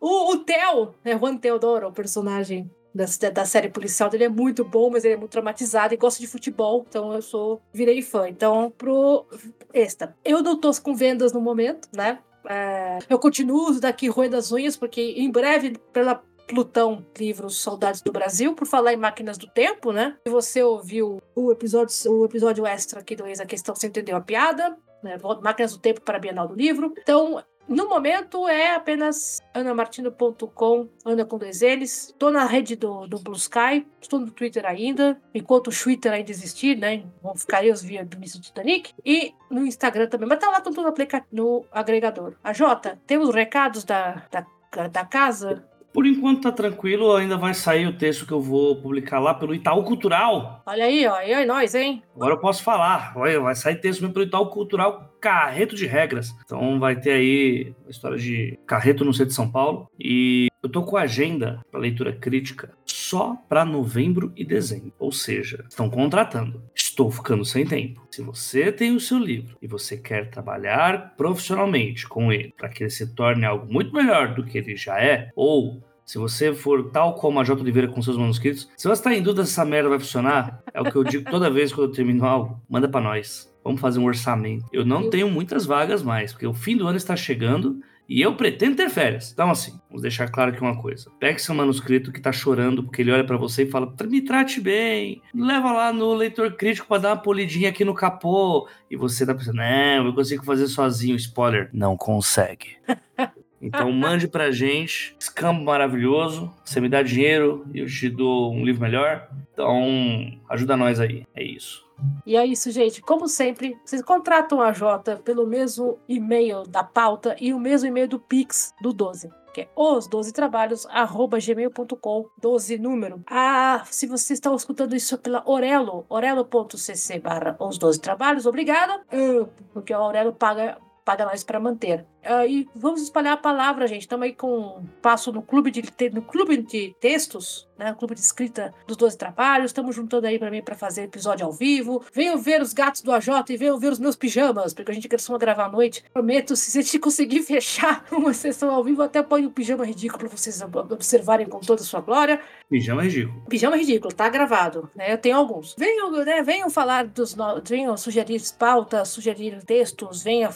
o, 0.00 0.32
o 0.32 0.38
Theo, 0.38 0.94
né, 1.04 1.16
Juan 1.16 1.36
Teodoro, 1.36 1.88
o 1.88 1.92
personagem 1.92 2.68
da, 2.92 3.04
da 3.30 3.44
série 3.44 3.68
policial 3.68 4.08
dele 4.08 4.24
é 4.24 4.28
muito 4.28 4.64
bom, 4.64 4.90
mas 4.90 5.04
ele 5.04 5.14
é 5.14 5.16
muito 5.16 5.30
traumatizado 5.30 5.94
e 5.94 5.96
gosta 5.96 6.20
de 6.20 6.26
futebol, 6.26 6.84
então 6.88 7.12
eu 7.12 7.22
sou 7.22 7.60
virei 7.72 8.02
fã. 8.02 8.28
Então, 8.28 8.72
pro 8.76 9.26
esta, 9.72 10.16
eu 10.24 10.42
não 10.42 10.58
tô 10.58 10.70
com 10.82 10.94
vendas 10.94 11.32
no 11.32 11.40
momento, 11.40 11.88
né? 11.94 12.18
É, 12.48 12.98
eu 13.08 13.18
continuo 13.18 13.78
daqui 13.80 14.08
roendo 14.08 14.36
as 14.36 14.50
unhas, 14.50 14.76
porque 14.76 15.14
em 15.16 15.30
breve, 15.30 15.76
pela 15.92 16.22
Plutão 16.46 17.04
Livros 17.18 17.60
Saudades 17.60 18.00
do 18.00 18.12
Brasil, 18.12 18.54
por 18.54 18.66
falar 18.66 18.92
em 18.92 18.96
máquinas 18.96 19.36
do 19.36 19.46
tempo, 19.48 19.92
né? 19.92 20.16
Se 20.26 20.32
você 20.32 20.62
ouviu 20.62 21.20
o 21.34 21.52
episódio, 21.52 21.94
o 22.12 22.24
episódio 22.24 22.66
extra 22.66 23.00
aqui 23.00 23.16
do 23.16 23.26
Ex 23.26 23.40
a 23.40 23.46
Questão, 23.46 23.74
você 23.74 23.88
entendeu 23.88 24.16
a 24.16 24.20
piada, 24.20 24.76
né? 25.02 25.18
Máquinas 25.42 25.72
do 25.72 25.78
Tempo 25.78 26.00
para 26.00 26.16
a 26.16 26.20
Bienal 26.20 26.48
do 26.48 26.54
Livro. 26.54 26.94
Então, 26.98 27.42
no 27.68 27.88
momento 27.88 28.46
é 28.46 28.74
apenas 28.74 29.40
anamartino.com, 29.52 30.88
Ana 31.04 31.24
com 31.24 31.36
dois 31.36 31.62
L's. 31.62 32.08
Estou 32.08 32.30
na 32.30 32.44
rede 32.44 32.76
do, 32.76 33.08
do 33.08 33.18
Blue 33.18 33.36
Sky, 33.36 33.84
estou 34.00 34.20
no 34.20 34.30
Twitter 34.30 34.64
ainda, 34.64 35.20
enquanto 35.34 35.68
o 35.68 35.70
Twitter 35.70 36.12
ainda 36.12 36.30
existir, 36.30 36.76
né? 36.76 37.04
Vão 37.20 37.34
ficar 37.34 37.64
os 37.64 37.82
via 37.82 38.04
do 38.04 38.18
Miss 38.18 38.38
Titanic. 38.38 38.92
E 39.04 39.34
no 39.50 39.66
Instagram 39.66 40.06
também, 40.06 40.28
mas 40.28 40.38
tá 40.38 40.48
lá 40.48 40.60
tudo 40.60 40.80
no, 40.80 40.94
no 41.32 41.64
agregador. 41.72 42.34
A 42.42 42.52
Jota, 42.52 43.00
temos 43.04 43.34
recados 43.34 43.82
da, 43.82 44.24
da, 44.30 44.86
da 44.86 45.04
casa? 45.04 45.64
Por 45.96 46.06
enquanto 46.06 46.42
tá 46.42 46.52
tranquilo, 46.52 47.16
ainda 47.16 47.38
vai 47.38 47.54
sair 47.54 47.86
o 47.86 47.96
texto 47.96 48.26
que 48.26 48.32
eu 48.32 48.38
vou 48.38 48.76
publicar 48.82 49.18
lá 49.18 49.32
pelo 49.32 49.54
Itaú 49.54 49.82
Cultural. 49.82 50.62
Olha 50.66 50.84
aí, 50.84 51.06
ó, 51.06 51.22
e 51.22 51.32
aí 51.32 51.46
nós, 51.46 51.74
hein? 51.74 52.02
Agora 52.14 52.34
eu 52.34 52.38
posso 52.38 52.62
falar. 52.62 53.14
Olha, 53.16 53.40
vai 53.40 53.54
sair 53.54 53.76
texto 53.76 54.06
pelo 54.10 54.26
Itaú 54.26 54.50
Cultural 54.50 55.16
Carreto 55.18 55.74
de 55.74 55.86
Regras. 55.86 56.36
Então 56.44 56.78
vai 56.78 57.00
ter 57.00 57.12
aí 57.12 57.74
a 57.86 57.90
história 57.90 58.18
de 58.18 58.58
Carreto 58.66 59.06
no 59.06 59.14
centro 59.14 59.28
de 59.28 59.34
São 59.36 59.50
Paulo. 59.50 59.90
E 59.98 60.48
eu 60.62 60.68
tô 60.68 60.82
com 60.82 60.98
a 60.98 61.02
agenda 61.02 61.64
para 61.70 61.80
leitura 61.80 62.12
crítica 62.12 62.74
só 62.84 63.36
para 63.48 63.64
novembro 63.64 64.32
e 64.36 64.44
dezembro. 64.44 64.92
Ou 64.98 65.12
seja, 65.12 65.64
estão 65.68 65.88
contratando. 65.88 66.62
Estou 66.74 67.10
ficando 67.10 67.44
sem 67.44 67.64
tempo. 67.64 68.06
Se 68.10 68.20
você 68.20 68.72
tem 68.72 68.94
o 68.94 69.00
seu 69.00 69.18
livro 69.18 69.56
e 69.62 69.66
você 69.66 69.96
quer 69.96 70.28
trabalhar 70.28 71.14
profissionalmente 71.16 72.08
com 72.08 72.32
ele 72.32 72.52
para 72.56 72.68
que 72.68 72.82
ele 72.82 72.90
se 72.90 73.14
torne 73.14 73.44
algo 73.44 73.70
muito 73.72 73.94
melhor 73.94 74.34
do 74.34 74.44
que 74.44 74.58
ele 74.58 74.76
já 74.76 75.00
é, 75.00 75.30
ou 75.36 75.82
se 76.06 76.18
você 76.18 76.54
for 76.54 76.90
tal 76.90 77.14
como 77.14 77.40
a 77.40 77.44
J. 77.44 77.60
Oliveira 77.60 77.88
com 77.88 78.00
seus 78.00 78.16
manuscritos, 78.16 78.70
se 78.76 78.86
você 78.86 79.00
está 79.00 79.12
em 79.12 79.20
dúvida 79.20 79.44
se 79.44 79.50
essa 79.50 79.64
merda 79.64 79.88
vai 79.88 79.98
funcionar, 79.98 80.62
é 80.72 80.80
o 80.80 80.84
que 80.84 80.94
eu 80.94 81.02
digo 81.02 81.28
toda 81.28 81.50
vez 81.50 81.72
quando 81.72 81.88
eu 81.88 81.92
termino 81.92 82.24
algo, 82.24 82.62
manda 82.68 82.88
para 82.88 83.00
nós. 83.00 83.52
Vamos 83.64 83.80
fazer 83.80 83.98
um 83.98 84.04
orçamento. 84.04 84.64
Eu 84.72 84.86
não 84.86 85.10
tenho 85.10 85.28
muitas 85.28 85.66
vagas 85.66 86.04
mais, 86.04 86.32
porque 86.32 86.46
o 86.46 86.54
fim 86.54 86.76
do 86.76 86.86
ano 86.86 86.96
está 86.96 87.16
chegando 87.16 87.80
e 88.08 88.22
eu 88.22 88.36
pretendo 88.36 88.76
ter 88.76 88.88
férias. 88.88 89.32
Então, 89.32 89.50
assim, 89.50 89.80
vamos 89.88 90.02
deixar 90.02 90.30
claro 90.30 90.52
aqui 90.52 90.60
uma 90.60 90.80
coisa. 90.80 91.10
Pegue 91.18 91.42
seu 91.42 91.52
manuscrito 91.52 92.12
que 92.12 92.20
tá 92.20 92.30
chorando 92.30 92.84
porque 92.84 93.02
ele 93.02 93.10
olha 93.10 93.24
para 93.24 93.36
você 93.36 93.64
e 93.64 93.70
fala: 93.70 93.92
me 94.04 94.20
trate 94.22 94.60
bem, 94.60 95.20
leva 95.34 95.72
lá 95.72 95.92
no 95.92 96.14
leitor 96.14 96.52
crítico 96.52 96.86
para 96.86 97.02
dar 97.02 97.08
uma 97.10 97.16
polidinha 97.16 97.70
aqui 97.70 97.84
no 97.84 97.94
capô. 97.94 98.68
E 98.88 98.96
você 98.96 99.26
tá 99.26 99.34
pensando: 99.34 99.56
não, 99.56 100.06
eu 100.06 100.14
consigo 100.14 100.44
fazer 100.44 100.68
sozinho. 100.68 101.16
Spoiler: 101.16 101.68
não 101.72 101.96
consegue. 101.96 102.76
Então 103.60 103.90
mande 103.90 104.28
pra 104.28 104.50
gente, 104.50 105.16
escambo 105.18 105.64
maravilhoso. 105.64 106.52
Você 106.64 106.80
me 106.80 106.88
dá 106.88 107.02
dinheiro 107.02 107.66
e 107.72 107.80
eu 107.80 107.86
te 107.86 108.08
dou 108.08 108.52
um 108.52 108.64
livro 108.64 108.82
melhor. 108.82 109.28
Então 109.52 110.38
ajuda 110.48 110.76
nós 110.76 111.00
aí. 111.00 111.24
É 111.34 111.42
isso. 111.42 111.86
E 112.26 112.36
é 112.36 112.44
isso, 112.44 112.70
gente. 112.70 113.00
Como 113.00 113.26
sempre, 113.26 113.76
vocês 113.84 114.02
contratam 114.02 114.60
a 114.60 114.72
Jota 114.72 115.16
pelo 115.16 115.46
mesmo 115.46 115.98
e-mail 116.06 116.64
da 116.64 116.84
pauta 116.84 117.34
e 117.40 117.54
o 117.54 117.58
mesmo 117.58 117.88
e-mail 117.88 118.08
do 118.08 118.18
Pix 118.18 118.74
do 118.80 118.92
12 118.92 119.30
que 119.56 119.62
é 119.62 119.68
os 119.74 120.06
12 120.06 120.34
trabalhos, 120.34 120.84
arroba 120.90 121.38
gmail.com, 121.40 122.26
12 122.42 122.76
número. 122.76 123.24
Ah, 123.26 123.82
se 123.86 124.06
você 124.06 124.34
está 124.34 124.54
escutando 124.54 124.94
isso 124.94 125.16
pela 125.16 125.42
Orelo, 125.46 126.04
orelo.cc 126.10 127.18
barra 127.20 127.56
os 127.58 127.78
12 127.78 127.98
trabalhos, 127.98 128.44
obrigada, 128.44 129.00
ah, 129.10 129.46
porque 129.72 129.94
a 129.94 130.00
Orelo 130.02 130.34
paga 130.34 130.76
paga 131.06 131.24
nós 131.24 131.44
para 131.44 131.60
manter. 131.60 132.04
E 132.48 132.68
vamos 132.74 133.02
espalhar 133.02 133.34
a 133.34 133.36
palavra, 133.36 133.86
gente. 133.86 134.02
Estamos 134.02 134.24
aí 134.24 134.32
com 134.32 134.84
passo 135.00 135.32
no 135.32 135.42
clube 135.42 135.70
de 135.70 135.82
no 136.12 136.22
clube 136.22 136.56
de 136.56 136.94
textos, 137.00 137.68
né? 137.78 137.94
Clube 137.94 138.14
de 138.14 138.20
escrita 138.20 138.74
dos 138.86 138.96
12 138.96 139.16
trabalhos. 139.16 139.70
Estamos 139.70 139.94
juntando 139.94 140.26
aí 140.26 140.38
para 140.38 140.50
mim 140.50 140.62
para 140.62 140.74
fazer 140.74 141.04
episódio 141.04 141.46
ao 141.46 141.52
vivo. 141.52 142.04
Venham 142.12 142.38
ver 142.38 142.60
os 142.60 142.72
gatos 142.72 143.02
do 143.02 143.12
AJ 143.12 143.28
e 143.50 143.56
venham 143.56 143.78
ver 143.78 143.92
os 143.92 143.98
meus 143.98 144.16
pijamas, 144.16 144.74
porque 144.74 144.90
a 144.90 144.94
gente 144.94 145.08
costuma 145.08 145.38
gravar 145.38 145.66
à 145.66 145.70
noite. 145.70 146.04
Prometo, 146.12 146.56
se 146.56 146.78
a 146.78 146.82
gente 146.82 146.98
conseguir 147.00 147.42
fechar 147.42 148.04
uma 148.10 148.32
sessão 148.32 148.70
ao 148.70 148.82
vivo, 148.82 149.02
até 149.02 149.22
põe 149.22 149.46
um 149.46 149.50
pijama 149.50 149.84
ridículo 149.84 150.20
para 150.20 150.36
vocês 150.36 150.60
observarem 150.62 151.46
com 151.46 151.60
toda 151.60 151.82
a 151.82 151.84
sua 151.84 152.00
glória. 152.00 152.40
Pijama 152.68 153.02
ridículo. 153.02 153.44
Pijama 153.48 153.76
ridículo, 153.76 154.14
tá 154.14 154.28
gravado, 154.28 154.90
né? 154.94 155.12
Eu 155.12 155.18
tenho 155.18 155.36
alguns. 155.36 155.74
Venham, 155.78 156.10
né? 156.24 156.42
Venham 156.42 156.70
falar 156.70 157.06
dos 157.06 157.36
venham 157.64 157.96
sugerir 157.96 158.42
pautas, 158.58 159.08
sugerir 159.08 159.62
textos, 159.64 160.22
venham 160.22 160.50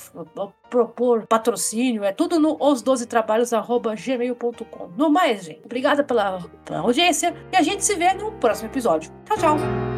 propor 0.71 1.27
patrocínio, 1.27 2.05
é 2.05 2.13
tudo 2.13 2.39
no 2.39 2.57
os12trabalhos@gmail.com. 2.59 4.91
No 4.97 5.11
mais, 5.11 5.45
gente, 5.45 5.61
obrigada 5.65 6.05
pela, 6.05 6.41
pela 6.65 6.79
audiência 6.81 7.35
e 7.53 7.57
a 7.57 7.63
gente 7.63 7.85
se 7.85 7.97
vê 7.97 8.15
no 8.15 8.31
próximo 8.33 8.71
episódio. 8.71 9.13
Tchau, 9.27 9.37
tchau. 9.37 9.90